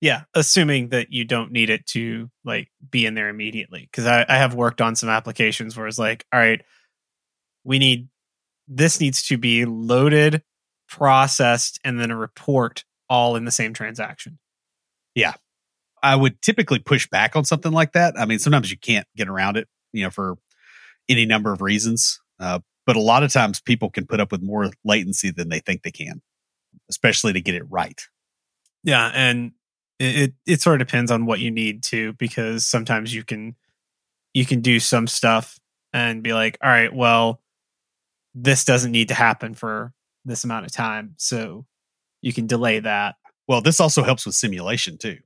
Yeah, 0.00 0.22
assuming 0.34 0.90
that 0.90 1.12
you 1.12 1.24
don't 1.24 1.50
need 1.50 1.70
it 1.70 1.86
to 1.88 2.30
like 2.44 2.68
be 2.90 3.04
in 3.04 3.14
there 3.14 3.28
immediately. 3.28 3.88
Because 3.90 4.06
I, 4.06 4.24
I 4.28 4.36
have 4.36 4.54
worked 4.54 4.80
on 4.80 4.94
some 4.94 5.08
applications 5.08 5.76
where 5.76 5.86
it's 5.86 5.98
like, 5.98 6.24
all 6.32 6.38
right, 6.38 6.62
we 7.64 7.78
need 7.78 8.08
this 8.68 9.00
needs 9.00 9.26
to 9.28 9.38
be 9.38 9.64
loaded, 9.64 10.42
processed, 10.88 11.80
and 11.84 11.98
then 11.98 12.10
a 12.10 12.16
report 12.16 12.84
all 13.08 13.36
in 13.36 13.44
the 13.44 13.50
same 13.50 13.72
transaction. 13.72 14.38
Yeah. 15.14 15.34
I 16.00 16.14
would 16.14 16.40
typically 16.42 16.78
push 16.78 17.08
back 17.08 17.34
on 17.34 17.44
something 17.44 17.72
like 17.72 17.92
that. 17.92 18.14
I 18.16 18.24
mean, 18.24 18.38
sometimes 18.38 18.70
you 18.70 18.78
can't 18.78 19.06
get 19.16 19.28
around 19.28 19.56
it, 19.56 19.66
you 19.92 20.04
know, 20.04 20.10
for 20.10 20.36
any 21.08 21.26
number 21.26 21.52
of 21.52 21.60
reasons. 21.60 22.20
Uh, 22.38 22.60
but 22.86 22.94
a 22.94 23.00
lot 23.00 23.24
of 23.24 23.32
times 23.32 23.60
people 23.60 23.90
can 23.90 24.06
put 24.06 24.20
up 24.20 24.30
with 24.30 24.42
more 24.42 24.70
latency 24.84 25.32
than 25.32 25.48
they 25.48 25.58
think 25.58 25.82
they 25.82 25.90
can 25.90 26.22
especially 26.88 27.32
to 27.32 27.40
get 27.40 27.54
it 27.54 27.64
right. 27.68 28.00
Yeah, 28.84 29.10
and 29.14 29.52
it 29.98 30.34
it 30.46 30.60
sort 30.60 30.80
of 30.80 30.86
depends 30.86 31.10
on 31.10 31.26
what 31.26 31.40
you 31.40 31.50
need 31.50 31.82
to 31.84 32.12
because 32.14 32.64
sometimes 32.64 33.14
you 33.14 33.24
can 33.24 33.56
you 34.34 34.46
can 34.46 34.60
do 34.60 34.78
some 34.78 35.06
stuff 35.06 35.58
and 35.92 36.22
be 36.22 36.32
like, 36.34 36.58
all 36.62 36.70
right, 36.70 36.92
well, 36.92 37.40
this 38.34 38.64
doesn't 38.64 38.92
need 38.92 39.08
to 39.08 39.14
happen 39.14 39.54
for 39.54 39.92
this 40.24 40.44
amount 40.44 40.66
of 40.66 40.72
time, 40.72 41.14
so 41.16 41.66
you 42.20 42.32
can 42.32 42.46
delay 42.46 42.80
that. 42.80 43.16
Well, 43.46 43.60
this 43.60 43.80
also 43.80 44.02
helps 44.02 44.26
with 44.26 44.34
simulation 44.34 44.98
too, 44.98 45.18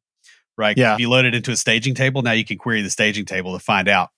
right? 0.57 0.77
Yeah. 0.77 0.95
If 0.95 1.01
you 1.01 1.11
load 1.11 1.25
it 1.25 1.35
into 1.35 1.51
a 1.51 1.57
staging 1.57 1.95
table, 1.95 2.23
now 2.23 2.33
you 2.33 2.45
can 2.45 2.59
query 2.59 2.83
the 2.83 2.91
staging 2.91 3.25
table 3.25 3.53
to 3.53 3.59
find 3.59 3.89
out 3.89 4.11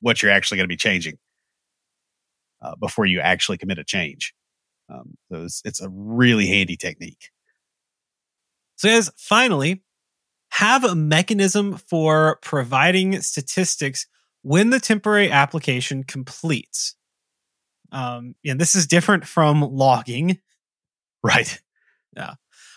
what 0.00 0.22
you're 0.22 0.32
actually 0.32 0.56
going 0.56 0.64
to 0.64 0.72
be 0.72 0.76
changing 0.76 1.18
uh, 2.62 2.74
before 2.76 3.04
you 3.04 3.20
actually 3.20 3.58
commit 3.58 3.78
a 3.78 3.84
change. 3.84 4.34
Um, 4.88 5.16
so 5.30 5.44
it's, 5.44 5.62
it's 5.64 5.82
a 5.82 5.88
really 5.90 6.46
handy 6.46 6.76
technique. 6.76 7.30
So, 8.78 8.88
guys, 8.88 9.10
finally, 9.16 9.82
have 10.50 10.84
a 10.84 10.94
mechanism 10.94 11.76
for 11.76 12.38
providing 12.42 13.20
statistics 13.20 14.06
when 14.42 14.70
the 14.70 14.80
temporary 14.80 15.30
application 15.30 16.04
completes. 16.04 16.94
Um, 17.92 18.34
and 18.46 18.60
this 18.60 18.74
is 18.74 18.86
different 18.86 19.26
from 19.26 19.60
logging. 19.60 20.38
Right. 21.20 21.60
Yeah. 22.16 22.34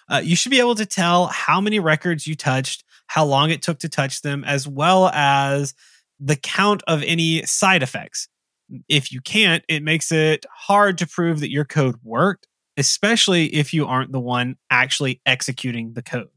Uh, 0.09 0.21
you 0.23 0.35
should 0.35 0.49
be 0.49 0.59
able 0.59 0.73
to 0.73 0.85
tell 0.87 1.27
how 1.27 1.61
many 1.61 1.79
records 1.79 2.25
you 2.25 2.33
touched, 2.35 2.83
how 3.05 3.23
long 3.23 3.51
it 3.51 3.61
took 3.61 3.77
to 3.79 3.87
touch 3.87 4.23
them, 4.23 4.43
as 4.43 4.67
well 4.67 5.09
as 5.09 5.75
the 6.19 6.35
count 6.35 6.81
of 6.87 7.03
any 7.03 7.45
side 7.45 7.83
effects 7.83 8.27
if 8.87 9.11
you 9.11 9.21
can't, 9.21 9.63
it 9.67 9.83
makes 9.83 10.11
it 10.11 10.45
hard 10.53 10.97
to 10.99 11.07
prove 11.07 11.39
that 11.41 11.51
your 11.51 11.65
code 11.65 11.95
worked, 12.03 12.47
especially 12.81 13.45
if 13.53 13.75
you 13.75 13.85
aren't 13.85 14.11
the 14.11 14.19
one 14.19 14.55
actually 14.71 15.21
executing 15.23 15.93
the 15.93 16.01
code. 16.01 16.29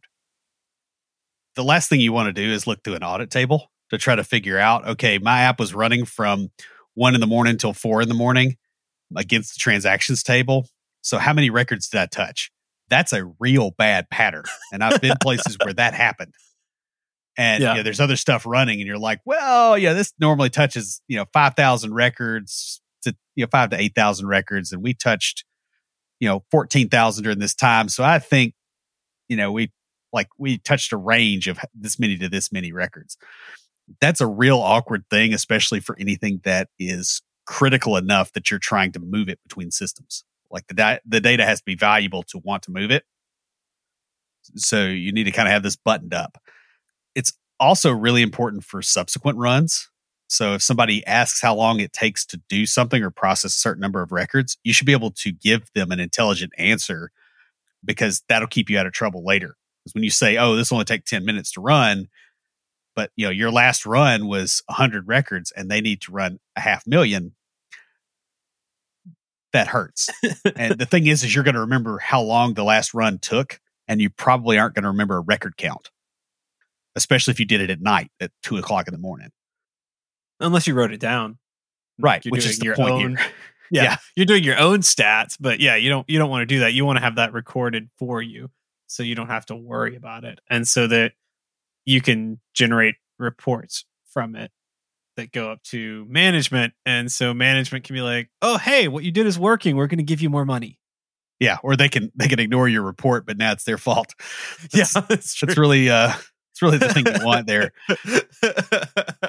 The 1.56 1.64
last 1.64 1.88
thing 1.88 2.00
you 2.00 2.12
want 2.12 2.26
to 2.26 2.32
do 2.34 2.52
is 2.52 2.66
look 2.66 2.84
through 2.84 2.96
an 2.96 3.02
audit 3.02 3.30
table 3.30 3.70
to 3.90 3.96
try 3.96 4.14
to 4.14 4.22
figure 4.24 4.58
out 4.58 4.86
okay, 4.86 5.16
my 5.18 5.40
app 5.42 5.58
was 5.58 5.72
running 5.72 6.04
from 6.04 6.50
one 6.92 7.14
in 7.14 7.20
the 7.22 7.26
morning 7.26 7.56
till 7.56 7.72
four 7.72 8.02
in 8.02 8.08
the 8.08 8.14
morning 8.14 8.56
against 9.16 9.54
the 9.54 9.58
transactions 9.58 10.22
table. 10.22 10.68
So, 11.00 11.16
how 11.18 11.32
many 11.32 11.48
records 11.48 11.88
did 11.88 12.00
I 12.00 12.06
touch? 12.06 12.50
That's 12.90 13.14
a 13.14 13.24
real 13.40 13.70
bad 13.70 14.10
pattern. 14.10 14.44
And 14.70 14.84
I've 14.84 15.00
been 15.00 15.16
places 15.22 15.56
where 15.62 15.72
that 15.72 15.94
happened. 15.94 16.34
and 17.38 17.62
Yeah. 17.62 17.70
you 17.70 17.76
know, 17.78 17.82
there's 17.82 18.00
other 18.00 18.16
stuff 18.16 18.44
running, 18.44 18.80
and 18.80 18.86
you're 18.86 18.98
like, 18.98 19.20
well, 19.24 19.78
yeah, 19.78 19.94
this 19.94 20.12
normally 20.20 20.50
touches 20.50 21.00
you 21.08 21.16
know 21.16 21.24
five 21.32 21.54
thousand 21.54 21.94
records 21.94 22.82
to 23.02 23.16
you 23.36 23.44
know 23.44 23.48
five 23.50 23.70
to 23.70 23.80
eight 23.80 23.94
thousand 23.94 24.26
records, 24.26 24.72
and 24.72 24.82
we 24.82 24.92
touched 24.92 25.44
you 26.20 26.28
know 26.28 26.44
fourteen 26.50 26.88
thousand 26.88 27.24
during 27.24 27.38
this 27.38 27.54
time. 27.54 27.88
So 27.88 28.04
I 28.04 28.18
think 28.18 28.54
you 29.28 29.36
know 29.36 29.52
we 29.52 29.72
like 30.12 30.28
we 30.38 30.58
touched 30.58 30.92
a 30.92 30.96
range 30.96 31.48
of 31.48 31.58
this 31.74 31.98
many 31.98 32.16
to 32.18 32.28
this 32.28 32.52
many 32.52 32.72
records. 32.72 33.16
That's 34.00 34.20
a 34.20 34.26
real 34.26 34.58
awkward 34.58 35.04
thing, 35.10 35.34
especially 35.34 35.80
for 35.80 35.96
anything 35.98 36.40
that 36.44 36.68
is 36.78 37.22
critical 37.46 37.96
enough 37.96 38.32
that 38.32 38.50
you're 38.50 38.60
trying 38.60 38.92
to 38.92 39.00
move 39.00 39.28
it 39.28 39.38
between 39.42 39.70
systems. 39.70 40.24
Like 40.50 40.66
the 40.68 41.00
the 41.04 41.20
data 41.20 41.44
has 41.44 41.58
to 41.58 41.64
be 41.64 41.74
valuable 41.74 42.22
to 42.24 42.38
want 42.38 42.62
to 42.64 42.70
move 42.70 42.90
it. 42.90 43.04
So 44.56 44.86
you 44.86 45.12
need 45.12 45.24
to 45.24 45.30
kind 45.30 45.48
of 45.48 45.52
have 45.52 45.62
this 45.62 45.76
buttoned 45.76 46.14
up. 46.14 46.38
It's 47.14 47.32
also 47.58 47.90
really 47.92 48.22
important 48.22 48.64
for 48.64 48.82
subsequent 48.82 49.38
runs. 49.38 49.90
So 50.28 50.54
if 50.54 50.62
somebody 50.62 51.06
asks 51.06 51.40
how 51.40 51.54
long 51.54 51.80
it 51.80 51.92
takes 51.92 52.24
to 52.26 52.40
do 52.48 52.66
something 52.66 53.02
or 53.02 53.10
process 53.10 53.56
a 53.56 53.58
certain 53.58 53.80
number 53.80 54.02
of 54.02 54.12
records, 54.12 54.56
you 54.64 54.72
should 54.72 54.86
be 54.86 54.92
able 54.92 55.10
to 55.12 55.32
give 55.32 55.70
them 55.74 55.92
an 55.92 56.00
intelligent 56.00 56.52
answer 56.58 57.10
because 57.84 58.22
that'll 58.28 58.48
keep 58.48 58.70
you 58.70 58.78
out 58.78 58.86
of 58.86 58.92
trouble 58.92 59.24
later. 59.24 59.56
Because 59.84 59.94
when 59.94 60.04
you 60.04 60.10
say, 60.10 60.36
"Oh, 60.38 60.56
this 60.56 60.72
only 60.72 60.86
take 60.86 61.04
10 61.04 61.24
minutes 61.24 61.52
to 61.52 61.60
run," 61.60 62.08
but 62.96 63.10
you 63.16 63.26
know, 63.26 63.30
your 63.30 63.50
last 63.50 63.84
run 63.86 64.26
was 64.26 64.62
100 64.66 65.06
records 65.06 65.52
and 65.52 65.70
they 65.70 65.80
need 65.80 66.00
to 66.02 66.12
run 66.12 66.40
a 66.56 66.60
half 66.60 66.86
million, 66.86 67.34
that 69.54 69.68
hurts. 69.68 70.10
and 70.56 70.78
the 70.78 70.86
thing 70.86 71.06
is 71.06 71.22
is 71.24 71.34
you're 71.34 71.44
going 71.44 71.54
to 71.54 71.60
remember 71.60 71.98
how 71.98 72.20
long 72.20 72.54
the 72.54 72.64
last 72.64 72.92
run 72.92 73.18
took 73.18 73.60
and 73.88 74.00
you 74.00 74.10
probably 74.10 74.58
aren't 74.58 74.74
going 74.74 74.82
to 74.82 74.88
remember 74.90 75.16
a 75.16 75.20
record 75.20 75.56
count 75.56 75.90
especially 76.96 77.32
if 77.32 77.40
you 77.40 77.46
did 77.46 77.60
it 77.60 77.70
at 77.70 77.80
night 77.80 78.10
at 78.20 78.30
two 78.42 78.56
o'clock 78.56 78.86
in 78.88 78.92
the 78.92 78.98
morning 78.98 79.30
Unless 80.44 80.66
you 80.66 80.74
wrote 80.74 80.92
it 80.92 81.00
down. 81.00 81.38
right 81.98 82.24
You're 82.24 82.32
which 82.32 82.46
is 82.46 82.62
your 82.62 82.76
point 82.76 82.90
own- 82.92 83.18
Yeah, 83.70 83.82
Yeah. 83.82 83.96
You're 84.14 84.26
doing 84.26 84.44
your 84.44 84.58
own 84.58 84.80
stats, 84.80 85.36
but 85.40 85.58
yeah, 85.58 85.74
you 85.76 85.88
don't 85.88 86.08
you 86.08 86.18
don't 86.18 86.30
want 86.30 86.42
to 86.42 86.46
do 86.46 86.60
that. 86.60 86.74
You 86.74 86.84
want 86.84 86.98
to 86.98 87.02
have 87.02 87.16
that 87.16 87.32
recorded 87.32 87.88
for 87.98 88.20
you 88.22 88.50
so 88.86 89.02
you 89.02 89.14
don't 89.14 89.28
have 89.30 89.46
to 89.46 89.56
worry 89.56 89.96
about 89.96 90.24
it. 90.24 90.38
And 90.50 90.68
so 90.68 90.86
that 90.86 91.12
you 91.86 92.00
can 92.00 92.40
generate 92.52 92.96
reports 93.18 93.84
from 94.12 94.36
it 94.36 94.50
that 95.16 95.32
go 95.32 95.50
up 95.50 95.62
to 95.62 96.04
management 96.08 96.74
and 96.84 97.10
so 97.10 97.32
management 97.32 97.84
can 97.84 97.94
be 97.94 98.02
like, 98.02 98.28
"Oh, 98.42 98.58
hey, 98.58 98.86
what 98.88 99.02
you 99.04 99.10
did 99.12 99.26
is 99.26 99.38
working. 99.38 99.76
We're 99.76 99.86
going 99.86 99.98
to 99.98 100.04
give 100.04 100.20
you 100.20 100.28
more 100.30 100.44
money." 100.44 100.78
yeah 101.40 101.56
or 101.64 101.74
they 101.74 101.88
can 101.88 102.12
they 102.14 102.28
can 102.28 102.38
ignore 102.38 102.68
your 102.68 102.82
report 102.82 103.26
but 103.26 103.36
now 103.36 103.50
it's 103.50 103.64
their 103.64 103.76
fault 103.76 104.14
Yeah, 104.72 104.84
That's- 104.94 105.34
that's 105.40 105.58
really 105.58 105.90
uh 105.90 106.12
it's 106.52 106.62
really 106.62 106.78
the 106.78 106.94
thing 106.94 107.04
you 107.06 107.26
want 107.26 107.48
there 107.48 107.72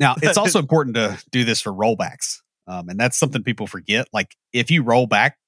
Now, 0.00 0.16
it's 0.22 0.36
also 0.38 0.58
important 0.58 0.96
to 0.96 1.18
do 1.30 1.44
this 1.44 1.60
for 1.60 1.72
rollbacks. 1.72 2.40
Um, 2.66 2.88
and 2.88 2.98
that's 2.98 3.18
something 3.18 3.42
people 3.42 3.66
forget. 3.66 4.08
Like, 4.12 4.36
if 4.52 4.70
you 4.70 4.82
roll 4.82 5.06
back 5.06 5.38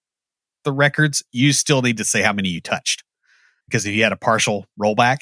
the 0.65 0.73
records, 0.73 1.23
you 1.33 1.53
still 1.53 1.83
need 1.83 1.99
to 1.99 2.05
say 2.05 2.23
how 2.23 2.33
many 2.33 2.49
you 2.49 2.61
touched. 2.61 3.05
Because 3.67 3.87
if 3.87 3.95
you 3.95 4.03
had 4.03 4.13
a 4.13 4.17
partial 4.17 4.67
rollback 4.81 5.19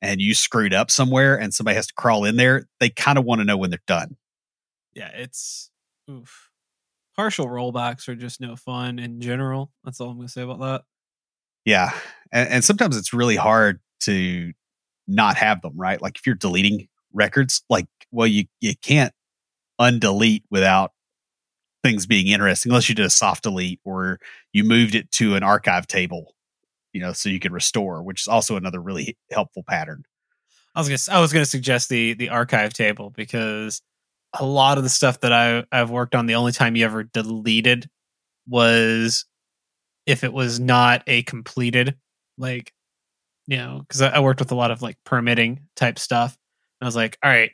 and 0.00 0.20
you 0.20 0.34
screwed 0.34 0.74
up 0.74 0.90
somewhere 0.90 1.38
and 1.38 1.52
somebody 1.52 1.76
has 1.76 1.86
to 1.88 1.94
crawl 1.94 2.24
in 2.24 2.36
there, 2.36 2.66
they 2.80 2.88
kind 2.88 3.18
of 3.18 3.24
want 3.24 3.40
to 3.40 3.44
know 3.44 3.56
when 3.56 3.70
they're 3.70 3.78
done. 3.86 4.16
yeah, 4.94 5.10
it's 5.14 5.70
oof. 6.10 6.50
Partial 7.14 7.46
rollbacks 7.46 8.08
are 8.08 8.14
just 8.14 8.40
no 8.40 8.56
fun 8.56 8.98
in 8.98 9.20
general. 9.20 9.70
That's 9.84 10.00
all 10.00 10.08
I'm 10.08 10.16
going 10.16 10.28
to 10.28 10.32
say 10.32 10.42
about 10.42 10.60
that. 10.60 10.82
Yeah. 11.64 11.92
And, 12.32 12.48
and 12.48 12.64
sometimes 12.64 12.96
it's 12.96 13.12
really 13.12 13.36
hard 13.36 13.80
to 14.00 14.52
not 15.06 15.36
have 15.36 15.60
them, 15.60 15.74
right? 15.76 16.00
Like, 16.00 16.16
if 16.16 16.26
you're 16.26 16.34
deleting 16.34 16.88
records, 17.12 17.62
like, 17.68 17.86
well, 18.12 18.26
you, 18.26 18.44
you 18.60 18.74
can't 18.80 19.12
undelete 19.80 20.42
without 20.50 20.92
things 21.82 22.06
being 22.06 22.28
interesting 22.28 22.70
unless 22.70 22.88
you 22.88 22.94
did 22.94 23.06
a 23.06 23.10
soft 23.10 23.42
delete 23.42 23.80
or 23.84 24.20
you 24.52 24.62
moved 24.62 24.94
it 24.94 25.10
to 25.10 25.34
an 25.34 25.42
archive 25.42 25.84
table 25.84 26.32
you 26.92 27.00
know 27.00 27.12
so 27.12 27.28
you 27.28 27.40
can 27.40 27.52
restore 27.52 28.04
which 28.04 28.20
is 28.20 28.28
also 28.28 28.54
another 28.54 28.80
really 28.80 29.16
helpful 29.32 29.64
pattern 29.68 30.04
I 30.74 30.80
was 30.80 30.88
gonna 30.88 31.18
I 31.18 31.20
was 31.20 31.32
gonna 31.32 31.44
suggest 31.44 31.88
the 31.88 32.14
the 32.14 32.30
archive 32.30 32.72
table 32.72 33.10
because 33.10 33.82
a 34.32 34.44
lot 34.44 34.78
of 34.78 34.84
the 34.84 34.90
stuff 34.90 35.20
that 35.20 35.32
I 35.32 35.64
I've 35.70 35.90
worked 35.90 36.14
on, 36.14 36.26
the 36.26 36.36
only 36.36 36.52
time 36.52 36.76
you 36.76 36.84
ever 36.84 37.02
deleted 37.02 37.88
was 38.48 39.26
if 40.06 40.24
it 40.24 40.32
was 40.32 40.58
not 40.58 41.02
a 41.06 41.22
completed 41.24 41.96
like 42.38 42.72
you 43.46 43.58
know 43.58 43.80
because 43.80 44.00
I, 44.00 44.08
I 44.08 44.20
worked 44.20 44.40
with 44.40 44.52
a 44.52 44.56
lot 44.56 44.70
of 44.70 44.82
like 44.82 44.96
permitting 45.04 45.68
type 45.76 45.98
stuff. 45.98 46.36
And 46.80 46.86
I 46.86 46.88
was 46.88 46.96
like, 46.96 47.18
all 47.22 47.30
right, 47.30 47.52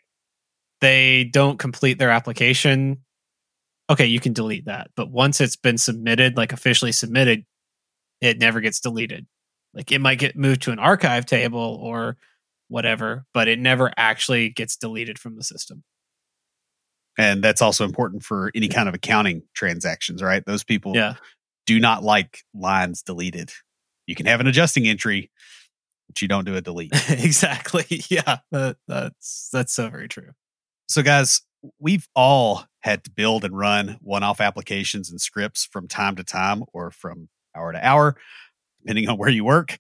they 0.81 1.25
don't 1.25 1.59
complete 1.59 1.99
their 1.99 2.11
application. 2.11 2.99
Okay, 3.91 4.07
you 4.07 4.21
can 4.21 4.33
delete 4.33 4.67
that, 4.67 4.91
but 4.97 5.11
once 5.11 5.41
it's 5.41 5.57
been 5.57 5.79
submitted, 5.79 6.37
like 6.37 6.53
officially 6.53 6.93
submitted, 6.93 7.45
it 8.21 8.39
never 8.39 8.61
gets 8.61 8.81
deleted. 8.81 9.27
Like 9.75 9.91
it 9.93 10.01
might 10.01 10.19
get 10.19 10.37
moved 10.37 10.63
to 10.63 10.73
an 10.73 10.79
archive 10.79 11.25
table 11.27 11.79
or 11.83 12.17
whatever, 12.69 13.25
but 13.33 13.49
it 13.49 13.59
never 13.59 13.91
actually 13.97 14.51
gets 14.51 14.77
deleted 14.77 15.19
from 15.19 15.37
the 15.37 15.43
system. 15.43 15.85
and 17.19 17.43
that's 17.43 17.63
also 17.63 17.85
important 17.85 18.23
for 18.23 18.51
any 18.55 18.69
kind 18.69 18.89
of 18.89 18.95
accounting 18.95 19.43
transactions 19.55 20.23
right 20.23 20.45
those 20.47 20.63
people 20.65 20.93
Yeah. 20.95 21.15
do 21.67 21.81
not 21.81 22.05
like 22.05 22.45
lines 22.55 23.03
deleted 23.03 23.51
you 24.07 24.15
can 24.15 24.27
have 24.27 24.41
an 24.41 24.47
adjusting 24.47 24.87
entry 24.87 25.31
but 26.07 26.23
you 26.23 26.29
don't 26.29 26.45
do 26.45 26.55
a 26.57 26.61
delete 26.61 26.93
exactly. 27.11 27.87
Yeah. 28.09 28.39
That, 28.53 28.77
that's 28.87 29.49
that's 29.53 29.73
so 29.73 29.89
very 29.91 30.09
true. 30.09 30.31
So, 30.89 31.03
guys, 31.03 31.43
we've 31.79 32.09
all 32.15 32.65
had 32.81 33.05
to 33.05 33.11
build 33.11 33.45
and 33.45 33.57
run 33.57 33.99
one 34.01 34.23
off 34.23 34.41
applications 34.41 35.11
and 35.11 35.21
scripts 35.21 35.69
from 35.71 35.87
time 35.87 36.17
to 36.17 36.25
time 36.25 36.65
or 36.73 36.91
from 36.91 37.29
hour 37.55 37.73
to 37.73 37.87
hour, 37.87 38.17
depending 38.81 39.09
on 39.09 39.19
where 39.19 39.29
you 39.29 39.45
work. 39.45 39.77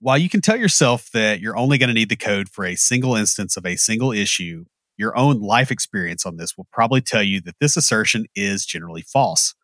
While 0.00 0.18
you 0.18 0.28
can 0.28 0.42
tell 0.42 0.58
yourself 0.58 1.10
that 1.12 1.40
you're 1.40 1.56
only 1.56 1.78
going 1.78 1.88
to 1.88 1.94
need 1.94 2.10
the 2.10 2.16
code 2.16 2.50
for 2.50 2.66
a 2.66 2.76
single 2.76 3.16
instance 3.16 3.56
of 3.56 3.64
a 3.64 3.76
single 3.76 4.12
issue, 4.12 4.66
your 4.98 5.16
own 5.16 5.40
life 5.40 5.70
experience 5.70 6.26
on 6.26 6.36
this 6.36 6.54
will 6.54 6.66
probably 6.70 7.00
tell 7.00 7.22
you 7.22 7.40
that 7.42 7.56
this 7.58 7.76
assertion 7.76 8.26
is 8.34 8.66
generally 8.66 9.02
false. 9.02 9.54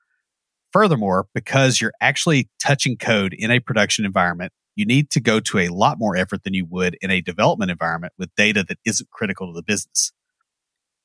Furthermore, 0.72 1.26
because 1.34 1.82
you're 1.82 1.92
actually 2.00 2.48
touching 2.62 2.96
code 2.96 3.34
in 3.34 3.50
a 3.50 3.60
production 3.60 4.06
environment, 4.06 4.52
you 4.74 4.86
need 4.86 5.10
to 5.10 5.20
go 5.20 5.38
to 5.38 5.58
a 5.58 5.68
lot 5.68 5.98
more 5.98 6.16
effort 6.16 6.44
than 6.44 6.54
you 6.54 6.64
would 6.64 6.96
in 7.02 7.10
a 7.10 7.20
development 7.20 7.70
environment 7.70 8.14
with 8.16 8.34
data 8.36 8.64
that 8.66 8.78
isn't 8.86 9.10
critical 9.10 9.48
to 9.48 9.52
the 9.52 9.62
business. 9.62 10.12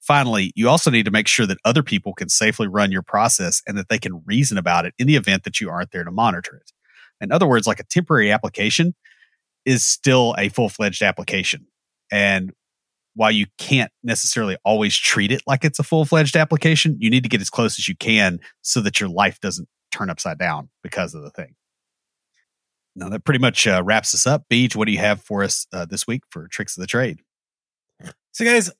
Finally, 0.02 0.52
you 0.56 0.70
also 0.70 0.90
need 0.90 1.06
to 1.06 1.12
make 1.12 1.28
sure 1.28 1.46
that 1.46 1.58
other 1.66 1.84
people 1.84 2.14
can 2.14 2.30
safely 2.30 2.68
run 2.68 2.92
your 2.92 3.02
process 3.02 3.62
and 3.68 3.78
that 3.78 3.90
they 3.90 4.00
can 4.00 4.22
reason 4.26 4.58
about 4.58 4.86
it 4.86 4.94
in 4.98 5.08
the 5.08 5.16
event 5.16 5.44
that 5.44 5.60
you 5.60 5.70
aren't 5.70 5.92
there 5.92 6.04
to 6.04 6.12
monitor 6.12 6.56
it. 6.56 6.72
In 7.20 7.32
other 7.32 7.48
words, 7.48 7.68
like 7.68 7.80
a 7.80 7.84
temporary 7.84 8.32
application 8.32 8.96
is 9.66 9.86
still 9.86 10.36
a 10.38 10.50
full 10.50 10.70
fledged 10.70 11.02
application. 11.02 11.68
And 12.12 12.54
while 13.16 13.32
you 13.32 13.48
can't 13.58 13.92
necessarily 14.04 14.58
always 14.64 14.96
treat 14.96 15.32
it 15.32 15.42
like 15.48 15.66
it's 15.66 15.80
a 15.80 15.84
full 15.84 16.06
fledged 16.06 16.36
application, 16.36 16.96
you 17.00 17.10
need 17.10 17.24
to 17.24 17.30
get 17.30 17.42
as 17.42 17.50
close 17.50 17.80
as 17.80 17.88
you 17.88 17.96
can 17.96 18.40
so 18.62 18.80
that 18.82 19.00
your 19.00 19.10
life 19.10 19.40
doesn't 19.42 19.68
turn 19.92 20.10
upside 20.10 20.38
down 20.38 20.70
because 20.84 21.16
of 21.16 21.24
the 21.24 21.32
thing. 21.32 21.56
Now, 22.96 23.10
that 23.10 23.26
pretty 23.26 23.40
much 23.40 23.68
uh, 23.68 23.82
wraps 23.84 24.14
us 24.14 24.26
up. 24.26 24.46
Beej, 24.50 24.76
what 24.76 24.86
do 24.86 24.92
you 24.92 25.00
have 25.00 25.22
for 25.22 25.44
us 25.44 25.68
uh, 25.74 25.86
this 25.86 26.08
week 26.08 26.24
for 26.30 26.48
Tricks 26.48 26.78
of 26.78 26.82
the 26.82 26.88
Trade? 26.88 27.22
So, 28.32 28.46
guys, 28.46 28.72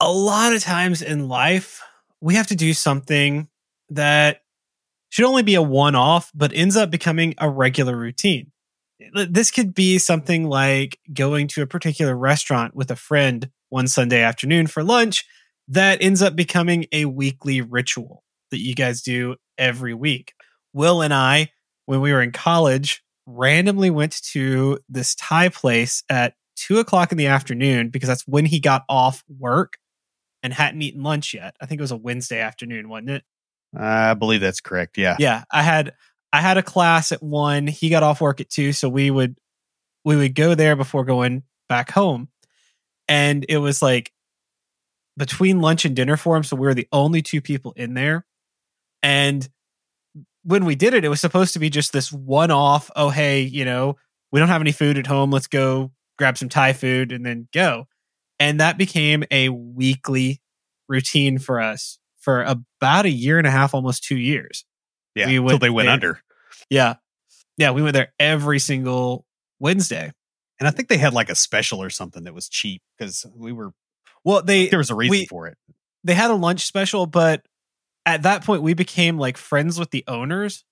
a 0.00 0.10
lot 0.10 0.54
of 0.54 0.62
times 0.62 1.02
in 1.02 1.28
life, 1.28 1.82
we 2.20 2.34
have 2.34 2.46
to 2.48 2.56
do 2.56 2.72
something 2.72 3.48
that 3.90 4.42
should 5.10 5.24
only 5.24 5.42
be 5.42 5.54
a 5.54 5.62
one 5.62 5.94
off, 5.94 6.30
but 6.34 6.52
ends 6.52 6.76
up 6.76 6.90
becoming 6.90 7.34
a 7.38 7.48
regular 7.48 7.96
routine. 7.96 8.52
This 9.14 9.50
could 9.50 9.74
be 9.74 9.98
something 9.98 10.48
like 10.48 10.98
going 11.12 11.48
to 11.48 11.62
a 11.62 11.66
particular 11.66 12.16
restaurant 12.16 12.74
with 12.74 12.90
a 12.90 12.96
friend 12.96 13.50
one 13.68 13.88
Sunday 13.88 14.22
afternoon 14.22 14.66
for 14.66 14.82
lunch 14.82 15.24
that 15.68 16.02
ends 16.02 16.22
up 16.22 16.34
becoming 16.34 16.86
a 16.92 17.04
weekly 17.04 17.60
ritual 17.60 18.24
that 18.50 18.58
you 18.58 18.74
guys 18.74 19.02
do 19.02 19.36
every 19.56 19.94
week. 19.94 20.34
Will 20.72 21.02
and 21.02 21.14
I, 21.14 21.50
when 21.86 22.00
we 22.00 22.12
were 22.12 22.22
in 22.22 22.32
college, 22.32 23.02
randomly 23.26 23.90
went 23.90 24.20
to 24.32 24.78
this 24.88 25.14
Thai 25.14 25.48
place 25.50 26.02
at 26.10 26.34
two 26.56 26.78
o'clock 26.78 27.12
in 27.12 27.18
the 27.18 27.26
afternoon 27.26 27.90
because 27.90 28.08
that's 28.08 28.26
when 28.26 28.46
he 28.46 28.58
got 28.60 28.84
off 28.88 29.22
work 29.28 29.78
and 30.42 30.52
hadn't 30.52 30.82
eaten 30.82 31.02
lunch 31.02 31.34
yet. 31.34 31.56
I 31.60 31.66
think 31.66 31.80
it 31.80 31.82
was 31.82 31.90
a 31.90 31.96
Wednesday 31.96 32.40
afternoon, 32.40 32.88
wasn't 32.88 33.10
it? 33.10 33.24
I 33.76 34.14
believe 34.14 34.40
that's 34.40 34.60
correct. 34.60 34.96
Yeah. 34.96 35.16
Yeah, 35.18 35.44
I 35.52 35.62
had 35.62 35.94
I 36.32 36.40
had 36.40 36.58
a 36.58 36.62
class 36.62 37.12
at 37.12 37.22
one. 37.22 37.66
He 37.66 37.88
got 37.88 38.02
off 38.02 38.20
work 38.20 38.40
at 38.40 38.50
two, 38.50 38.72
so 38.72 38.88
we 38.88 39.10
would 39.10 39.36
we 40.04 40.16
would 40.16 40.34
go 40.34 40.54
there 40.54 40.76
before 40.76 41.04
going 41.04 41.42
back 41.68 41.90
home, 41.90 42.28
and 43.08 43.44
it 43.48 43.58
was 43.58 43.82
like 43.82 44.12
between 45.16 45.60
lunch 45.60 45.84
and 45.84 45.96
dinner 45.96 46.16
for 46.16 46.36
him. 46.36 46.44
So 46.44 46.56
we 46.56 46.66
were 46.66 46.74
the 46.74 46.88
only 46.92 47.22
two 47.22 47.40
people 47.40 47.72
in 47.76 47.94
there, 47.94 48.26
and 49.02 49.48
when 50.44 50.64
we 50.64 50.74
did 50.74 50.94
it, 50.94 51.04
it 51.04 51.08
was 51.08 51.20
supposed 51.20 51.52
to 51.54 51.58
be 51.58 51.68
just 51.68 51.92
this 51.92 52.12
one 52.12 52.50
off. 52.50 52.90
Oh, 52.96 53.10
hey, 53.10 53.42
you 53.42 53.64
know, 53.64 53.96
we 54.32 54.40
don't 54.40 54.48
have 54.48 54.62
any 54.62 54.72
food 54.72 54.96
at 54.96 55.06
home. 55.06 55.30
Let's 55.30 55.46
go 55.46 55.90
grab 56.18 56.38
some 56.38 56.48
Thai 56.48 56.72
food, 56.72 57.12
and 57.12 57.24
then 57.24 57.48
go. 57.52 57.86
And 58.40 58.60
that 58.60 58.78
became 58.78 59.24
a 59.30 59.48
weekly 59.48 60.40
routine 60.88 61.38
for 61.38 61.60
us 61.60 61.98
for 62.20 62.42
about 62.42 63.04
a 63.04 63.10
year 63.10 63.38
and 63.38 63.46
a 63.46 63.50
half, 63.50 63.74
almost 63.74 64.04
two 64.04 64.16
years. 64.16 64.64
Yeah, 65.14 65.26
We 65.26 65.36
until 65.38 65.58
they 65.58 65.70
went 65.70 65.86
there. 65.86 65.92
under. 65.94 66.20
Yeah. 66.70 66.94
Yeah. 67.56 67.70
We 67.72 67.82
went 67.82 67.94
there 67.94 68.12
every 68.20 68.58
single 68.58 69.24
Wednesday. 69.58 70.12
And 70.60 70.66
I 70.68 70.70
think 70.70 70.88
they 70.88 70.98
had 70.98 71.12
like 71.14 71.30
a 71.30 71.34
special 71.34 71.82
or 71.82 71.90
something 71.90 72.24
that 72.24 72.34
was 72.34 72.48
cheap 72.48 72.82
because 72.96 73.24
we 73.34 73.52
were 73.52 73.72
Well, 74.24 74.42
they 74.42 74.68
there 74.68 74.78
was 74.78 74.90
a 74.90 74.94
reason 74.94 75.10
we- 75.10 75.26
for 75.26 75.46
it. 75.46 75.56
they 76.04 76.14
had 76.14 76.30
a 76.30 76.34
lunch 76.34 76.64
special, 76.66 77.06
but 77.06 77.44
at 78.06 78.22
that 78.22 78.44
point 78.44 78.62
we 78.62 78.74
became 78.74 79.18
like 79.18 79.36
friends 79.36 79.78
with 79.78 79.90
the 79.90 80.04
owners. 80.08 80.64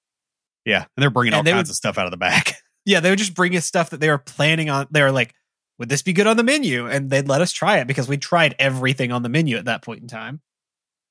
Yeah, 0.64 0.82
and 0.82 1.02
they're 1.02 1.10
bringing 1.10 1.34
And 1.34 1.46
all 1.46 1.52
kinds 1.54 1.68
would- 1.68 1.72
of 1.72 1.76
stuff 1.76 1.98
out 1.98 2.06
of 2.06 2.10
the 2.10 2.16
back. 2.16 2.54
Yeah, 2.88 3.00
they 3.00 3.10
would 3.10 3.18
just 3.18 3.34
bring 3.34 3.56
us 3.56 3.66
stuff 3.66 3.90
that 3.90 3.98
they 3.98 4.08
were 4.08 4.16
planning 4.18 4.70
on. 4.70 4.86
They 4.92 5.02
were 5.02 5.10
like, 5.10 5.34
"Would 5.78 5.88
this 5.88 6.02
be 6.02 6.12
good 6.12 6.26
on 6.26 6.36
the 6.36 6.42
menu?" 6.42 6.86
And 6.86 7.10
they'd 7.10 7.28
let 7.28 7.40
us 7.40 7.52
try 7.52 7.78
it 7.78 7.86
because 7.86 8.08
we 8.08 8.16
tried 8.16 8.54
everything 8.58 9.12
on 9.12 9.22
the 9.22 9.28
menu 9.28 9.56
at 9.56 9.66
that 9.66 9.82
point 9.82 10.02
in 10.02 10.08
time. 10.08 10.40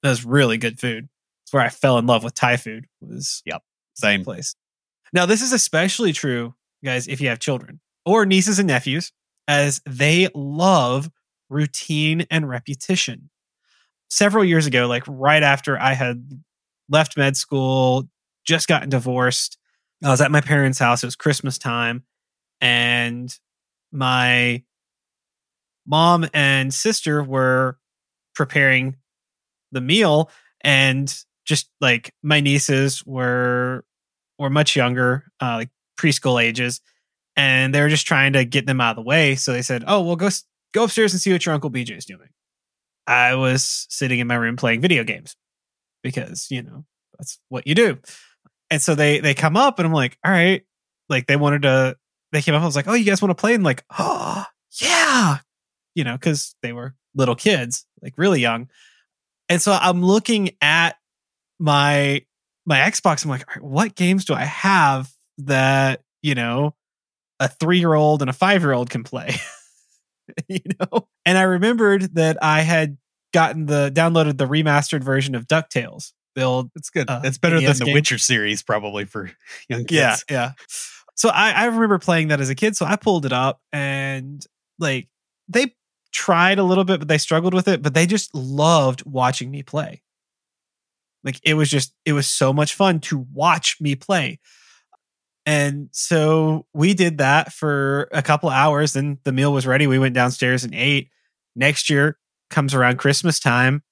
That 0.03 0.09
was 0.09 0.25
really 0.25 0.57
good 0.57 0.79
food. 0.79 1.09
It's 1.45 1.53
where 1.53 1.63
I 1.63 1.69
fell 1.69 1.97
in 1.97 2.07
love 2.07 2.23
with 2.23 2.33
Thai 2.33 2.57
food. 2.57 2.85
Was 3.01 3.41
yep, 3.45 3.61
Same. 3.95 4.23
place. 4.23 4.55
Now, 5.13 5.25
this 5.25 5.41
is 5.41 5.53
especially 5.53 6.11
true, 6.11 6.55
guys, 6.83 7.07
if 7.07 7.21
you 7.21 7.29
have 7.29 7.39
children 7.39 7.79
or 8.05 8.25
nieces 8.25 8.59
and 8.59 8.67
nephews, 8.67 9.11
as 9.47 9.81
they 9.85 10.27
love 10.33 11.09
routine 11.49 12.25
and 12.31 12.49
repetition. 12.49 13.29
Several 14.09 14.43
years 14.43 14.65
ago, 14.65 14.87
like 14.87 15.03
right 15.07 15.43
after 15.43 15.79
I 15.79 15.93
had 15.93 16.43
left 16.89 17.17
med 17.17 17.37
school, 17.37 18.07
just 18.45 18.67
gotten 18.67 18.89
divorced, 18.89 19.57
I 20.03 20.09
was 20.09 20.21
at 20.21 20.31
my 20.31 20.41
parents' 20.41 20.79
house. 20.79 21.03
It 21.03 21.07
was 21.07 21.15
Christmas 21.15 21.57
time, 21.57 22.03
and 22.61 23.35
my 23.91 24.63
mom 25.85 26.27
and 26.33 26.73
sister 26.73 27.23
were 27.23 27.77
preparing 28.33 28.95
the 29.71 29.81
meal 29.81 30.29
and 30.61 31.23
just 31.45 31.69
like 31.79 32.13
my 32.23 32.39
nieces 32.39 33.05
were 33.05 33.85
were 34.39 34.49
much 34.49 34.75
younger, 34.75 35.25
uh, 35.41 35.55
like 35.55 35.69
preschool 35.97 36.43
ages, 36.43 36.81
and 37.37 37.73
they 37.73 37.81
were 37.81 37.89
just 37.89 38.07
trying 38.07 38.33
to 38.33 38.43
get 38.45 38.65
them 38.65 38.81
out 38.81 38.91
of 38.91 38.95
the 38.97 39.07
way. 39.07 39.35
So 39.35 39.53
they 39.53 39.61
said, 39.61 39.83
"Oh, 39.87 40.01
well, 40.01 40.15
go 40.15 40.29
go 40.73 40.83
upstairs 40.85 41.13
and 41.13 41.21
see 41.21 41.31
what 41.31 41.45
your 41.45 41.53
uncle 41.53 41.69
BJ 41.69 41.97
is 41.97 42.05
doing." 42.05 42.29
I 43.07 43.35
was 43.35 43.85
sitting 43.89 44.19
in 44.19 44.27
my 44.27 44.35
room 44.35 44.55
playing 44.57 44.81
video 44.81 45.03
games 45.03 45.35
because 46.03 46.47
you 46.49 46.63
know 46.63 46.85
that's 47.17 47.39
what 47.49 47.67
you 47.67 47.75
do. 47.75 47.99
And 48.71 48.81
so 48.81 48.95
they 48.95 49.19
they 49.19 49.33
come 49.33 49.55
up, 49.57 49.79
and 49.79 49.85
I'm 49.85 49.93
like, 49.93 50.17
"All 50.25 50.31
right," 50.31 50.63
like 51.09 51.27
they 51.27 51.35
wanted 51.35 51.63
to. 51.63 51.97
They 52.35 52.41
came 52.41 52.53
up. 52.53 52.61
I 52.61 52.65
was 52.65 52.75
like, 52.75 52.89
"Oh, 52.89 52.93
you 52.93 53.05
guys 53.05 53.21
want 53.21 53.29
to 53.29 53.39
play?" 53.39 53.53
And 53.53 53.63
like, 53.63 53.85
"Oh, 53.97 54.43
yeah," 54.81 55.37
you 55.93 56.03
know, 56.03 56.15
because 56.15 56.53
they 56.61 56.73
were 56.73 56.93
little 57.15 57.35
kids, 57.35 57.85
like 58.01 58.17
really 58.17 58.41
young. 58.41 58.67
And 59.47 59.61
so 59.61 59.71
I'm 59.71 60.03
looking 60.03 60.49
at 60.61 60.97
my 61.59 62.25
my 62.65 62.79
Xbox. 62.79 63.23
I'm 63.23 63.29
like, 63.29 63.47
all 63.47 63.55
right, 63.55 63.63
what 63.63 63.95
games 63.95 64.25
do 64.25 64.33
I 64.33 64.43
have 64.43 65.09
that 65.37 66.01
you 66.21 66.35
know 66.35 66.75
a 67.39 67.47
three 67.47 67.79
year 67.79 67.93
old 67.93 68.19
and 68.19 68.29
a 68.29 68.33
five 68.33 68.63
year 68.63 68.73
old 68.73 68.89
can 68.89 69.05
play? 69.05 69.35
you 70.49 70.59
know, 70.77 71.07
and 71.25 71.37
I 71.37 71.43
remembered 71.43 72.15
that 72.15 72.37
I 72.43 72.63
had 72.63 72.97
gotten 73.33 73.65
the 73.65 73.91
downloaded 73.95 74.37
the 74.37 74.45
remastered 74.45 75.05
version 75.05 75.35
of 75.35 75.47
Ducktales. 75.47 76.11
The 76.35 76.41
old 76.41 76.71
It's 76.75 76.89
good. 76.89 77.09
Uh, 77.09 77.21
it's 77.23 77.37
better 77.37 77.61
than 77.61 77.77
the 77.77 77.85
game. 77.85 77.93
Witcher 77.93 78.17
series, 78.17 78.61
probably 78.61 79.05
for 79.05 79.31
young 79.69 79.85
kids. 79.85 79.91
yeah, 79.91 80.15
yeah. 80.29 80.51
So 81.15 81.29
I, 81.29 81.51
I 81.51 81.65
remember 81.65 81.97
playing 81.97 82.27
that 82.27 82.41
as 82.41 82.49
a 82.49 82.55
kid. 82.55 82.75
So 82.75 82.85
I 82.85 82.97
pulled 82.97 83.25
it 83.25 83.33
up 83.33 83.61
and 83.71 84.45
like 84.79 85.07
they 85.47 85.73
tried 86.11 86.59
a 86.59 86.63
little 86.63 86.83
bit, 86.83 86.99
but 86.99 87.07
they 87.07 87.17
struggled 87.17 87.53
with 87.53 87.67
it. 87.67 87.81
But 87.81 87.93
they 87.93 88.05
just 88.05 88.35
loved 88.35 89.05
watching 89.05 89.49
me 89.49 89.63
play. 89.63 90.01
Like 91.23 91.39
it 91.43 91.55
was 91.55 91.69
just, 91.69 91.93
it 92.05 92.13
was 92.13 92.27
so 92.27 92.53
much 92.53 92.75
fun 92.75 92.99
to 93.01 93.25
watch 93.33 93.77
me 93.81 93.95
play. 93.95 94.39
And 95.45 95.89
so 95.91 96.65
we 96.73 96.93
did 96.93 97.19
that 97.19 97.53
for 97.53 98.09
a 98.11 98.21
couple 98.21 98.49
hours. 98.49 98.93
Then 98.93 99.19
the 99.23 99.31
meal 99.31 99.53
was 99.53 99.67
ready. 99.67 99.87
We 99.87 99.99
went 99.99 100.15
downstairs 100.15 100.63
and 100.63 100.73
ate. 100.73 101.09
Next 101.55 101.89
year 101.89 102.17
comes 102.49 102.73
around 102.73 102.97
Christmas 102.97 103.39
time. 103.39 103.83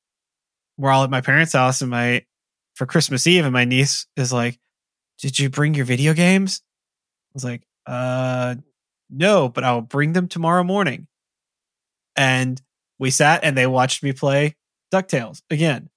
We're 0.78 0.92
all 0.92 1.04
at 1.04 1.10
my 1.10 1.22
parents' 1.22 1.54
house 1.54 1.82
and 1.82 1.92
my 1.92 2.26
for 2.74 2.88
Christmas 2.88 3.28
Eve, 3.28 3.44
and 3.46 3.54
my 3.54 3.66
niece 3.66 4.08
is 4.18 4.34
like, 4.34 4.60
Did 5.20 5.38
you 5.38 5.50
bring 5.50 5.76
your 5.76 5.86
video 5.86 6.14
games? 6.14 6.62
I 7.34 7.36
was 7.36 7.44
like, 7.44 7.64
uh 7.86 8.56
no, 9.10 9.50
but 9.50 9.64
I'll 9.64 9.82
bring 9.82 10.14
them 10.14 10.28
tomorrow 10.28 10.64
morning. 10.64 11.08
And 12.16 12.62
we 13.00 13.12
sat 13.12 13.44
and 13.44 13.58
they 13.58 13.68
watched 13.68 14.04
me 14.04 14.14
play 14.14 14.56
DuckTales 14.94 15.42
again. 15.50 15.90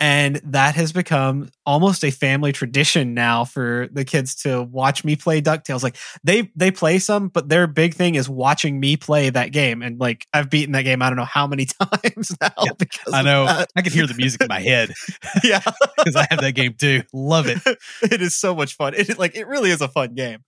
And 0.00 0.36
that 0.44 0.76
has 0.76 0.92
become 0.92 1.48
almost 1.66 2.04
a 2.04 2.10
family 2.10 2.52
tradition 2.52 3.14
now 3.14 3.44
for 3.44 3.88
the 3.92 4.04
kids 4.04 4.36
to 4.42 4.62
watch 4.62 5.04
me 5.04 5.16
play 5.16 5.42
DuckTales. 5.42 5.82
Like 5.82 5.96
they 6.22 6.50
they 6.54 6.70
play 6.70 6.98
some, 7.00 7.28
but 7.28 7.48
their 7.48 7.66
big 7.66 7.94
thing 7.94 8.14
is 8.14 8.28
watching 8.28 8.78
me 8.78 8.96
play 8.96 9.30
that 9.30 9.50
game. 9.50 9.82
And 9.82 9.98
like 9.98 10.26
I've 10.32 10.50
beaten 10.50 10.72
that 10.72 10.82
game 10.82 11.02
I 11.02 11.10
don't 11.10 11.16
know 11.16 11.24
how 11.24 11.46
many 11.46 11.66
times 12.04 12.36
now 12.40 12.50
Yeah, 12.62 12.72
because 12.78 13.12
I 13.12 13.22
know. 13.22 13.44
I 13.74 13.82
can 13.82 13.92
hear 13.92 14.06
the 14.06 14.14
music 14.14 14.40
in 14.42 14.48
my 14.48 14.60
head 14.60 14.92
yeah. 15.44 15.62
because 15.96 16.14
I 16.14 16.26
have 16.30 16.40
that 16.40 16.54
game 16.54 16.74
too. 16.74 17.02
Love 17.12 17.46
it. 17.48 17.58
it 18.02 18.22
is 18.22 18.36
so 18.36 18.54
much 18.54 18.76
fun. 18.76 18.94
It 18.94 19.18
like 19.18 19.34
it 19.34 19.48
really 19.48 19.70
is 19.70 19.80
a 19.80 19.88
fun 19.88 20.14
game. 20.14 20.44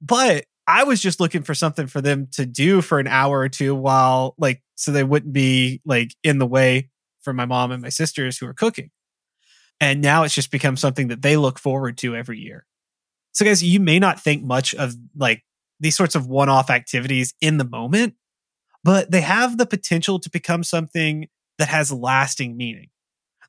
But 0.00 0.44
I 0.66 0.84
was 0.84 1.00
just 1.00 1.20
looking 1.20 1.42
for 1.42 1.54
something 1.54 1.86
for 1.86 2.00
them 2.00 2.28
to 2.32 2.44
do 2.46 2.82
for 2.82 2.98
an 2.98 3.06
hour 3.06 3.38
or 3.38 3.48
two 3.48 3.74
while 3.74 4.34
like 4.38 4.62
so 4.74 4.92
they 4.92 5.04
wouldn't 5.04 5.32
be 5.32 5.80
like 5.84 6.14
in 6.22 6.38
the 6.38 6.46
way 6.46 6.90
for 7.26 7.32
my 7.32 7.44
mom 7.44 7.72
and 7.72 7.82
my 7.82 7.88
sisters 7.88 8.38
who 8.38 8.46
are 8.46 8.54
cooking. 8.54 8.92
And 9.80 10.00
now 10.00 10.22
it's 10.22 10.32
just 10.32 10.52
become 10.52 10.76
something 10.76 11.08
that 11.08 11.22
they 11.22 11.36
look 11.36 11.58
forward 11.58 11.98
to 11.98 12.14
every 12.14 12.38
year. 12.38 12.64
So 13.32 13.44
guys, 13.44 13.64
you 13.64 13.80
may 13.80 13.98
not 13.98 14.20
think 14.20 14.44
much 14.44 14.76
of 14.76 14.94
like 15.16 15.42
these 15.80 15.96
sorts 15.96 16.14
of 16.14 16.28
one-off 16.28 16.70
activities 16.70 17.34
in 17.40 17.58
the 17.58 17.64
moment, 17.64 18.14
but 18.84 19.10
they 19.10 19.22
have 19.22 19.58
the 19.58 19.66
potential 19.66 20.20
to 20.20 20.30
become 20.30 20.62
something 20.62 21.26
that 21.58 21.66
has 21.66 21.90
lasting 21.92 22.56
meaning. 22.56 22.90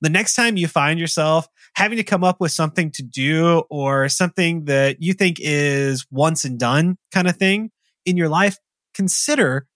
The 0.02 0.10
next 0.10 0.34
time 0.34 0.58
you 0.58 0.68
find 0.68 1.00
yourself 1.00 1.48
having 1.76 1.98
to 1.98 2.04
come 2.04 2.24
up 2.24 2.42
with 2.42 2.52
something 2.52 2.90
to 2.94 3.04
do 3.04 3.64
or 3.70 4.10
something 4.10 4.66
that 4.66 5.04
you 5.04 5.14
think 5.14 5.38
is 5.40 6.08
once 6.10 6.46
and 6.46 6.58
done 6.60 6.98
kind 7.14 7.28
of 7.28 7.38
thing 7.38 7.70
in 8.06 8.18
your 8.18 8.30
life, 8.30 8.58
consider 8.96 9.68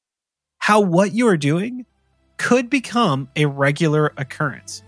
how 0.57 0.79
what 0.79 1.13
you 1.13 1.27
are 1.27 1.37
doing 1.37 1.85
could 2.41 2.69
become 2.71 3.29
a 3.35 3.45
regular 3.45 4.11
occurrence. 4.17 4.81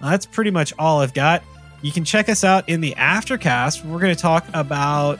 Now, 0.00 0.10
that's 0.10 0.26
pretty 0.26 0.50
much 0.50 0.74
all 0.78 1.00
I've 1.00 1.14
got. 1.14 1.42
You 1.80 1.90
can 1.90 2.04
check 2.04 2.28
us 2.28 2.44
out 2.44 2.68
in 2.68 2.82
the 2.82 2.94
aftercast. 2.96 3.82
We're 3.82 3.98
going 3.98 4.14
to 4.14 4.20
talk 4.20 4.44
about 4.52 5.18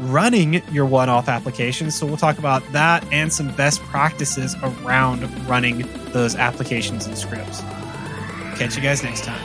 running 0.00 0.62
your 0.70 0.84
one 0.84 1.08
off 1.08 1.30
applications. 1.30 1.94
So 1.94 2.04
we'll 2.04 2.18
talk 2.18 2.38
about 2.38 2.62
that 2.72 3.02
and 3.10 3.32
some 3.32 3.50
best 3.56 3.80
practices 3.84 4.54
around 4.62 5.22
running 5.48 5.88
those 6.12 6.36
applications 6.36 7.06
and 7.06 7.16
scripts. 7.16 7.60
Catch 8.58 8.76
you 8.76 8.82
guys 8.82 9.02
next 9.02 9.24
time. 9.24 9.40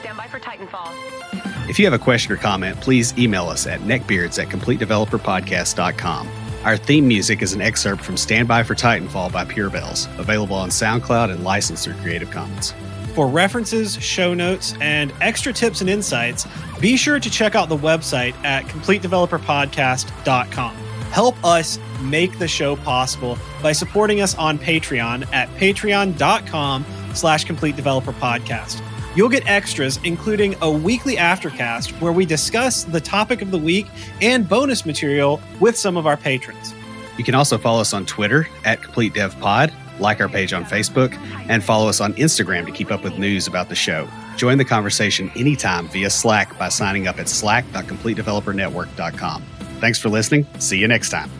Stand 0.00 0.16
by 0.16 0.28
for 0.28 0.40
Titanfall. 0.40 1.68
If 1.68 1.78
you 1.78 1.84
have 1.84 1.94
a 1.94 2.02
question 2.02 2.32
or 2.32 2.36
comment, 2.36 2.80
please 2.80 3.16
email 3.18 3.48
us 3.48 3.66
at 3.66 3.80
neckbeards 3.80 4.42
at 4.42 4.48
completedeveloperpodcast.com. 4.48 6.45
Our 6.66 6.76
theme 6.76 7.06
music 7.06 7.42
is 7.42 7.52
an 7.52 7.60
excerpt 7.60 8.02
from 8.02 8.16
Stand 8.16 8.48
By 8.48 8.64
for 8.64 8.74
Titanfall 8.74 9.30
by 9.30 9.44
Pure 9.44 9.70
Bells, 9.70 10.08
available 10.18 10.56
on 10.56 10.70
SoundCloud 10.70 11.30
and 11.30 11.44
licensed 11.44 11.84
through 11.84 11.94
Creative 12.02 12.28
Commons. 12.28 12.74
For 13.14 13.28
references, 13.28 13.94
show 14.02 14.34
notes, 14.34 14.74
and 14.80 15.12
extra 15.20 15.52
tips 15.52 15.80
and 15.80 15.88
insights, 15.88 16.44
be 16.80 16.96
sure 16.96 17.20
to 17.20 17.30
check 17.30 17.54
out 17.54 17.68
the 17.68 17.76
website 17.76 18.34
at 18.44 18.64
completedeveloperpodcast.com. 18.64 20.74
Help 21.12 21.44
us 21.44 21.78
make 22.00 22.36
the 22.40 22.48
show 22.48 22.74
possible 22.74 23.38
by 23.62 23.70
supporting 23.70 24.20
us 24.20 24.34
on 24.34 24.58
Patreon 24.58 25.32
at 25.32 25.48
patreon.com 25.50 26.84
slash 27.14 27.44
complete 27.44 27.76
developer 27.76 28.12
podcast. 28.14 28.82
You'll 29.16 29.30
get 29.30 29.48
extras, 29.48 29.98
including 30.04 30.54
a 30.60 30.70
weekly 30.70 31.16
aftercast 31.16 31.98
where 32.00 32.12
we 32.12 32.26
discuss 32.26 32.84
the 32.84 33.00
topic 33.00 33.40
of 33.40 33.50
the 33.50 33.58
week 33.58 33.86
and 34.20 34.46
bonus 34.48 34.84
material 34.84 35.40
with 35.58 35.76
some 35.76 35.96
of 35.96 36.06
our 36.06 36.18
patrons. 36.18 36.74
You 37.16 37.24
can 37.24 37.34
also 37.34 37.56
follow 37.56 37.80
us 37.80 37.94
on 37.94 38.04
Twitter 38.04 38.46
at 38.64 38.82
CompleteDevPod, 38.82 39.72
like 40.00 40.20
our 40.20 40.28
page 40.28 40.52
on 40.52 40.66
Facebook, 40.66 41.14
and 41.48 41.64
follow 41.64 41.88
us 41.88 42.02
on 42.02 42.12
Instagram 42.14 42.66
to 42.66 42.72
keep 42.72 42.92
up 42.92 43.02
with 43.02 43.18
news 43.18 43.46
about 43.46 43.70
the 43.70 43.74
show. 43.74 44.06
Join 44.36 44.58
the 44.58 44.66
conversation 44.66 45.30
anytime 45.34 45.88
via 45.88 46.10
Slack 46.10 46.58
by 46.58 46.68
signing 46.68 47.08
up 47.08 47.18
at 47.18 47.30
slack.completedevelopernetwork.com. 47.30 49.42
Thanks 49.80 49.98
for 49.98 50.10
listening. 50.10 50.46
See 50.58 50.78
you 50.78 50.88
next 50.88 51.08
time. 51.08 51.30